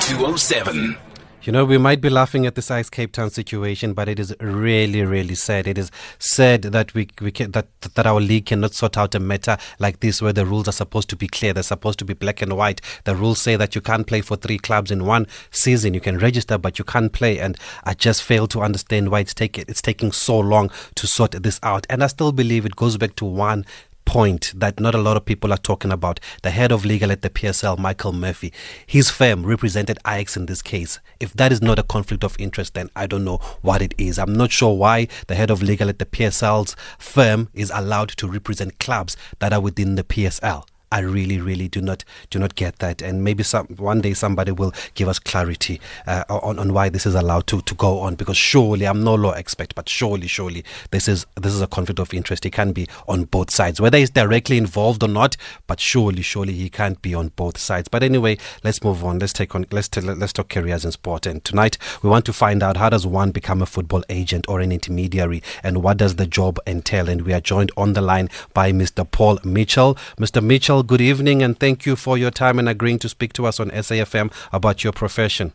207. 0.02 1.07
You 1.40 1.52
know, 1.52 1.64
we 1.64 1.78
might 1.78 2.00
be 2.00 2.10
laughing 2.10 2.46
at 2.46 2.56
this 2.56 2.68
Ajax 2.68 2.90
Cape 2.90 3.12
Town 3.12 3.30
situation, 3.30 3.94
but 3.94 4.08
it 4.08 4.18
is 4.18 4.34
really, 4.40 5.02
really 5.02 5.36
sad. 5.36 5.68
It 5.68 5.78
is 5.78 5.92
sad 6.18 6.62
that 6.62 6.94
we, 6.94 7.08
we 7.20 7.30
can, 7.30 7.52
that 7.52 7.68
that 7.94 8.08
our 8.08 8.20
league 8.20 8.46
cannot 8.46 8.74
sort 8.74 8.98
out 8.98 9.14
a 9.14 9.20
matter 9.20 9.56
like 9.78 10.00
this, 10.00 10.20
where 10.20 10.32
the 10.32 10.44
rules 10.44 10.66
are 10.66 10.72
supposed 10.72 11.08
to 11.10 11.16
be 11.16 11.28
clear. 11.28 11.52
They're 11.52 11.62
supposed 11.62 12.00
to 12.00 12.04
be 12.04 12.12
black 12.12 12.42
and 12.42 12.56
white. 12.56 12.80
The 13.04 13.14
rules 13.14 13.40
say 13.40 13.54
that 13.54 13.76
you 13.76 13.80
can't 13.80 14.04
play 14.04 14.20
for 14.20 14.36
three 14.36 14.58
clubs 14.58 14.90
in 14.90 15.06
one 15.06 15.28
season. 15.52 15.94
You 15.94 16.00
can 16.00 16.18
register, 16.18 16.58
but 16.58 16.76
you 16.76 16.84
can't 16.84 17.12
play. 17.12 17.38
And 17.38 17.56
I 17.84 17.94
just 17.94 18.24
fail 18.24 18.48
to 18.48 18.60
understand 18.60 19.10
why 19.10 19.20
it's 19.20 19.32
taking 19.32 19.64
it's 19.68 19.80
taking 19.80 20.10
so 20.10 20.40
long 20.40 20.72
to 20.96 21.06
sort 21.06 21.30
this 21.30 21.60
out. 21.62 21.86
And 21.88 22.02
I 22.02 22.08
still 22.08 22.32
believe 22.32 22.66
it 22.66 22.74
goes 22.74 22.96
back 22.96 23.14
to 23.14 23.24
one 23.24 23.64
point 24.08 24.54
that 24.56 24.80
not 24.80 24.94
a 24.94 24.98
lot 24.98 25.18
of 25.18 25.26
people 25.26 25.52
are 25.52 25.58
talking 25.58 25.92
about. 25.92 26.18
The 26.42 26.50
head 26.50 26.72
of 26.72 26.86
legal 26.86 27.12
at 27.12 27.20
the 27.20 27.28
PSL, 27.28 27.78
Michael 27.78 28.14
Murphy, 28.14 28.54
his 28.86 29.10
firm 29.10 29.44
represented 29.44 29.98
Ajax 30.06 30.34
in 30.34 30.46
this 30.46 30.62
case. 30.62 30.98
If 31.20 31.34
that 31.34 31.52
is 31.52 31.60
not 31.60 31.78
a 31.78 31.82
conflict 31.82 32.24
of 32.24 32.34
interest, 32.38 32.72
then 32.72 32.88
I 32.96 33.06
don't 33.06 33.24
know 33.24 33.36
what 33.60 33.82
it 33.82 33.92
is. 33.98 34.18
I'm 34.18 34.32
not 34.32 34.50
sure 34.50 34.74
why 34.74 35.08
the 35.26 35.34
head 35.34 35.50
of 35.50 35.62
legal 35.62 35.90
at 35.90 35.98
the 35.98 36.06
PSL's 36.06 36.74
firm 36.98 37.50
is 37.52 37.70
allowed 37.74 38.08
to 38.16 38.26
represent 38.26 38.78
clubs 38.78 39.14
that 39.40 39.52
are 39.52 39.60
within 39.60 39.96
the 39.96 40.04
PSL. 40.04 40.64
I 40.90 41.00
really, 41.00 41.40
really 41.40 41.68
do 41.68 41.80
not 41.80 42.04
do 42.30 42.38
not 42.38 42.54
get 42.54 42.78
that. 42.78 43.02
And 43.02 43.22
maybe 43.22 43.42
some 43.42 43.66
one 43.76 44.00
day 44.00 44.14
somebody 44.14 44.52
will 44.52 44.72
give 44.94 45.08
us 45.08 45.18
clarity 45.18 45.80
uh, 46.06 46.24
on 46.28 46.58
on 46.58 46.72
why 46.72 46.88
this 46.88 47.04
is 47.04 47.14
allowed 47.14 47.46
to 47.48 47.60
to 47.62 47.74
go 47.74 48.00
on. 48.00 48.14
Because 48.14 48.36
surely 48.36 48.86
I'm 48.86 49.04
no 49.04 49.14
law 49.14 49.32
expert, 49.32 49.74
but 49.74 49.88
surely, 49.88 50.26
surely 50.26 50.64
this 50.90 51.08
is 51.08 51.26
this 51.36 51.52
is 51.52 51.60
a 51.60 51.66
conflict 51.66 52.00
of 52.00 52.14
interest. 52.14 52.44
He 52.44 52.50
can 52.50 52.72
be 52.72 52.88
on 53.06 53.24
both 53.24 53.50
sides, 53.50 53.80
whether 53.80 53.98
he's 53.98 54.10
directly 54.10 54.56
involved 54.56 55.02
or 55.02 55.08
not. 55.08 55.36
But 55.66 55.80
surely, 55.80 56.22
surely 56.22 56.54
he 56.54 56.70
can't 56.70 57.00
be 57.02 57.14
on 57.14 57.28
both 57.36 57.58
sides. 57.58 57.88
But 57.88 58.02
anyway, 58.02 58.38
let's 58.64 58.82
move 58.82 59.04
on. 59.04 59.18
Let's 59.18 59.32
take 59.34 59.54
on. 59.54 59.66
Let's 59.70 59.94
let's 59.96 60.32
talk 60.32 60.48
careers 60.48 60.84
in 60.84 60.92
sport. 60.92 61.26
And 61.26 61.44
tonight 61.44 61.76
we 62.02 62.08
want 62.08 62.24
to 62.26 62.32
find 62.32 62.62
out 62.62 62.78
how 62.78 62.88
does 62.88 63.06
one 63.06 63.30
become 63.30 63.60
a 63.60 63.66
football 63.66 64.02
agent 64.08 64.46
or 64.48 64.60
an 64.60 64.72
intermediary, 64.72 65.42
and 65.62 65.82
what 65.82 65.98
does 65.98 66.16
the 66.16 66.26
job 66.26 66.58
entail. 66.66 67.08
And 67.08 67.22
we 67.22 67.34
are 67.34 67.40
joined 67.40 67.72
on 67.76 67.92
the 67.92 68.00
line 68.00 68.30
by 68.54 68.72
Mr. 68.72 69.08
Paul 69.08 69.38
Mitchell. 69.44 69.96
Mr. 70.18 70.42
Mitchell, 70.42 70.77
good 70.82 71.00
evening, 71.00 71.42
and 71.42 71.58
thank 71.58 71.86
you 71.86 71.96
for 71.96 72.18
your 72.18 72.30
time 72.30 72.58
and 72.58 72.68
agreeing 72.68 72.98
to 73.00 73.08
speak 73.08 73.32
to 73.34 73.46
us 73.46 73.60
on 73.60 73.70
SAFM 73.70 74.32
about 74.52 74.84
your 74.84 74.92
profession. 74.92 75.52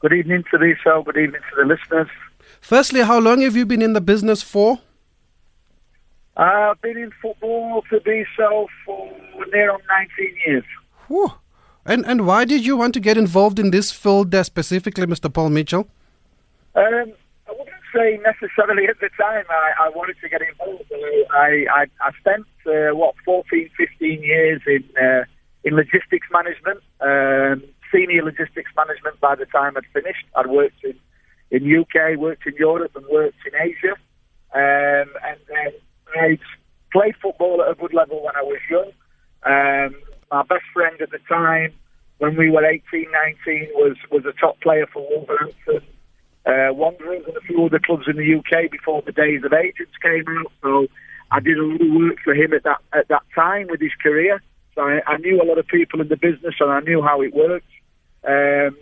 Good 0.00 0.12
evening 0.12 0.44
to. 0.50 0.58
Good 0.58 1.16
evening 1.16 1.40
to 1.50 1.56
the 1.56 1.64
listeners. 1.64 2.08
Firstly, 2.60 3.02
how 3.02 3.18
long 3.18 3.40
have 3.42 3.56
you 3.56 3.66
been 3.66 3.82
in 3.82 3.92
the 3.92 4.00
business 4.00 4.42
for? 4.42 4.78
I've 6.36 6.80
been 6.80 6.96
in 6.96 7.10
football 7.20 7.82
to 7.90 8.00
be 8.00 8.24
so 8.36 8.68
for 8.86 9.12
near 9.52 9.70
on 9.70 9.80
19 9.88 10.36
years. 10.46 10.64
Whew. 11.08 11.32
And 11.84 12.06
and 12.06 12.26
why 12.26 12.44
did 12.44 12.64
you 12.64 12.76
want 12.76 12.94
to 12.94 13.00
get 13.00 13.18
involved 13.18 13.58
in 13.58 13.70
this 13.70 13.90
field 13.90 14.34
specifically, 14.44 15.06
Mr. 15.06 15.32
Paul 15.32 15.50
Mitchell? 15.50 15.88
Um, 16.74 17.12
I 17.46 17.52
wouldn't 17.52 17.81
say 17.94 18.18
necessarily 18.24 18.86
at 18.88 18.98
the 19.00 19.10
time 19.18 19.44
I, 19.48 19.86
I 19.86 19.88
wanted 19.90 20.16
to 20.22 20.28
get 20.28 20.42
involved. 20.42 20.90
I, 21.30 21.66
I, 21.70 21.86
I 22.00 22.10
spent, 22.20 22.46
uh, 22.66 22.94
what, 22.96 23.14
14, 23.24 23.70
15 23.76 24.22
years 24.22 24.62
in, 24.66 24.84
uh, 25.00 25.24
in 25.64 25.74
logistics 25.74 26.26
management, 26.32 26.80
um, 27.00 27.62
senior 27.92 28.24
logistics 28.24 28.70
management 28.76 29.20
by 29.20 29.34
the 29.34 29.46
time 29.46 29.76
I'd 29.76 29.86
finished. 29.92 30.24
I'd 30.36 30.48
worked 30.48 30.82
in, 30.84 30.94
in 31.50 31.80
UK, 31.80 32.18
worked 32.18 32.46
in 32.46 32.54
Europe 32.58 32.92
and 32.96 33.04
worked 33.06 33.38
in 33.46 33.54
Asia. 33.54 33.94
Um, 34.54 35.08
and 35.24 35.38
then 35.48 35.72
I 36.16 36.38
played 36.92 37.14
football 37.22 37.62
at 37.62 37.70
a 37.70 37.74
good 37.74 37.94
level 37.94 38.22
when 38.24 38.36
I 38.36 38.42
was 38.42 38.60
young. 38.70 38.90
Um, 39.44 39.96
my 40.30 40.42
best 40.42 40.64
friend 40.72 41.00
at 41.00 41.10
the 41.10 41.18
time, 41.28 41.72
when 42.18 42.36
we 42.36 42.50
were 42.50 42.64
18, 42.64 43.06
19, 43.46 43.68
was, 43.74 43.96
was 44.10 44.24
a 44.24 44.32
top 44.40 44.60
player 44.60 44.86
for 44.92 45.06
Wolverhampton 45.10 45.82
uh, 46.46 46.72
Wanderers 46.72 47.24
and 47.26 47.36
a 47.36 47.40
few 47.40 47.64
other 47.64 47.78
clubs 47.78 48.04
in 48.08 48.16
the 48.16 48.34
UK 48.34 48.70
before 48.70 49.02
the 49.02 49.12
days 49.12 49.44
of 49.44 49.52
agents 49.52 49.92
came 50.02 50.24
out. 50.28 50.52
So 50.62 50.88
I 51.30 51.40
did 51.40 51.58
a 51.58 51.62
lot 51.62 51.80
of 51.80 51.88
work 51.94 52.16
for 52.24 52.34
him 52.34 52.52
at 52.52 52.64
that 52.64 52.80
at 52.92 53.08
that 53.08 53.22
time 53.34 53.68
with 53.70 53.80
his 53.80 53.94
career. 54.02 54.42
So 54.74 54.82
I, 54.82 55.00
I 55.06 55.16
knew 55.18 55.40
a 55.40 55.44
lot 55.44 55.58
of 55.58 55.66
people 55.66 56.00
in 56.00 56.08
the 56.08 56.16
business 56.16 56.54
and 56.60 56.70
I 56.70 56.80
knew 56.80 57.02
how 57.02 57.20
it 57.22 57.34
worked. 57.34 57.66
Um, 58.26 58.76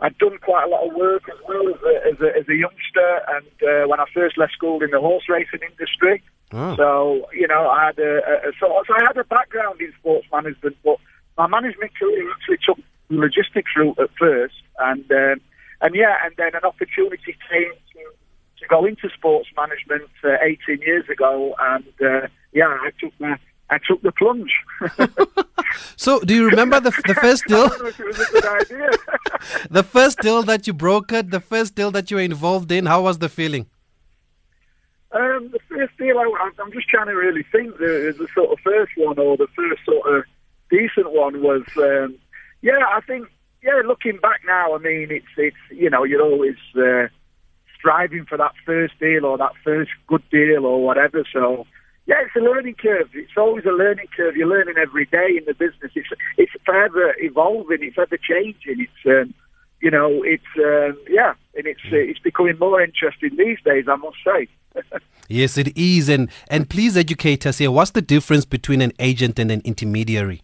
I'd 0.00 0.18
done 0.18 0.36
quite 0.42 0.64
a 0.64 0.68
lot 0.68 0.88
of 0.88 0.94
work 0.94 1.22
as 1.28 1.38
well 1.46 1.68
as 1.68 1.80
a, 1.82 2.08
as 2.08 2.20
a, 2.20 2.38
as 2.40 2.48
a 2.48 2.54
youngster, 2.54 3.20
and 3.28 3.46
uh, 3.62 3.88
when 3.88 4.00
I 4.00 4.04
first 4.12 4.36
left 4.36 4.52
school 4.52 4.82
in 4.82 4.90
the 4.90 5.00
horse 5.00 5.24
racing 5.28 5.60
industry. 5.62 6.22
Oh. 6.52 6.76
So 6.76 7.28
you 7.32 7.46
know, 7.46 7.68
I 7.68 7.86
had 7.86 7.98
a, 7.98 8.18
a, 8.18 8.48
a 8.48 8.52
so, 8.58 8.66
so 8.86 8.94
I 8.94 9.04
had 9.06 9.16
a 9.16 9.24
background 9.24 9.80
in 9.80 9.92
sports 9.98 10.26
management, 10.32 10.76
but 10.84 10.96
my 11.38 11.46
management 11.46 11.96
career 11.96 12.30
actually 12.32 12.58
took 12.66 12.78
the 13.08 13.16
logistics 13.16 13.70
route 13.76 13.98
at 13.98 14.10
first, 14.18 14.54
and 14.80 15.08
um, 15.12 15.40
and 15.82 15.94
yeah, 15.94 16.16
and 16.24 16.34
then 16.36 16.54
an 16.54 16.64
opportunity 16.64 17.36
came 17.50 17.72
to, 17.92 18.00
to 18.60 18.68
go 18.68 18.84
into 18.84 19.08
sports 19.10 19.48
management 19.56 20.10
uh, 20.24 20.36
18 20.40 20.80
years 20.80 21.08
ago, 21.08 21.54
and 21.60 21.84
uh, 22.00 22.28
yeah, 22.52 22.68
I 22.68 22.90
took 23.00 23.12
the 23.18 23.36
I 23.68 23.78
took 23.88 24.02
the 24.02 24.12
plunge. 24.12 24.52
so, 25.96 26.20
do 26.20 26.34
you 26.34 26.44
remember 26.46 26.78
the, 26.78 26.90
the 27.06 27.14
first 27.14 27.44
deal? 27.46 27.68
the, 27.68 28.98
the 29.70 29.82
first 29.82 30.18
deal 30.18 30.42
that 30.42 30.66
you 30.66 30.74
brokered, 30.74 31.30
the 31.30 31.40
first 31.40 31.74
deal 31.74 31.90
that 31.92 32.10
you 32.10 32.18
were 32.18 32.22
involved 32.22 32.70
in. 32.70 32.84
How 32.86 33.02
was 33.02 33.18
the 33.18 33.30
feeling? 33.30 33.66
Um, 35.12 35.50
the 35.52 35.58
first 35.68 35.96
deal, 35.96 36.18
I, 36.18 36.50
am 36.60 36.72
just 36.72 36.88
trying 36.88 37.06
to 37.06 37.14
really 37.14 37.44
think. 37.50 37.78
The, 37.78 38.14
the 38.18 38.28
sort 38.34 38.52
of 38.52 38.58
first 38.60 38.92
one, 38.96 39.18
or 39.18 39.36
the 39.38 39.48
first 39.56 39.84
sort 39.86 40.06
of 40.16 40.24
decent 40.70 41.10
one, 41.12 41.42
was 41.42 41.62
um, 41.78 42.16
yeah. 42.60 42.84
I 42.94 43.00
think 43.00 43.26
yeah, 43.62 43.80
looking 43.86 44.18
back 44.18 44.40
now, 44.46 44.74
I 44.74 44.78
mean, 44.78 45.08
it's 45.10 45.26
it's 45.36 45.56
you 45.70 45.88
know 45.88 46.04
you're 46.04 46.22
always 46.22 46.56
uh, 46.76 47.06
striving 47.78 48.24
for 48.26 48.36
that 48.38 48.52
first 48.66 48.98
deal 48.98 49.24
or 49.24 49.38
that 49.38 49.52
first 49.64 49.90
good 50.08 50.22
deal 50.30 50.66
or 50.66 50.84
whatever. 50.84 51.24
So 51.32 51.66
yeah, 52.06 52.16
it's 52.24 52.34
a 52.36 52.40
learning 52.40 52.74
curve. 52.74 53.10
It's 53.14 53.36
always 53.36 53.64
a 53.64 53.70
learning 53.70 54.08
curve. 54.16 54.36
You're 54.36 54.48
learning 54.48 54.74
every 54.80 55.06
day 55.06 55.36
in 55.38 55.44
the 55.46 55.54
business. 55.54 55.92
It's 55.94 56.08
it's 56.36 56.52
forever 56.64 57.14
evolving. 57.18 57.78
It's 57.82 57.98
ever 57.98 58.16
changing. 58.16 58.86
It's 58.86 59.06
um, 59.06 59.32
you 59.80 59.90
know 59.90 60.22
it's 60.24 60.42
um, 60.58 60.98
yeah, 61.08 61.34
and 61.54 61.66
it's 61.66 61.80
uh, 61.92 61.96
it's 61.96 62.18
becoming 62.18 62.58
more 62.58 62.80
interesting 62.80 63.36
these 63.36 63.58
days. 63.64 63.84
I 63.88 63.96
must 63.96 64.16
say. 64.24 64.48
yes, 65.28 65.56
it 65.56 65.76
is. 65.76 66.08
And 66.08 66.30
and 66.48 66.68
please 66.68 66.96
educate 66.96 67.46
us 67.46 67.58
here. 67.58 67.70
What's 67.70 67.92
the 67.92 68.02
difference 68.02 68.44
between 68.44 68.80
an 68.80 68.92
agent 68.98 69.38
and 69.38 69.52
an 69.52 69.62
intermediary? 69.64 70.42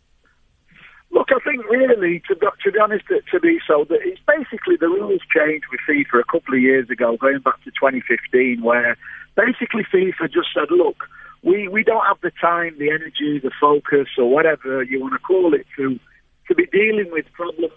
Look, 1.19 1.35
I 1.35 1.43
think 1.43 1.67
really, 1.69 2.23
to, 2.29 2.35
to 2.37 2.71
be 2.71 2.79
honest, 2.79 3.05
Thabiso, 3.11 3.89
that 3.89 3.99
it's 4.07 4.21
basically 4.23 4.77
the 4.79 4.87
rules 4.87 5.21
changed 5.35 5.67
with 5.69 5.81
FIFA 5.83 6.21
a 6.21 6.31
couple 6.31 6.55
of 6.55 6.61
years 6.61 6.89
ago, 6.91 7.17
going 7.17 7.41
back 7.41 7.59
to 7.65 7.71
2015, 7.75 8.63
where 8.63 8.97
basically 9.35 9.83
FIFA 9.93 10.31
just 10.31 10.55
said, 10.55 10.71
look, 10.71 10.97
we, 11.43 11.67
we 11.67 11.83
don't 11.83 12.07
have 12.07 12.21
the 12.23 12.31
time, 12.41 12.79
the 12.79 12.91
energy, 12.91 13.41
the 13.43 13.51
focus, 13.61 14.07
or 14.17 14.31
whatever 14.31 14.85
you 14.85 15.01
want 15.01 15.15
to 15.15 15.19
call 15.19 15.55
it, 15.55 15.67
to 15.77 15.99
to 16.47 16.55
be 16.55 16.67
dealing 16.67 17.11
with 17.11 17.27
problems 17.33 17.73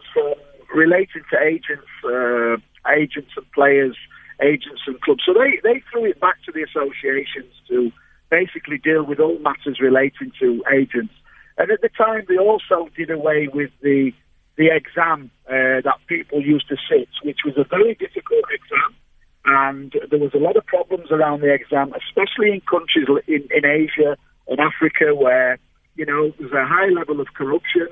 relating 0.73 1.23
to 1.31 1.37
agents, 1.41 1.89
uh, 2.05 2.55
agents 2.93 3.31
and 3.35 3.51
players, 3.53 3.97
agents 4.41 4.81
and 4.85 5.01
clubs. 5.01 5.23
So 5.25 5.33
they, 5.33 5.59
they 5.63 5.81
threw 5.91 6.05
it 6.05 6.21
back 6.21 6.37
to 6.45 6.51
the 6.51 6.61
associations 6.61 7.51
to 7.69 7.91
basically 8.29 8.77
deal 8.77 9.03
with 9.03 9.19
all 9.19 9.39
matters 9.39 9.79
relating 9.81 10.31
to 10.39 10.63
agents. 10.71 11.13
And 11.61 11.69
at 11.69 11.81
the 11.81 11.89
time, 11.89 12.25
they 12.27 12.39
also 12.39 12.89
did 12.97 13.11
away 13.11 13.47
with 13.53 13.69
the 13.83 14.11
the 14.57 14.69
exam 14.73 15.29
uh, 15.47 15.85
that 15.85 15.99
people 16.07 16.41
used 16.41 16.67
to 16.69 16.75
sit, 16.89 17.07
which 17.23 17.41
was 17.45 17.55
a 17.55 17.63
very 17.63 17.93
difficult 17.93 18.45
exam. 18.49 18.95
And 19.45 19.93
there 20.09 20.19
was 20.19 20.33
a 20.33 20.39
lot 20.39 20.57
of 20.57 20.65
problems 20.65 21.11
around 21.11 21.41
the 21.41 21.53
exam, 21.53 21.93
especially 21.93 22.51
in 22.51 22.61
countries 22.61 23.07
in, 23.27 23.47
in 23.55 23.63
Asia 23.63 24.17
and 24.47 24.59
Africa 24.59 25.13
where, 25.13 25.59
you 25.95 26.05
know, 26.05 26.31
there's 26.39 26.51
a 26.51 26.65
high 26.65 26.89
level 26.89 27.21
of 27.21 27.27
corruption. 27.35 27.89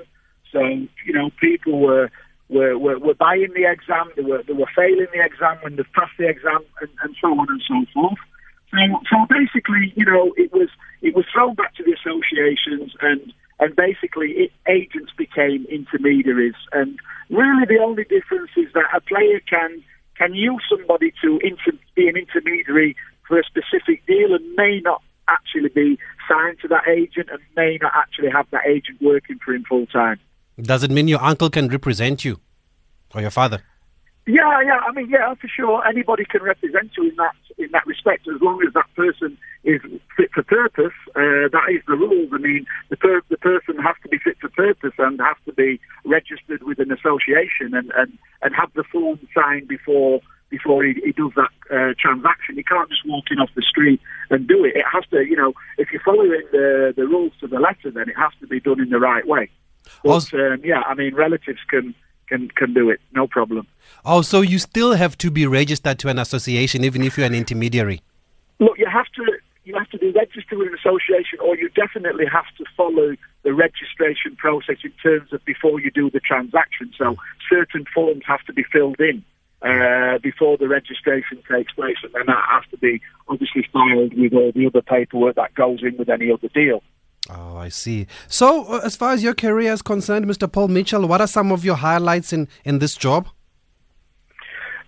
So, 0.50 0.60
you 1.06 1.12
know, 1.12 1.30
people 1.40 1.78
were 1.78 2.10
were, 2.48 2.76
were, 2.76 2.98
were 2.98 3.14
buying 3.14 3.52
the 3.54 3.70
exam, 3.70 4.10
they 4.16 4.22
were, 4.22 4.42
they 4.42 4.52
were 4.52 4.70
failing 4.74 5.06
the 5.14 5.24
exam 5.24 5.58
when 5.62 5.76
they 5.76 5.84
passed 5.94 6.18
the 6.18 6.26
exam, 6.26 6.58
and, 6.80 6.90
and 7.04 7.14
so 7.20 7.28
on 7.28 7.46
and 7.48 7.62
so 7.68 7.86
forth. 7.94 8.18
So, 8.72 8.78
so 9.10 9.16
basically, 9.30 9.92
you 9.94 10.04
know, 10.04 10.34
it 10.36 10.52
was 10.52 10.68
it 11.02 11.14
was 11.14 11.24
thrown 11.32 11.54
back 11.54 11.74
to 11.76 11.84
the 11.84 11.94
associations, 11.94 12.94
and 13.00 13.32
and 13.60 13.76
basically 13.76 14.30
it, 14.32 14.52
agents 14.66 15.12
became 15.16 15.66
intermediaries. 15.70 16.54
And 16.72 16.98
really, 17.28 17.66
the 17.68 17.78
only 17.78 18.04
difference 18.04 18.50
is 18.56 18.72
that 18.74 18.86
a 18.94 19.00
player 19.00 19.40
can 19.48 19.82
can 20.16 20.34
use 20.34 20.62
somebody 20.68 21.12
to 21.22 21.38
inter, 21.42 21.72
be 21.94 22.08
an 22.08 22.16
intermediary 22.16 22.94
for 23.26 23.38
a 23.38 23.44
specific 23.44 24.04
deal, 24.06 24.34
and 24.34 24.54
may 24.54 24.80
not 24.80 25.02
actually 25.28 25.70
be 25.70 25.98
signed 26.28 26.58
to 26.60 26.68
that 26.68 26.88
agent, 26.88 27.28
and 27.30 27.40
may 27.56 27.78
not 27.80 27.92
actually 27.94 28.30
have 28.30 28.46
that 28.50 28.66
agent 28.66 29.00
working 29.00 29.38
for 29.44 29.54
him 29.54 29.64
full 29.68 29.86
time. 29.86 30.18
Does 30.60 30.82
it 30.82 30.90
mean 30.90 31.08
your 31.08 31.22
uncle 31.22 31.48
can 31.48 31.68
represent 31.68 32.24
you, 32.24 32.40
or 33.14 33.20
your 33.20 33.30
father? 33.30 33.62
Yeah, 34.26 34.60
yeah. 34.62 34.80
I 34.86 34.92
mean, 34.92 35.08
yeah, 35.08 35.34
for 35.34 35.48
sure. 35.48 35.84
Anybody 35.86 36.24
can 36.24 36.42
represent 36.42 36.92
you 36.96 37.08
in 37.08 37.16
that 37.16 37.34
in 37.58 37.70
that 37.72 37.86
respect, 37.86 38.26
as 38.28 38.40
long 38.40 38.62
as 38.66 38.72
that 38.74 38.86
person 38.96 39.36
is 39.64 39.80
fit 40.16 40.30
for 40.32 40.42
purpose. 40.42 40.94
Uh, 41.14 41.48
that 41.52 41.66
is 41.70 41.82
the 41.86 41.94
rules. 41.94 42.30
I 42.32 42.38
mean, 42.38 42.66
the 42.90 42.96
per- 42.96 43.22
the 43.28 43.36
person 43.38 43.76
has 43.78 43.96
to 44.02 44.08
be 44.08 44.18
fit 44.18 44.36
for 44.40 44.48
purpose 44.48 44.92
and 44.98 45.20
has 45.20 45.36
to 45.46 45.52
be 45.52 45.80
registered 46.04 46.62
with 46.62 46.78
an 46.78 46.92
association 46.92 47.74
and 47.74 47.90
and, 47.96 48.18
and 48.42 48.54
have 48.54 48.72
the 48.74 48.84
form 48.84 49.18
signed 49.34 49.68
before 49.68 50.20
before 50.50 50.84
he, 50.84 50.94
he 51.04 51.12
does 51.12 51.32
that 51.36 51.50
uh, 51.70 51.94
transaction. 51.98 52.56
He 52.56 52.62
can't 52.62 52.90
just 52.90 53.06
walk 53.06 53.24
in 53.30 53.38
off 53.38 53.50
the 53.54 53.62
street 53.62 54.00
and 54.30 54.46
do 54.46 54.64
it. 54.64 54.76
It 54.76 54.84
has 54.92 55.04
to, 55.10 55.24
you 55.24 55.36
know, 55.36 55.54
if 55.78 55.92
you're 55.92 56.02
following 56.04 56.42
the 56.52 56.92
the 56.96 57.06
rules 57.06 57.32
to 57.40 57.46
the 57.46 57.58
letter, 57.58 57.90
then 57.90 58.08
it 58.08 58.16
has 58.16 58.32
to 58.40 58.46
be 58.46 58.60
done 58.60 58.80
in 58.80 58.90
the 58.90 58.98
right 59.00 59.26
way. 59.26 59.48
But 60.04 60.32
um, 60.34 60.60
yeah, 60.64 60.82
I 60.86 60.94
mean, 60.94 61.14
relatives 61.14 61.60
can 61.68 61.94
can 62.30 62.48
can 62.60 62.72
do 62.72 62.88
it, 62.88 63.00
no 63.12 63.26
problem. 63.26 63.66
Oh, 64.04 64.22
so 64.22 64.40
you 64.40 64.58
still 64.58 64.92
have 64.94 65.18
to 65.18 65.30
be 65.30 65.46
registered 65.46 65.98
to 65.98 66.08
an 66.08 66.18
association, 66.18 66.84
even 66.84 67.02
if 67.02 67.18
you're 67.18 67.26
an 67.26 67.34
intermediary. 67.34 68.00
Look, 68.58 68.78
you 68.78 68.86
have 68.86 69.10
to 69.16 69.24
you 69.64 69.74
have 69.76 69.90
to 69.90 69.98
be 69.98 70.10
registered 70.10 70.58
with 70.58 70.68
an 70.68 70.74
association, 70.74 71.38
or 71.44 71.56
you 71.56 71.68
definitely 71.68 72.26
have 72.26 72.48
to 72.58 72.64
follow 72.76 73.08
the 73.42 73.52
registration 73.52 74.36
process 74.36 74.78
in 74.84 74.92
terms 75.02 75.32
of 75.32 75.44
before 75.44 75.80
you 75.80 75.90
do 75.90 76.10
the 76.10 76.20
transaction. 76.20 76.92
So 76.96 77.16
certain 77.48 77.84
forms 77.94 78.22
have 78.26 78.42
to 78.46 78.52
be 78.52 78.64
filled 78.72 79.00
in. 79.00 79.24
Uh, 79.62 80.16
before 80.22 80.56
the 80.56 80.66
registration 80.66 81.36
takes 81.46 81.70
place, 81.74 81.98
and 82.02 82.10
then 82.14 82.24
that 82.26 82.44
has 82.48 82.64
to 82.70 82.78
be 82.78 82.98
obviously 83.28 83.62
filed 83.70 84.14
with 84.14 84.32
all 84.32 84.50
the 84.52 84.66
other 84.66 84.80
paperwork 84.80 85.36
that 85.36 85.52
goes 85.54 85.80
in 85.82 85.94
with 85.98 86.08
any 86.08 86.32
other 86.32 86.48
deal. 86.48 86.82
Oh, 87.32 87.56
I 87.56 87.68
see. 87.68 88.06
So, 88.28 88.64
uh, 88.64 88.80
as 88.84 88.96
far 88.96 89.12
as 89.12 89.22
your 89.22 89.34
career 89.34 89.72
is 89.72 89.82
concerned, 89.82 90.26
Mr. 90.26 90.50
Paul 90.50 90.68
Mitchell, 90.68 91.06
what 91.06 91.20
are 91.20 91.26
some 91.26 91.52
of 91.52 91.64
your 91.64 91.76
highlights 91.76 92.32
in, 92.32 92.48
in 92.64 92.78
this 92.78 92.96
job? 92.96 93.28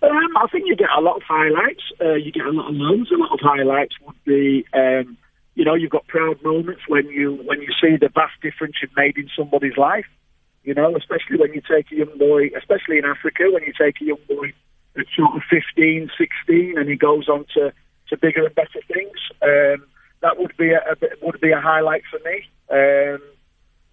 Um, 0.01 0.37
I 0.37 0.47
think 0.51 0.65
you 0.67 0.75
get 0.75 0.89
a 0.97 0.99
lot 0.99 1.15
of 1.15 1.23
highlights. 1.23 1.83
Uh, 2.01 2.15
you 2.15 2.31
get 2.31 2.45
a 2.45 2.51
lot 2.51 2.69
of 2.69 2.75
lows. 2.75 3.09
A 3.11 3.17
lot 3.17 3.31
of 3.31 3.39
highlights 3.39 3.95
would 4.05 4.21
be, 4.25 4.65
um, 4.73 5.17
you 5.55 5.63
know, 5.63 5.75
you've 5.75 5.91
got 5.91 6.05
proud 6.07 6.43
moments 6.43 6.81
when 6.87 7.07
you 7.07 7.41
when 7.45 7.61
you 7.61 7.69
see 7.81 7.95
the 7.95 8.09
vast 8.09 8.33
difference 8.41 8.75
you've 8.81 8.95
made 8.97 9.17
in 9.17 9.29
somebody's 9.37 9.77
life. 9.77 10.07
You 10.63 10.73
know, 10.73 10.95
especially 10.97 11.37
when 11.37 11.53
you 11.53 11.61
take 11.61 11.91
a 11.91 11.95
young 11.95 12.17
boy, 12.17 12.49
especially 12.57 12.97
in 12.97 13.05
Africa, 13.05 13.43
when 13.51 13.63
you 13.63 13.73
take 13.77 14.01
a 14.01 14.05
young 14.05 14.19
boy 14.27 14.53
at 14.97 15.05
sort 15.15 15.35
of 15.35 15.41
15, 15.49 16.09
16, 16.17 16.77
and 16.77 16.89
he 16.89 16.95
goes 16.95 17.27
on 17.27 17.45
to, 17.55 17.73
to 18.09 18.17
bigger 18.17 18.45
and 18.45 18.55
better 18.55 18.79
things. 18.87 19.17
Um, 19.41 19.85
that 20.23 20.39
would 20.39 20.55
be 20.57 20.71
a, 20.71 20.79
a 20.79 20.95
would 21.21 21.39
be 21.39 21.51
a 21.51 21.61
highlight 21.61 22.03
for 22.09 22.19
me. 22.27 22.37
Um, 22.71 23.21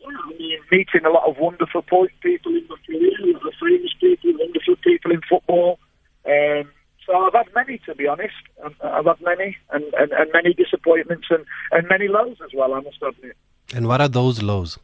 I 0.06 0.30
mean, 0.38 0.58
meeting 0.70 1.04
a 1.04 1.10
lot 1.10 1.28
of 1.28 1.36
wonderful 1.36 1.82
people 1.82 2.52
in 2.56 2.66
my 2.68 2.76
career, 2.86 3.12
a 3.20 3.32
lot 3.34 3.46
of 3.46 3.54
famous 3.60 3.92
people, 4.00 4.32
wonderful 4.38 4.76
people 4.82 5.10
in 5.10 5.20
football. 5.28 5.78
Um, 6.24 6.70
so 7.04 7.16
I've 7.16 7.34
had 7.34 7.48
many, 7.54 7.78
to 7.86 7.94
be 7.94 8.06
honest. 8.06 8.40
I've 8.64 9.04
had 9.04 9.20
many, 9.20 9.56
and, 9.72 9.84
and, 10.00 10.12
and 10.12 10.30
many 10.32 10.54
disappointments 10.54 11.26
and, 11.30 11.44
and 11.72 11.86
many 11.88 12.08
lows 12.08 12.38
as 12.44 12.50
well. 12.54 12.72
I 12.72 12.80
must 12.80 13.02
admit. 13.02 13.36
And 13.74 13.86
what 13.88 14.00
are 14.00 14.08
those 14.08 14.42
lows? 14.42 14.78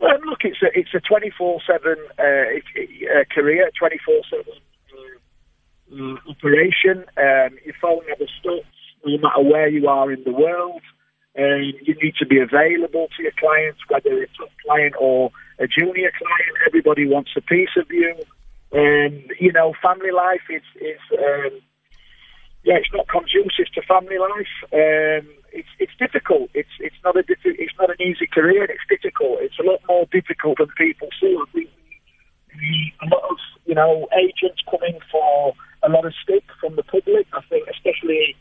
Well, 0.00 0.18
look, 0.26 0.40
it's 0.44 0.62
a 0.62 0.78
it's 0.78 0.94
a 0.94 1.00
twenty 1.00 1.30
four 1.36 1.60
seven 1.66 1.96
uh, 2.18 3.24
career, 3.34 3.70
twenty 3.78 3.98
four 4.04 4.20
seven 4.32 4.56
uh, 5.92 6.30
operation. 6.30 7.04
Um, 7.16 7.58
your 7.64 7.74
phone 7.80 8.02
never 8.08 8.26
stops, 8.40 8.79
no 9.04 9.18
matter 9.18 9.42
where 9.42 9.68
you 9.68 9.88
are 9.88 10.12
in 10.12 10.22
the 10.24 10.32
world. 10.32 10.82
Um, 11.38 11.72
you 11.82 11.94
need 12.02 12.14
to 12.18 12.26
be 12.26 12.38
available 12.38 13.06
to 13.16 13.22
your 13.22 13.32
clients, 13.38 13.80
whether 13.88 14.20
it's 14.20 14.38
a 14.42 14.48
client 14.66 14.94
or 14.98 15.30
a 15.58 15.66
junior 15.66 16.10
client. 16.18 16.56
Everybody 16.66 17.06
wants 17.06 17.30
a 17.36 17.40
piece 17.40 17.76
of 17.76 17.86
you. 17.90 18.14
Um, 18.72 19.24
you 19.38 19.52
know, 19.52 19.74
family 19.82 20.10
life 20.10 20.42
is 20.50 20.62
is 20.80 21.00
um, 21.18 21.60
yeah, 22.62 22.76
it's 22.76 22.92
not 22.92 23.08
conducive 23.08 23.72
to 23.74 23.82
family 23.82 24.18
life. 24.18 24.54
Um, 24.72 25.28
it's 25.52 25.68
it's 25.78 25.96
difficult. 25.98 26.50
It's 26.54 26.74
it's 26.78 26.98
not 27.04 27.16
a 27.16 27.22
it's 27.26 27.78
not 27.78 27.90
an 27.90 28.00
easy 28.00 28.26
career. 28.26 28.64
It's 28.64 28.86
difficult. 28.88 29.38
It's 29.40 29.58
a 29.58 29.62
lot 29.62 29.80
more 29.88 30.06
difficult 30.12 30.58
than 30.58 30.68
people 30.76 31.08
see. 31.20 31.36
I 31.40 31.50
think 31.52 31.70
a 33.02 33.06
lot 33.06 33.22
of 33.30 33.36
you 33.66 33.74
know 33.74 34.08
agents 34.18 34.62
coming 34.70 34.98
for 35.10 35.54
a 35.82 35.88
lot 35.88 36.04
of 36.04 36.12
stick 36.22 36.44
from 36.60 36.76
the 36.76 36.82
public. 36.82 37.26
I 37.32 37.40
think 37.48 37.66
especially 37.68 38.36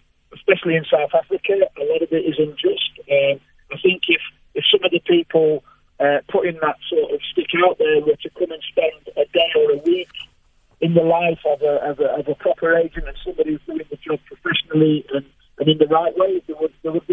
especially 0.70 0.76
in 0.76 0.86
South 0.86 1.14
Africa, 1.14 1.54
a 1.54 1.84
lot 1.86 2.02
of 2.02 2.12
it 2.12 2.26
is 2.26 2.36
unjust. 2.38 2.92
Um, 3.10 3.40
I 3.72 3.78
think 3.82 4.04
if 4.08 4.22
if 4.56 4.64
some 4.72 4.84
of 4.84 4.92
the 4.92 5.00
people 5.00 5.64
uh, 6.00 6.20
putting 6.30 6.58
that 6.62 6.78
sort 6.90 7.12
of 7.14 7.20
stick 7.32 7.50
out 7.66 7.78
there 7.78 8.02
were 8.02 8.16
to 8.16 8.30
come 8.32 8.52
and 8.52 8.64
spend 8.70 9.16
a 9.16 9.26
day 9.32 9.52
or 9.56 9.72
a 9.72 9.78
week 9.78 10.10
in 10.82 10.94
the 10.94 11.04
life 11.04 11.40
of 11.46 11.62
a, 11.62 11.76
of 11.90 12.00
a, 12.00 12.20
of 12.20 12.28
a 12.28 12.36
proper 12.36 12.76
agent 12.76 13.08
and 13.08 13.18
somebody 13.24 13.52
who's 13.52 13.62
doing 13.68 13.86
the 13.90 13.98
job 13.98 14.20
professionally 14.26 15.06
and, 15.14 15.26
and 15.60 15.70
in 15.70 15.78
the 15.78 15.88
right 15.88 16.18
way, 16.18 16.42
they 16.48 16.54
would, 16.54 16.74
would. 16.84 17.06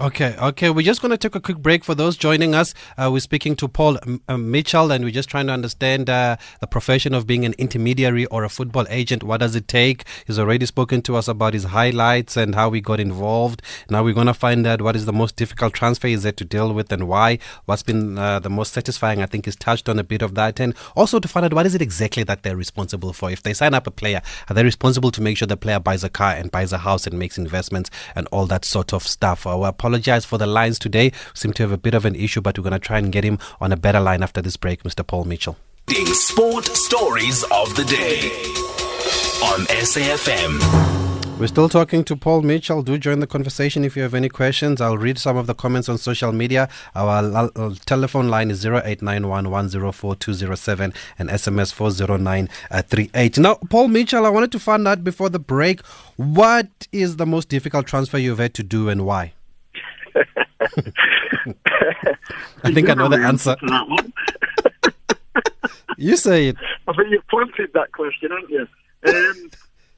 Okay, 0.00 0.34
okay. 0.38 0.70
We're 0.70 0.86
just 0.86 1.02
going 1.02 1.10
to 1.10 1.18
take 1.18 1.34
a 1.34 1.40
quick 1.40 1.58
break 1.58 1.84
for 1.84 1.94
those 1.94 2.16
joining 2.16 2.54
us. 2.54 2.72
Uh, 2.96 3.10
we're 3.12 3.20
speaking 3.20 3.54
to 3.56 3.68
Paul 3.68 3.98
M- 4.06 4.22
uh, 4.28 4.38
Mitchell, 4.38 4.90
and 4.92 5.04
we're 5.04 5.10
just 5.10 5.28
trying 5.28 5.46
to 5.48 5.52
understand 5.52 6.08
uh, 6.08 6.38
the 6.60 6.66
profession 6.66 7.12
of 7.12 7.26
being 7.26 7.44
an 7.44 7.52
intermediary 7.58 8.24
or 8.26 8.42
a 8.42 8.48
football 8.48 8.86
agent. 8.88 9.22
What 9.22 9.40
does 9.40 9.54
it 9.54 9.68
take? 9.68 10.04
He's 10.26 10.38
already 10.38 10.64
spoken 10.64 11.02
to 11.02 11.16
us 11.16 11.28
about 11.28 11.52
his 11.52 11.64
highlights 11.64 12.38
and 12.38 12.54
how 12.54 12.70
we 12.70 12.80
got 12.80 12.98
involved. 12.98 13.60
Now 13.90 14.02
we're 14.02 14.14
going 14.14 14.26
to 14.26 14.32
find 14.32 14.66
out 14.66 14.80
what 14.80 14.96
is 14.96 15.04
the 15.04 15.12
most 15.12 15.36
difficult 15.36 15.74
transfer 15.74 16.06
is 16.06 16.22
there 16.22 16.32
to 16.32 16.46
deal 16.46 16.72
with 16.72 16.90
and 16.90 17.06
why. 17.06 17.38
What's 17.66 17.82
been 17.82 18.16
uh, 18.16 18.38
the 18.38 18.48
most 18.48 18.72
satisfying? 18.72 19.20
I 19.20 19.26
think 19.26 19.44
he's 19.44 19.56
touched 19.56 19.86
on 19.86 19.98
a 19.98 20.04
bit 20.04 20.22
of 20.22 20.34
that, 20.34 20.60
and 20.60 20.74
also 20.96 21.20
to 21.20 21.28
find 21.28 21.44
out 21.44 21.52
what 21.52 21.66
is 21.66 21.74
it 21.74 21.82
exactly 21.82 22.22
that 22.22 22.42
they're 22.42 22.56
responsible 22.56 23.12
for. 23.12 23.30
If 23.30 23.42
they 23.42 23.52
sign 23.52 23.74
up 23.74 23.86
a 23.86 23.90
player, 23.90 24.22
are 24.48 24.54
they 24.54 24.64
responsible 24.64 25.10
to 25.10 25.20
make 25.20 25.36
sure 25.36 25.46
the 25.46 25.58
player 25.58 25.78
buys 25.78 26.04
a 26.04 26.08
car 26.08 26.32
and 26.32 26.50
buys 26.50 26.72
a 26.72 26.78
house 26.78 27.06
and 27.06 27.18
makes 27.18 27.36
investments 27.36 27.90
and 28.14 28.26
all 28.28 28.46
that 28.46 28.64
sort 28.64 28.94
of 28.94 29.02
stuff? 29.02 29.46
Uh, 29.46 29.58
apologize 29.90 30.24
for 30.24 30.38
the 30.38 30.46
lines 30.46 30.78
today. 30.78 31.10
Seem 31.34 31.52
to 31.54 31.64
have 31.64 31.72
a 31.72 31.76
bit 31.76 31.94
of 31.94 32.04
an 32.04 32.14
issue, 32.14 32.40
but 32.40 32.56
we're 32.56 32.62
going 32.62 32.72
to 32.72 32.78
try 32.78 32.98
and 32.98 33.10
get 33.10 33.24
him 33.24 33.40
on 33.60 33.72
a 33.72 33.76
better 33.76 33.98
line 33.98 34.22
after 34.22 34.40
this 34.40 34.56
break, 34.56 34.84
Mr. 34.84 35.04
Paul 35.04 35.24
Mitchell. 35.24 35.56
Sport 36.12 36.66
stories 36.66 37.42
of 37.50 37.74
the 37.74 37.84
day 37.84 38.30
on 39.42 39.66
SAFM. 39.66 40.60
We're 41.40 41.48
still 41.48 41.68
talking 41.68 42.04
to 42.04 42.14
Paul 42.14 42.42
Mitchell. 42.42 42.82
Do 42.82 42.98
join 42.98 43.18
the 43.18 43.26
conversation 43.26 43.84
if 43.84 43.96
you 43.96 44.02
have 44.02 44.14
any 44.14 44.28
questions. 44.28 44.80
I'll 44.80 44.98
read 44.98 45.18
some 45.18 45.36
of 45.36 45.48
the 45.48 45.54
comments 45.54 45.88
on 45.88 45.98
social 45.98 46.30
media. 46.30 46.68
Our 46.94 47.50
uh, 47.56 47.74
telephone 47.86 48.28
line 48.28 48.50
is 48.52 48.64
0891 48.64 49.46
and 49.46 49.54
SMS 51.30 51.72
40938. 51.72 53.38
Now, 53.38 53.54
Paul 53.70 53.88
Mitchell, 53.88 54.24
I 54.26 54.28
wanted 54.28 54.52
to 54.52 54.60
find 54.60 54.86
out 54.86 55.02
before 55.02 55.30
the 55.30 55.40
break 55.40 55.84
what 56.16 56.68
is 56.92 57.16
the 57.16 57.26
most 57.26 57.48
difficult 57.48 57.86
transfer 57.86 58.18
you've 58.18 58.38
had 58.38 58.54
to 58.54 58.62
do 58.62 58.88
and 58.88 59.04
why? 59.04 59.32
I 62.64 62.72
think 62.72 62.88
I 62.88 62.94
know 62.94 63.08
the 63.08 63.16
answer. 63.16 63.56
you 65.96 66.16
say 66.16 66.48
it. 66.48 66.56
I 66.88 66.92
think 66.92 67.08
you've 67.10 67.26
planted 67.28 67.70
that 67.74 67.92
question, 67.92 68.30
haven't 68.30 68.50
you? 68.50 68.66
Um, 69.06 69.50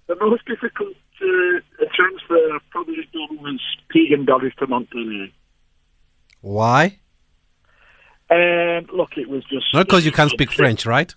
the 0.06 0.16
most 0.16 0.44
difficult 0.46 0.94
uh, 1.22 1.60
transfer 1.94 2.54
I've 2.54 2.68
probably 2.70 3.08
done 3.12 3.38
was 3.42 3.60
Keagan 3.94 4.26
Dolly 4.26 4.52
to 4.58 4.66
Montpellier. 4.66 5.28
Why? 6.40 6.98
Um, 8.30 8.86
look, 8.92 9.16
it 9.16 9.28
was 9.28 9.44
just 9.44 9.66
not 9.74 9.86
because 9.86 10.04
you 10.04 10.12
can't 10.12 10.30
speak 10.30 10.52
French, 10.52 10.86
right? 10.86 11.12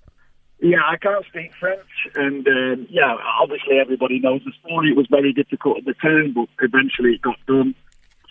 Yeah, 0.59 0.81
I 0.85 0.97
can't 0.97 1.25
speak 1.25 1.51
French, 1.59 1.79
and 2.15 2.47
um, 2.47 2.87
yeah, 2.89 3.15
obviously 3.41 3.77
everybody 3.79 4.19
knows 4.19 4.41
the 4.45 4.51
story. 4.63 4.89
It 4.89 4.97
was 4.97 5.07
very 5.09 5.33
difficult 5.33 5.79
at 5.79 5.85
the 5.85 5.93
time, 5.93 6.33
but 6.33 6.47
eventually 6.61 7.15
it 7.15 7.21
got 7.21 7.37
done. 7.47 7.75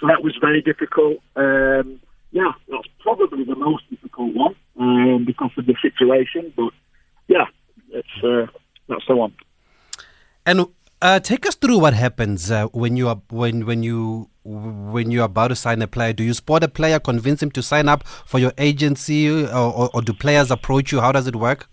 So 0.01 0.07
that 0.09 0.23
was 0.23 0.37
very 0.41 0.63
difficult. 0.63 1.19
Um, 1.37 2.01
yeah, 2.33 2.53
that's 2.69 2.89
probably 3.01 3.45
the 3.45 3.55
most 3.55 3.89
difficult 3.91 4.35
one 4.35 4.55
um, 4.79 5.25
because 5.25 5.51
of 5.57 5.67
the 5.67 5.75
situation. 5.81 6.53
But 6.57 6.73
yeah, 7.29 7.47
it's 7.91 8.25
uh, 8.25 8.47
that's 8.89 9.07
the 9.07 9.17
one. 9.17 9.35
And 10.45 10.67
uh, 11.01 11.21
take 11.21 11.47
us 11.47 11.55
through 11.55 11.79
what 11.79 11.95
happens 11.95 12.51
uh, 12.51 12.67
when 12.69 12.97
you 12.97 13.09
are 13.09 13.21
when 13.31 13.67
when 13.67 13.83
you 13.83 14.29
when 14.45 15.11
you're 15.11 15.25
about 15.25 15.49
to 15.49 15.57
sign 15.57 15.81
a 15.83 15.87
player. 15.87 16.13
Do 16.13 16.25
you 16.25 16.35
spot 16.35 16.63
a 16.63 16.69
player, 16.69 16.99
convince 16.99 17.43
him 17.43 17.51
to 17.53 17.63
sign 17.63 17.89
up 17.89 18.07
for 18.07 18.39
your 18.39 18.53
agency, 18.59 19.29
or, 19.29 19.49
or, 19.49 19.91
or 19.95 20.03
do 20.03 20.13
players 20.13 20.51
approach 20.51 20.93
you? 20.93 21.01
How 21.01 21.13
does 21.13 21.27
it 21.27 21.37
work? 21.37 21.69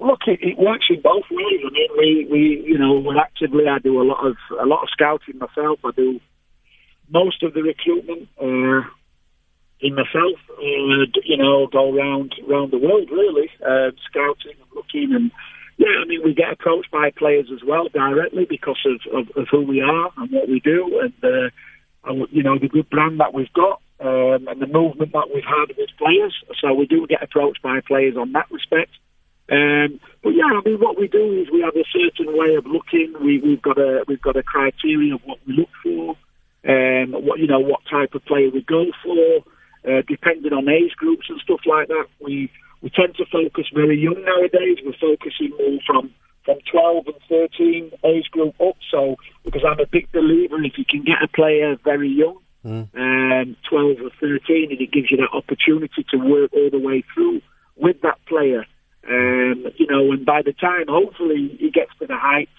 Look, 0.00 0.20
it, 0.26 0.40
it, 0.42 0.58
works 0.58 0.86
in 0.88 1.00
both 1.02 1.24
ways. 1.30 1.60
I 1.66 1.70
mean, 1.70 1.88
we, 1.98 2.28
we 2.30 2.62
you 2.66 2.78
know, 2.78 2.98
we're 2.98 3.18
actively. 3.18 3.68
I 3.68 3.78
do 3.78 4.00
a 4.00 4.04
lot 4.04 4.26
of 4.26 4.36
a 4.58 4.66
lot 4.66 4.82
of 4.82 4.88
scouting 4.90 5.38
myself. 5.38 5.78
I 5.84 5.90
do 5.94 6.20
most 7.10 7.42
of 7.42 7.54
the 7.54 7.62
recruitment 7.62 8.28
uh, 8.40 8.88
in 9.80 9.94
myself. 9.94 10.38
Uh, 10.50 11.06
you 11.24 11.36
know, 11.36 11.66
go 11.66 11.94
around 11.94 12.34
around 12.48 12.72
the 12.72 12.78
world 12.78 13.10
really, 13.10 13.50
uh, 13.62 13.90
scouting 14.08 14.56
and 14.60 14.70
looking, 14.74 15.14
and 15.14 15.30
yeah, 15.76 16.00
I 16.02 16.06
mean 16.06 16.22
we 16.24 16.34
get 16.34 16.52
approached 16.52 16.90
by 16.90 17.10
players 17.16 17.46
as 17.52 17.62
well 17.66 17.88
directly 17.88 18.46
because 18.48 18.80
of, 18.86 19.00
of, 19.12 19.36
of 19.36 19.48
who 19.50 19.62
we 19.62 19.80
are 19.80 20.10
and 20.18 20.30
what 20.30 20.48
we 20.48 20.60
do, 20.60 21.00
and, 21.02 21.14
uh, 21.24 21.50
and 22.04 22.26
you 22.30 22.42
know 22.42 22.58
the 22.58 22.68
good 22.68 22.88
brand 22.90 23.20
that 23.20 23.34
we've 23.34 23.52
got. 23.52 23.80
Um, 24.00 24.48
and 24.48 24.62
the 24.62 24.66
movement 24.66 25.12
that 25.12 25.28
we've 25.28 25.44
had 25.44 25.76
with 25.76 25.90
players, 25.98 26.34
so 26.58 26.72
we 26.72 26.86
do 26.86 27.06
get 27.06 27.22
approached 27.22 27.60
by 27.60 27.80
players 27.86 28.16
on 28.16 28.32
that 28.32 28.50
respect. 28.50 28.92
Um, 29.52 30.00
but 30.22 30.30
yeah, 30.30 30.46
I 30.46 30.62
mean, 30.64 30.80
what 30.80 30.98
we 30.98 31.06
do 31.06 31.42
is 31.42 31.50
we 31.52 31.60
have 31.60 31.76
a 31.76 31.84
certain 31.92 32.34
way 32.34 32.54
of 32.54 32.64
looking. 32.64 33.12
We, 33.20 33.40
we've 33.40 33.60
got 33.60 33.76
a 33.76 34.04
we've 34.08 34.22
got 34.22 34.38
a 34.38 34.42
criteria 34.42 35.16
of 35.16 35.20
what 35.26 35.36
we 35.46 35.52
look 35.52 35.68
for 35.82 36.16
um, 36.66 37.12
what 37.12 37.38
you 37.38 37.46
know 37.46 37.60
what 37.60 37.80
type 37.90 38.14
of 38.14 38.24
player 38.24 38.50
we 38.52 38.62
go 38.62 38.86
for, 39.02 39.44
uh, 39.90 40.02
depending 40.06 40.52
on 40.52 40.68
age 40.68 40.92
groups 40.96 41.26
and 41.28 41.40
stuff 41.40 41.60
like 41.66 41.88
that. 41.88 42.06
We 42.20 42.50
we 42.82 42.90
tend 42.90 43.16
to 43.16 43.24
focus 43.26 43.66
very 43.74 43.98
young 43.98 44.22
nowadays. 44.24 44.78
We're 44.84 44.92
focusing 45.00 45.50
more 45.50 45.80
from 45.86 46.12
from 46.44 46.58
12 46.70 47.06
and 47.06 47.16
13 47.28 47.92
age 48.04 48.30
group 48.30 48.60
up. 48.60 48.76
So 48.90 49.16
because 49.44 49.62
I'm 49.66 49.80
a 49.80 49.86
big 49.86 50.10
believer, 50.12 50.62
if 50.62 50.78
you 50.78 50.84
can 50.84 51.04
get 51.04 51.22
a 51.22 51.28
player 51.28 51.76
very 51.84 52.08
young, 52.08 52.38
mm. 52.64 52.88
um, 52.94 53.56
12 53.68 53.96
or 54.02 54.10
13, 54.20 54.70
and 54.70 54.80
it 54.80 54.92
gives 54.92 55.10
you 55.10 55.18
that 55.18 55.32
opportunity 55.32 56.04
to 56.10 56.16
work 56.16 56.52
all 56.52 56.70
the 56.70 56.78
way 56.78 57.04
through 57.14 57.42
with 57.76 58.00
that 58.02 58.18
player. 58.26 58.64
Um, 59.08 59.66
you 59.76 59.86
know, 59.88 60.12
and 60.12 60.26
by 60.26 60.42
the 60.42 60.52
time 60.52 60.86
hopefully 60.88 61.56
he 61.58 61.70
gets 61.70 61.90
to 62.00 62.06
the 62.06 62.16
heights 62.16 62.50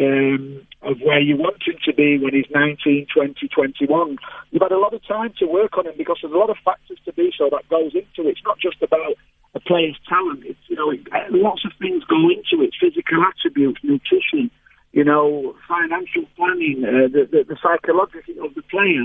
um, 0.00 0.66
of 0.84 1.00
where 1.00 1.20
you 1.20 1.36
want 1.36 1.62
him 1.66 1.76
to 1.84 1.92
be 1.92 2.18
when 2.18 2.34
he's 2.34 2.50
19, 2.54 3.06
20, 3.12 3.48
21. 3.48 4.16
You've 4.50 4.62
had 4.62 4.72
a 4.72 4.78
lot 4.78 4.94
of 4.94 5.04
time 5.06 5.32
to 5.38 5.46
work 5.46 5.76
on 5.78 5.86
him 5.86 5.94
because 5.96 6.18
there's 6.22 6.32
a 6.32 6.36
lot 6.36 6.50
of 6.50 6.56
factors 6.64 6.98
Thabiso 7.06 7.50
that 7.50 7.68
goes 7.68 7.94
into 7.94 8.28
it. 8.28 8.36
It's 8.36 8.44
not 8.44 8.58
just 8.58 8.82
about 8.82 9.14
a 9.54 9.60
player's 9.60 9.98
talent. 10.08 10.44
It's, 10.44 10.60
you 10.68 10.76
know, 10.76 10.90
it, 10.90 11.00
lots 11.30 11.64
of 11.64 11.72
things 11.80 12.04
go 12.04 12.28
into 12.28 12.62
it. 12.62 12.74
Physical 12.80 13.22
attributes, 13.24 13.80
nutrition, 13.82 14.50
you 14.92 15.04
know, 15.04 15.54
financial 15.66 16.24
planning, 16.36 16.84
uh, 16.84 17.08
the, 17.08 17.26
the, 17.30 17.44
the 17.48 17.56
psychology 17.62 18.38
of 18.42 18.54
the 18.54 18.62
player, 18.62 19.02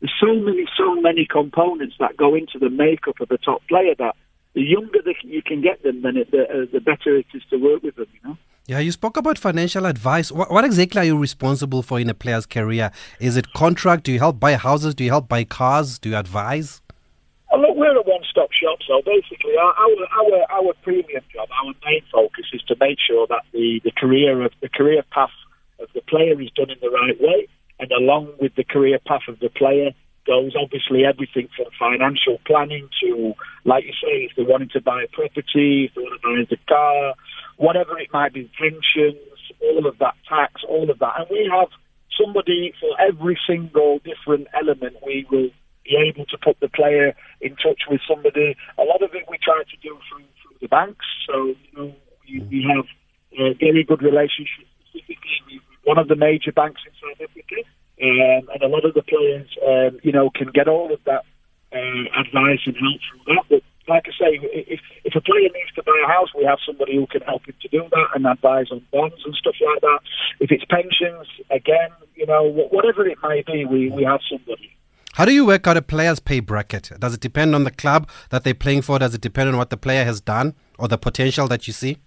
there's 0.00 0.12
so 0.20 0.34
many, 0.34 0.66
so 0.76 0.94
many 1.00 1.26
components 1.26 1.96
that 1.98 2.16
go 2.16 2.34
into 2.34 2.58
the 2.58 2.70
makeup 2.70 3.20
of 3.20 3.30
a 3.30 3.38
top 3.38 3.62
player 3.68 3.94
that 3.98 4.14
the 4.54 4.62
younger 4.62 5.00
the, 5.02 5.14
you 5.22 5.42
can 5.42 5.62
get 5.62 5.82
them, 5.82 6.02
then 6.02 6.16
it, 6.16 6.30
the, 6.30 6.42
uh, 6.42 6.66
the 6.72 6.80
better 6.80 7.16
it 7.16 7.26
is 7.34 7.42
to 7.50 7.56
work 7.56 7.82
with 7.82 7.96
them. 7.96 8.06
You 8.12 8.28
know. 8.28 8.36
Yeah, 8.66 8.78
you 8.78 8.92
spoke 8.92 9.18
about 9.18 9.36
financial 9.36 9.84
advice. 9.84 10.32
What, 10.32 10.50
what, 10.50 10.64
exactly 10.64 11.02
are 11.02 11.04
you 11.04 11.18
responsible 11.18 11.82
for 11.82 12.00
in 12.00 12.08
a 12.08 12.14
player's 12.14 12.46
career? 12.46 12.92
Is 13.20 13.36
it 13.36 13.52
contract? 13.52 14.04
Do 14.04 14.12
you 14.12 14.18
help 14.18 14.40
buy 14.40 14.54
houses? 14.54 14.94
Do 14.94 15.04
you 15.04 15.10
help 15.10 15.28
buy 15.28 15.44
cars? 15.44 15.98
Do 15.98 16.08
you 16.08 16.16
advise? 16.16 16.80
Oh, 17.52 17.58
look, 17.58 17.76
we're 17.76 17.94
a 17.94 18.00
one-stop 18.00 18.48
shop, 18.52 18.78
so 18.88 19.02
basically 19.04 19.52
our 19.58 19.74
our 19.78 20.50
our 20.50 20.72
premium 20.82 21.22
job, 21.30 21.46
our 21.62 21.74
main 21.84 22.00
focus 22.10 22.46
is 22.54 22.62
to 22.68 22.76
make 22.80 22.96
sure 23.06 23.26
that 23.26 23.42
the, 23.52 23.82
the 23.84 23.92
career 23.92 24.42
of 24.42 24.52
the 24.62 24.70
career 24.70 25.02
path 25.10 25.28
of 25.78 25.88
the 25.94 26.00
player 26.00 26.40
is 26.40 26.50
done 26.56 26.70
in 26.70 26.78
the 26.80 26.88
right 26.88 27.20
way, 27.20 27.46
and 27.78 27.92
along 27.92 28.32
with 28.40 28.54
the 28.54 28.64
career 28.64 28.98
path 29.06 29.28
of 29.28 29.38
the 29.40 29.50
player 29.50 29.90
goes 30.26 30.52
obviously 30.60 31.04
everything 31.04 31.48
from 31.56 31.66
financial 31.78 32.38
planning 32.46 32.88
to, 33.02 33.34
like 33.64 33.84
you 33.84 33.92
say, 33.92 34.24
if 34.24 34.32
they're 34.36 34.46
wanting 34.46 34.70
to 34.72 34.80
buy 34.80 35.02
a 35.02 35.08
property, 35.08 35.86
if 35.86 35.94
they 35.94 36.02
want 36.02 36.20
to 36.20 36.56
buy 36.56 36.56
a 36.56 36.68
car, 36.68 37.14
whatever 37.56 37.98
it 37.98 38.12
might 38.12 38.32
be, 38.32 38.50
pensions, 38.58 39.18
all 39.62 39.86
of 39.86 39.98
that, 39.98 40.14
tax, 40.28 40.62
all 40.68 40.90
of 40.90 40.98
that. 40.98 41.12
And 41.18 41.26
we 41.30 41.50
have 41.52 41.68
somebody 42.18 42.72
for 42.80 42.90
every 43.00 43.38
single 43.46 44.00
different 44.00 44.48
element. 44.54 44.96
We 45.04 45.26
will 45.30 45.50
be 45.84 45.96
able 45.96 46.24
to 46.26 46.38
put 46.38 46.58
the 46.60 46.68
player 46.68 47.14
in 47.40 47.56
touch 47.56 47.82
with 47.90 48.00
somebody. 48.08 48.56
A 48.78 48.82
lot 48.82 49.02
of 49.02 49.14
it 49.14 49.24
we 49.28 49.38
try 49.42 49.62
to 49.62 49.76
do 49.82 49.98
through, 50.08 50.24
through 50.42 50.56
the 50.60 50.68
banks. 50.68 51.04
So, 51.28 51.54
you 51.54 51.72
know, 51.76 51.94
we, 52.26 52.40
we 52.50 52.66
have 52.74 52.86
a 53.38 53.54
very 53.54 53.84
good 53.84 54.02
relationship 54.02 54.66
specifically 54.88 55.44
with 55.46 55.62
one 55.84 55.98
of 55.98 56.08
the 56.08 56.16
major 56.16 56.52
banks 56.52 56.80
in 56.86 56.92
South 56.96 57.20
Africa. 57.20 57.68
Um, 58.02 58.48
and 58.52 58.62
a 58.62 58.66
lot 58.66 58.84
of 58.84 58.94
the 58.94 59.02
players, 59.02 59.48
um, 59.66 60.00
you 60.02 60.12
know, 60.12 60.30
can 60.34 60.48
get 60.52 60.68
all 60.68 60.92
of 60.92 61.00
that 61.04 61.24
uh, 61.72 62.20
advice 62.20 62.60
and 62.66 62.76
help 62.76 63.00
from 63.10 63.34
that. 63.34 63.44
But 63.48 63.62
like 63.86 64.06
I 64.06 64.10
say, 64.10 64.40
if, 64.42 64.80
if 65.04 65.14
a 65.14 65.20
player 65.20 65.48
needs 65.52 65.72
to 65.76 65.82
buy 65.82 66.00
a 66.04 66.08
house, 66.08 66.28
we 66.36 66.44
have 66.44 66.58
somebody 66.66 66.96
who 66.96 67.06
can 67.06 67.20
help 67.22 67.46
him 67.46 67.54
to 67.62 67.68
do 67.68 67.82
that 67.90 68.06
and 68.14 68.26
advise 68.26 68.66
on 68.72 68.84
bonds 68.92 69.22
and 69.24 69.34
stuff 69.34 69.54
like 69.64 69.80
that. 69.82 70.00
If 70.40 70.50
it's 70.50 70.64
pensions, 70.64 71.28
again, 71.50 71.90
you 72.14 72.26
know, 72.26 72.42
whatever 72.42 73.06
it 73.06 73.18
may 73.22 73.42
be, 73.46 73.64
we, 73.64 73.90
we 73.90 74.04
have 74.04 74.20
somebody. 74.30 74.70
How 75.14 75.24
do 75.24 75.32
you 75.32 75.46
work 75.46 75.66
out 75.68 75.76
a 75.76 75.82
player's 75.82 76.18
pay 76.18 76.40
bracket? 76.40 76.90
Does 76.98 77.14
it 77.14 77.20
depend 77.20 77.54
on 77.54 77.62
the 77.62 77.70
club 77.70 78.08
that 78.30 78.42
they're 78.42 78.54
playing 78.54 78.82
for? 78.82 78.98
Does 78.98 79.14
it 79.14 79.20
depend 79.20 79.50
on 79.50 79.56
what 79.56 79.70
the 79.70 79.76
player 79.76 80.04
has 80.04 80.20
done 80.20 80.54
or 80.78 80.88
the 80.88 80.98
potential 80.98 81.46
that 81.48 81.68
you 81.68 81.72
see? 81.72 81.98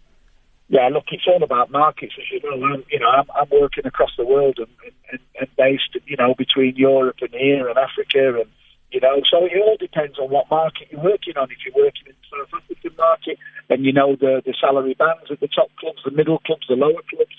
Yeah, 0.69 0.89
look, 0.91 1.05
it's 1.11 1.27
all 1.27 1.43
about 1.43 1.71
markets, 1.71 2.13
as 2.17 2.25
you 2.29 2.41
know. 2.43 2.65
I'm, 2.65 2.83
you 2.91 2.99
know, 2.99 3.07
I'm, 3.07 3.25
I'm 3.33 3.47
working 3.49 3.85
across 3.85 4.11
the 4.17 4.25
world 4.25 4.59
and, 4.59 4.67
and, 5.11 5.19
and 5.39 5.49
based, 5.57 5.95
you 6.05 6.17
know, 6.17 6.35
between 6.37 6.75
Europe 6.75 7.17
and 7.21 7.31
here 7.31 7.69
and 7.69 7.77
Africa 7.77 8.41
and 8.41 8.49
you 8.91 9.01
know, 9.01 9.19
so 9.29 9.43
it 9.43 9.51
all 9.59 9.75
depends 9.77 10.17
on 10.17 10.29
what 10.29 10.49
market 10.49 10.87
you're 10.91 11.03
working 11.03 11.35
on. 11.35 11.51
If 11.51 11.57
you're 11.65 11.75
working 11.75 12.07
in 12.07 12.15
the 12.15 12.27
South 12.31 12.63
African 12.63 12.95
market, 12.97 13.37
then 13.67 13.83
you 13.83 13.91
know 13.91 14.15
the, 14.15 14.41
the 14.45 14.55
salary 14.59 14.93
bands 14.93 15.27
at 15.29 15.41
the 15.41 15.49
top 15.49 15.67
clubs, 15.77 15.99
the 16.05 16.11
middle 16.11 16.39
clubs, 16.39 16.63
the 16.69 16.75
lower 16.75 17.03
clubs. 17.11 17.35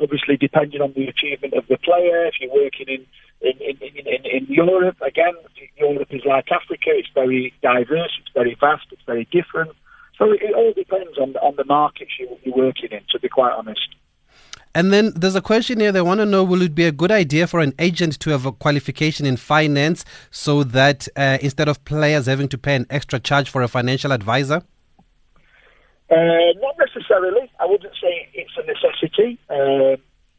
Obviously, 0.00 0.36
depending 0.36 0.80
on 0.80 0.92
the 0.94 1.08
achievement 1.08 1.54
of 1.54 1.66
the 1.66 1.76
player. 1.76 2.26
If 2.26 2.34
you're 2.40 2.54
working 2.54 2.86
in 2.88 3.06
in, 3.42 3.58
in, 3.58 3.76
in, 3.82 4.22
in 4.24 4.46
Europe, 4.46 4.96
again, 5.02 5.34
Europe 5.76 6.08
is 6.10 6.22
like 6.24 6.46
Africa. 6.52 6.94
It's 6.94 7.10
very 7.12 7.52
diverse. 7.62 8.14
It's 8.22 8.30
very 8.32 8.56
vast. 8.58 8.86
It's 8.92 9.02
very 9.04 9.26
different. 9.30 9.72
So 10.18 10.30
it, 10.30 10.42
it 10.42 10.54
all 10.54 10.72
depends 10.72 11.18
on 11.18 11.36
on 11.36 11.56
the 11.56 11.64
markets 11.64 12.12
you, 12.18 12.38
you're 12.44 12.56
working 12.56 12.90
in. 12.90 13.00
To 13.10 13.20
be 13.20 13.28
quite 13.28 13.52
honest. 13.52 13.88
And 14.74 14.90
then 14.92 15.12
there's 15.14 15.34
a 15.34 15.42
question 15.42 15.80
here. 15.80 15.92
They 15.92 16.00
want 16.00 16.20
to 16.20 16.26
know 16.26 16.42
will 16.42 16.62
it 16.62 16.74
be 16.74 16.84
a 16.84 16.92
good 16.92 17.10
idea 17.10 17.46
for 17.46 17.60
an 17.60 17.74
agent 17.78 18.18
to 18.20 18.30
have 18.30 18.46
a 18.46 18.52
qualification 18.52 19.26
in 19.26 19.36
finance 19.36 20.04
so 20.30 20.64
that 20.64 21.08
uh, 21.14 21.36
instead 21.42 21.68
of 21.68 21.84
players 21.84 22.24
having 22.24 22.48
to 22.48 22.58
pay 22.58 22.74
an 22.74 22.86
extra 22.88 23.20
charge 23.20 23.50
for 23.50 23.60
a 23.60 23.68
financial 23.68 24.12
advisor? 24.12 24.62
Uh, 26.10 26.52
not 26.60 26.76
necessarily. 26.78 27.50
I 27.60 27.66
wouldn't 27.66 27.94
say 28.00 28.28
it's 28.32 28.52
a 28.56 28.62
necessity. 28.64 29.38
Uh, 29.50 29.96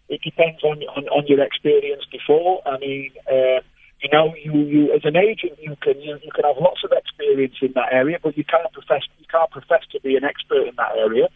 it 0.09 0.21
depends 0.23 0.63
on, 0.63 0.77
on, 0.95 1.07
on, 1.09 1.25
your 1.27 1.41
experience 1.41 2.03
before. 2.11 2.61
I 2.67 2.77
mean, 2.77 3.11
uh, 3.31 3.61
you 4.03 4.09
know, 4.11 4.33
you, 4.35 4.51
you 4.51 4.93
as 4.93 5.01
an 5.05 5.15
agent, 5.15 5.57
you 5.61 5.75
can 5.81 5.99
you, 6.01 6.19
you 6.21 6.31
can 6.35 6.43
have 6.43 6.57
lots 6.59 6.83
of 6.83 6.91
experience 6.91 7.55
in 7.61 7.71
that 7.73 7.93
area, 7.93 8.19
but 8.21 8.37
you 8.37 8.43
can't 8.43 8.71
profess 8.73 9.01
you 9.17 9.25
can't 9.31 9.49
profess 9.49 9.81
to 9.91 10.01
be 10.01 10.17
an 10.17 10.25
expert 10.25 10.67
in 10.67 10.75
that 10.75 10.91
area. 10.97 11.29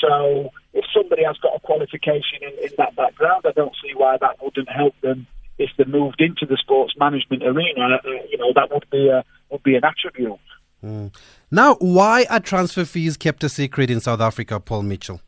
So 0.00 0.50
if 0.74 0.84
somebody 0.94 1.24
has 1.24 1.38
got 1.38 1.56
a 1.56 1.60
qualification 1.60 2.42
in, 2.42 2.52
in 2.62 2.70
that 2.76 2.94
background, 2.94 3.44
I 3.46 3.52
don't 3.52 3.74
see 3.82 3.94
why 3.94 4.18
that 4.20 4.36
wouldn't 4.42 4.68
help 4.70 4.94
them 5.00 5.26
if 5.58 5.70
they 5.78 5.84
moved 5.84 6.20
into 6.20 6.46
the 6.46 6.58
sports 6.60 6.94
management 6.98 7.42
arena. 7.42 7.96
Uh, 8.04 8.10
you 8.30 8.36
know, 8.38 8.52
that 8.54 8.70
would 8.70 8.86
be 8.90 9.08
a 9.08 9.24
would 9.50 9.62
be 9.62 9.74
an 9.76 9.82
attribute. 9.84 10.38
Mm. 10.84 11.14
Now, 11.50 11.76
why 11.76 12.26
are 12.28 12.40
transfer 12.40 12.84
fees 12.84 13.16
kept 13.16 13.42
a 13.44 13.48
secret 13.48 13.90
in 13.90 14.00
South 14.00 14.20
Africa, 14.20 14.60
Paul 14.60 14.82
Mitchell? 14.82 15.20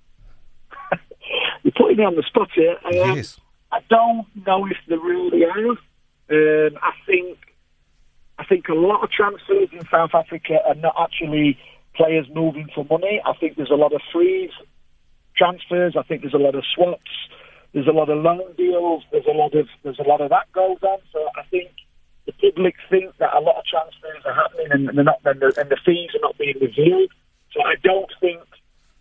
You're 1.62 1.72
putting 1.76 1.96
me 1.96 2.04
on 2.04 2.16
the 2.16 2.22
spot 2.22 2.48
here. 2.54 2.76
Um, 2.84 3.16
yes. 3.16 3.38
I 3.70 3.80
don't 3.88 4.26
know 4.46 4.66
if 4.66 4.76
they 4.88 4.96
really 4.96 5.44
are. 5.44 5.76
Um, 6.32 6.78
I 6.80 6.92
think 7.06 7.38
I 8.38 8.44
think 8.44 8.68
a 8.68 8.74
lot 8.74 9.04
of 9.04 9.10
transfers 9.10 9.68
in 9.72 9.86
South 9.90 10.14
Africa 10.14 10.58
are 10.66 10.74
not 10.74 10.94
actually 10.98 11.58
players 11.94 12.26
moving 12.34 12.68
for 12.74 12.84
money. 12.86 13.20
I 13.24 13.34
think 13.38 13.56
there's 13.56 13.70
a 13.70 13.74
lot 13.74 13.92
of 13.92 14.00
freeze 14.12 14.50
transfers. 15.36 15.94
I 15.96 16.02
think 16.02 16.22
there's 16.22 16.34
a 16.34 16.38
lot 16.38 16.54
of 16.54 16.64
swaps. 16.74 17.12
There's 17.74 17.86
a 17.86 17.92
lot 17.92 18.08
of 18.08 18.18
loan 18.18 18.54
deals. 18.56 19.04
There's 19.12 19.26
a 19.26 19.36
lot 19.36 19.54
of 19.54 19.68
there's 19.82 19.98
a 19.98 20.08
lot 20.08 20.20
of 20.20 20.30
that 20.30 20.50
goes 20.52 20.78
on. 20.82 20.98
So 21.12 21.28
I 21.36 21.42
think 21.50 21.70
the 22.26 22.32
public 22.32 22.76
think 22.88 23.16
that 23.18 23.34
a 23.34 23.40
lot 23.40 23.56
of 23.56 23.64
transfers 23.64 24.24
are 24.24 24.34
happening 24.34 24.88
and 24.88 24.96
they're 24.96 25.04
not 25.04 25.20
and 25.24 25.40
the, 25.40 25.52
and 25.60 25.70
the 25.70 25.78
fees 25.84 26.10
are 26.14 26.24
not 26.24 26.38
being 26.38 26.56
revealed. 26.60 27.10
So 27.52 27.60
I 27.62 27.74
don't 27.84 28.10
think, 28.20 28.40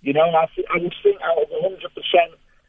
you 0.02 0.12
know, 0.12 0.28
I, 0.28 0.48
th- 0.56 0.68
I 0.74 0.78
would 0.80 0.96
think 1.04 1.22
out 1.22 1.40
of 1.40 1.48
100% 1.48 1.80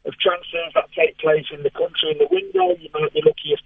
of 0.05 0.13
transfers 0.19 0.71
that 0.75 0.87
take 0.95 1.17
place 1.17 1.47
in 1.51 1.63
the 1.63 1.71
country 1.71 2.11
in 2.11 2.17
the 2.19 2.27
window, 2.31 2.75
you 2.79 2.89
might 2.93 3.13
be 3.13 3.21
lucky 3.25 3.51
if 3.51 3.59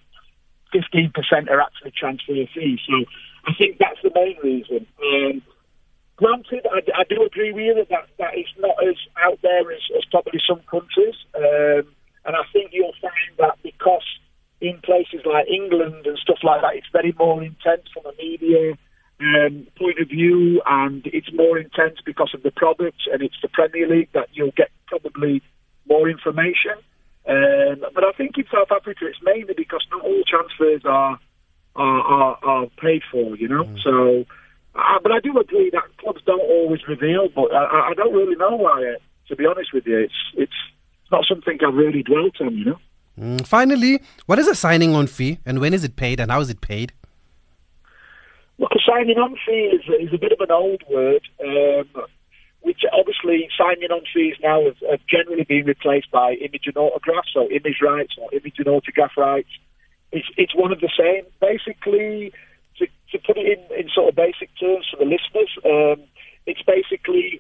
15% 0.74 1.50
are 1.50 1.62
actually 1.62 1.92
transfer 1.92 2.34
fees. 2.54 2.80
So 2.88 3.06
I 3.46 3.54
think 3.58 3.78
that's 3.80 4.00
the 4.04 4.12
main 4.14 4.38
reason. 4.44 4.86
Um, 5.02 5.42
Granted, 6.18 6.66
I, 6.66 6.82
I, 6.98 7.04
do 7.08 7.24
agree 7.24 7.52
with 7.54 7.64
you 7.64 7.86
that, 7.92 8.10
that 8.18 8.34
is 8.36 8.48
not 8.58 8.76
as 8.82 8.96
out 9.24 9.38
there 9.44 9.72
as, 9.72 9.82
as 9.96 10.04
probably 10.10 10.42
some 10.50 10.62
countries. 10.70 11.14
Um, 11.36 11.94
and 12.26 12.36
I 12.36 12.42
think 12.52 12.72
you'll 12.74 12.98
find 13.00 13.38
that 13.38 13.60
because 13.62 14.04
in 14.60 14.82
places 14.84 15.22
like 15.26 15.48
England 15.48 16.08
and 16.08 16.18
stuff 16.18 16.40
like 16.42 16.62
that, 16.62 16.76
it's 16.76 16.90
very 16.92 17.14
more 17.20 17.44
intense 17.44 17.86
from 17.94 18.08
a 18.08 18.18
media 18.18 18.74
um, 19.22 19.68
point 19.78 20.00
of 20.00 20.10
view, 20.10 20.60
and 20.66 21.06
it's 21.06 21.32
more 21.34 21.60
intense 21.60 22.00
because 22.04 22.32
of 22.34 22.42
the 22.42 22.52
product, 22.52 22.98
and 23.12 23.22
it's 23.22 23.38
the 23.44 23.48
Premier 23.50 23.88
League 23.88 24.10
that 24.14 24.30
you'll 24.34 24.58
get 24.58 24.72
probably 24.88 25.44
more 25.88 26.10
information. 26.10 26.82
Um, 27.28 27.86
but 27.94 28.04
I 28.04 28.12
think 28.14 28.38
in 28.38 28.46
South 28.52 28.72
Africa, 28.72 29.06
it's 29.06 29.20
mainly 29.22 29.54
because 29.56 29.86
not 29.92 30.04
all 30.04 30.24
transfers 30.28 30.82
are 30.86 31.20
are, 31.76 32.02
are, 32.02 32.40
are 32.44 32.66
paid 32.82 33.04
for, 33.12 33.36
you 33.36 33.48
know. 33.48 33.66
Mm. 33.66 33.84
So 33.84 34.26
uh, 34.78 35.00
but 35.02 35.12
I 35.12 35.20
do 35.20 35.38
agree 35.40 35.70
that 35.72 35.84
clubs 35.98 36.22
don't 36.26 36.40
always 36.42 36.88
reveal, 36.88 37.30
but 37.34 37.54
I, 37.54 37.90
I 37.90 37.94
don't 37.96 38.14
really 38.14 38.36
know 38.36 38.56
why. 38.56 38.94
Uh, 38.96 39.00
to 39.28 39.36
be 39.36 39.46
honest 39.46 39.74
with 39.74 39.86
you, 39.88 39.98
it's 39.98 40.14
it's 40.36 40.60
not 41.12 41.26
something 41.28 41.58
I've 41.66 41.74
really 41.74 42.04
dwelt 42.04 42.40
on. 42.40 42.56
You 42.56 42.66
know. 42.66 42.80
Mm, 43.20 43.48
finally, 43.48 44.02
what 44.28 44.38
is 44.38 44.48
a 44.48 44.56
signing 44.56 44.94
on 44.94 45.08
fee, 45.08 45.40
and 45.46 45.60
when 45.60 45.74
is 45.74 45.84
it 45.84 45.96
paid, 45.96 46.20
and 46.20 46.30
how 46.30 46.40
is 46.42 46.50
it 46.50 46.62
paid? 46.62 46.94
Look, 48.60 48.72
a 48.72 48.80
signing 48.88 49.18
on 49.18 49.36
fee 49.46 49.72
is, 49.76 49.82
is 50.00 50.14
a 50.14 50.18
bit 50.18 50.32
of 50.32 50.40
an 50.42 50.52
old 50.52 50.84
word, 50.90 51.22
um, 51.44 52.06
which 52.68 52.84
obviously 52.92 53.48
signing 53.58 53.92
on 53.96 54.04
fees 54.14 54.36
now 54.44 54.60
have, 54.66 54.76
have 54.92 55.00
generally 55.08 55.46
been 55.48 55.64
replaced 55.66 56.12
by 56.12 56.34
image 56.34 56.68
and 56.68 56.76
autograph, 56.76 57.24
so 57.34 57.48
image 57.48 57.80
rights 57.82 58.14
or 58.20 58.28
image 58.36 58.60
and 58.60 58.68
autograph 58.68 59.16
rights. 59.16 59.48
It's 60.12 60.28
it's 60.36 60.54
one 60.54 60.74
of 60.74 60.82
the 60.82 60.92
same. 60.92 61.24
Basically, 61.40 62.34
to 62.78 62.86
to 63.12 63.18
put 63.26 63.38
it 63.40 63.48
in, 63.48 63.62
in 63.80 63.88
sort 63.96 64.10
of 64.10 64.16
basic 64.20 64.52
terms 64.60 64.86
for 64.92 65.00
the 65.00 65.08
listeners, 65.08 65.52
um, 65.64 66.04
it's 66.46 66.62
basically 66.68 67.40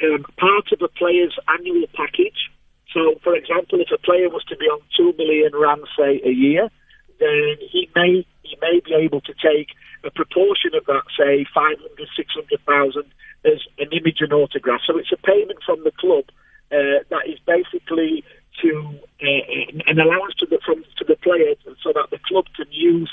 um, 0.00 0.24
part 0.40 0.72
of 0.72 0.80
a 0.80 0.88
player's 0.88 1.36
annual 1.52 1.84
package. 1.92 2.48
So, 2.96 3.20
for 3.22 3.36
example, 3.36 3.80
if 3.84 3.92
a 3.92 4.00
player 4.00 4.28
was 4.32 4.44
to 4.48 4.56
be 4.56 4.64
on 4.64 4.80
two 4.96 5.12
million 5.20 5.52
rand, 5.52 5.84
say, 5.92 6.20
a 6.24 6.32
year, 6.32 6.72
then 7.20 7.56
he 7.60 7.88
may 7.94 8.24
he 8.42 8.56
may 8.64 8.80
be 8.80 8.96
able 8.96 9.20
to 9.28 9.34
take 9.36 9.76
a 10.04 10.10
proportion 10.10 10.72
of 10.74 10.84
that, 10.86 11.04
say, 11.16 11.44
500, 11.54 11.78
600,000 12.16 13.04
as 13.44 13.60
an 13.78 13.88
image 13.92 14.18
and 14.20 14.32
autograph. 14.32 14.80
So 14.86 14.98
it's 14.98 15.12
a 15.12 15.16
payment 15.16 15.58
from 15.64 15.82
the 15.84 15.92
club 15.92 16.24
uh, 16.70 17.04
that 17.10 17.26
is 17.26 17.38
basically 17.46 18.24
to 18.62 18.98
uh, 19.22 19.90
an 19.90 19.98
allowance 19.98 20.34
to 20.38 20.46
the 20.46 20.58
from 20.64 20.84
to 20.98 21.04
the 21.04 21.16
player, 21.16 21.54
so 21.82 21.92
that 21.94 22.10
the 22.10 22.18
club 22.26 22.46
can 22.56 22.66
use 22.70 23.10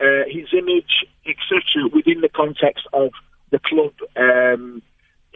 uh, 0.00 0.24
his 0.28 0.48
image, 0.52 1.06
etc., 1.26 1.88
within 1.92 2.20
the 2.20 2.28
context 2.28 2.86
of 2.92 3.10
the 3.50 3.58
club, 3.58 3.92
um, 4.16 4.82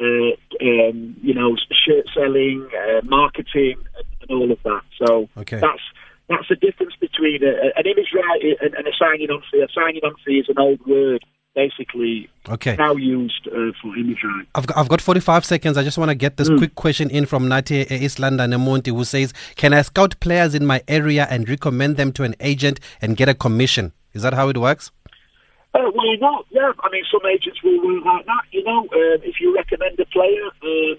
uh, 0.01 0.35
um, 0.61 1.17
you 1.23 1.35
know, 1.35 1.57
shirt 1.85 2.07
selling, 2.15 2.69
uh, 2.73 3.01
marketing, 3.05 3.77
and, 3.97 4.07
and, 4.23 4.31
all 4.31 4.51
of 4.51 4.59
that. 4.65 4.83
So 5.05 5.29
okay. 5.39 5.61
that's 5.61 5.83
that's 6.29 6.49
the 6.49 6.57
difference 6.57 6.95
between 7.01 7.43
a, 7.45 7.73
an 7.77 7.87
image 7.87 8.13
right 8.15 8.41
and, 8.61 8.75
and 8.75 8.87
a 8.87 8.93
signing 8.99 9.31
on 9.31 9.43
fee. 9.51 9.61
A 9.61 9.69
signing 9.73 10.03
on 10.03 10.15
fee 10.25 10.39
is 10.39 10.49
an 10.49 10.59
old 10.59 10.85
word 10.87 11.25
basically 11.55 12.29
okay. 12.49 12.77
now 12.77 12.95
used 12.95 13.47
uh, 13.49 13.73
for 13.81 13.97
image 13.97 14.19
right. 14.25 14.47
I've 14.55 14.67
got, 14.67 14.77
I've 14.77 14.89
got 14.89 15.01
45 15.01 15.45
seconds. 15.45 15.77
I 15.77 15.83
just 15.83 15.99
want 15.99 16.11
to 16.11 16.15
get 16.15 16.37
this 16.37 16.51
mm. 16.51 16.59
quick 16.59 16.75
question 16.75 17.11
in 17.11 17.27
from 17.27 17.49
Nati 17.49 17.87
East 17.91 18.19
London 18.19 18.53
who 18.53 19.05
says, 19.05 19.33
Can 19.57 19.73
I 19.73 19.83
scout 19.83 20.19
players 20.21 20.55
in 20.55 20.67
my 20.67 20.83
area 20.89 21.27
and 21.31 21.49
recommend 21.49 21.97
them 21.97 22.13
to 22.13 22.25
an 22.25 22.35
agent 22.41 22.81
and 23.01 23.17
get 23.17 23.29
a 23.29 23.35
commission? 23.35 23.93
Is 24.13 24.23
that 24.23 24.35
how 24.35 24.49
it 24.49 24.59
works? 24.59 24.91
Uh, 25.75 25.91
why 25.93 26.17
not? 26.21 26.47
Yeah, 26.51 26.73
I 26.81 26.91
mean, 26.91 27.03
some 27.11 27.27
agents 27.27 27.63
will 27.63 27.85
work 27.85 28.05
like 28.05 28.27
that. 28.27 28.43
You 28.53 28.63
know, 28.63 28.81
um, 28.81 29.19
if 29.25 29.41
you 29.41 29.55
recommend 29.55 29.99
a 29.99 30.07
player, 30.07 30.47
um, 30.63 30.97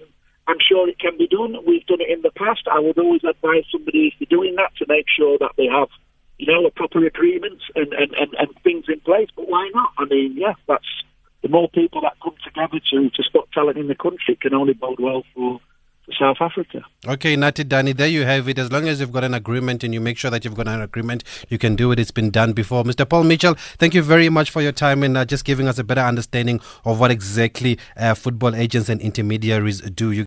I'm 0.48 0.58
sure 0.60 0.88
it 0.88 0.98
can 0.98 1.16
be 1.16 1.26
done. 1.26 1.56
We've 1.66 1.86
done 1.86 2.00
it 2.00 2.10
in 2.10 2.20
the 2.22 2.30
past. 2.30 2.68
I 2.70 2.78
would 2.80 2.98
always 2.98 3.24
advise 3.24 3.64
somebody 3.72 4.08
if 4.08 4.14
they're 4.18 4.38
doing 4.38 4.54
that 4.56 4.76
to 4.76 4.86
make 4.86 5.06
sure 5.08 5.38
that 5.38 5.52
they 5.56 5.66
have, 5.66 5.88
you 6.38 6.46
know, 6.52 6.66
a 6.66 6.70
proper 6.70 7.04
agreement 7.04 7.60
and, 7.74 7.92
and, 7.92 8.12
and, 8.14 8.34
and 8.38 8.48
things 8.62 8.84
in 8.88 9.00
place. 9.00 9.28
But 9.34 9.48
why 9.48 9.70
not? 9.74 9.92
I 9.98 10.04
mean, 10.04 10.34
yeah, 10.36 10.54
that's 10.68 10.84
the 11.42 11.48
more 11.48 11.68
people 11.68 12.00
that 12.02 12.14
come 12.22 12.34
together 12.44 12.80
to, 12.90 13.10
to 13.10 13.22
spot 13.22 13.48
talent 13.52 13.78
in 13.78 13.88
the 13.88 13.94
country 13.94 14.36
can 14.40 14.54
only 14.54 14.74
bode 14.74 15.00
well 15.00 15.22
for 15.34 15.60
South 16.18 16.36
Africa. 16.40 16.84
Okay, 17.06 17.34
Nati 17.36 17.64
Dani, 17.64 17.96
there 17.96 18.06
you 18.08 18.24
have 18.24 18.48
it. 18.48 18.58
As 18.58 18.70
long 18.70 18.86
as 18.88 19.00
you've 19.00 19.12
got 19.12 19.24
an 19.24 19.34
agreement 19.34 19.82
and 19.82 19.92
you 19.92 20.00
make 20.00 20.18
sure 20.18 20.30
that 20.30 20.44
you've 20.44 20.54
got 20.54 20.68
an 20.68 20.80
agreement, 20.80 21.24
you 21.48 21.58
can 21.58 21.74
do 21.74 21.90
it. 21.90 21.98
It's 21.98 22.10
been 22.12 22.30
done 22.30 22.52
before. 22.52 22.84
Mr. 22.84 23.08
Paul 23.08 23.24
Mitchell, 23.24 23.54
thank 23.78 23.94
you 23.94 24.02
very 24.02 24.28
much 24.28 24.50
for 24.50 24.62
your 24.62 24.72
time 24.72 25.02
and 25.02 25.16
uh, 25.16 25.24
just 25.24 25.44
giving 25.44 25.66
us 25.66 25.78
a 25.78 25.84
better 25.84 26.02
understanding 26.02 26.60
of 26.84 27.00
what 27.00 27.10
exactly 27.10 27.78
uh, 27.96 28.14
football 28.14 28.54
agents 28.54 28.88
and 28.88 29.00
intermediaries 29.00 29.80
do. 29.80 30.12
You 30.12 30.26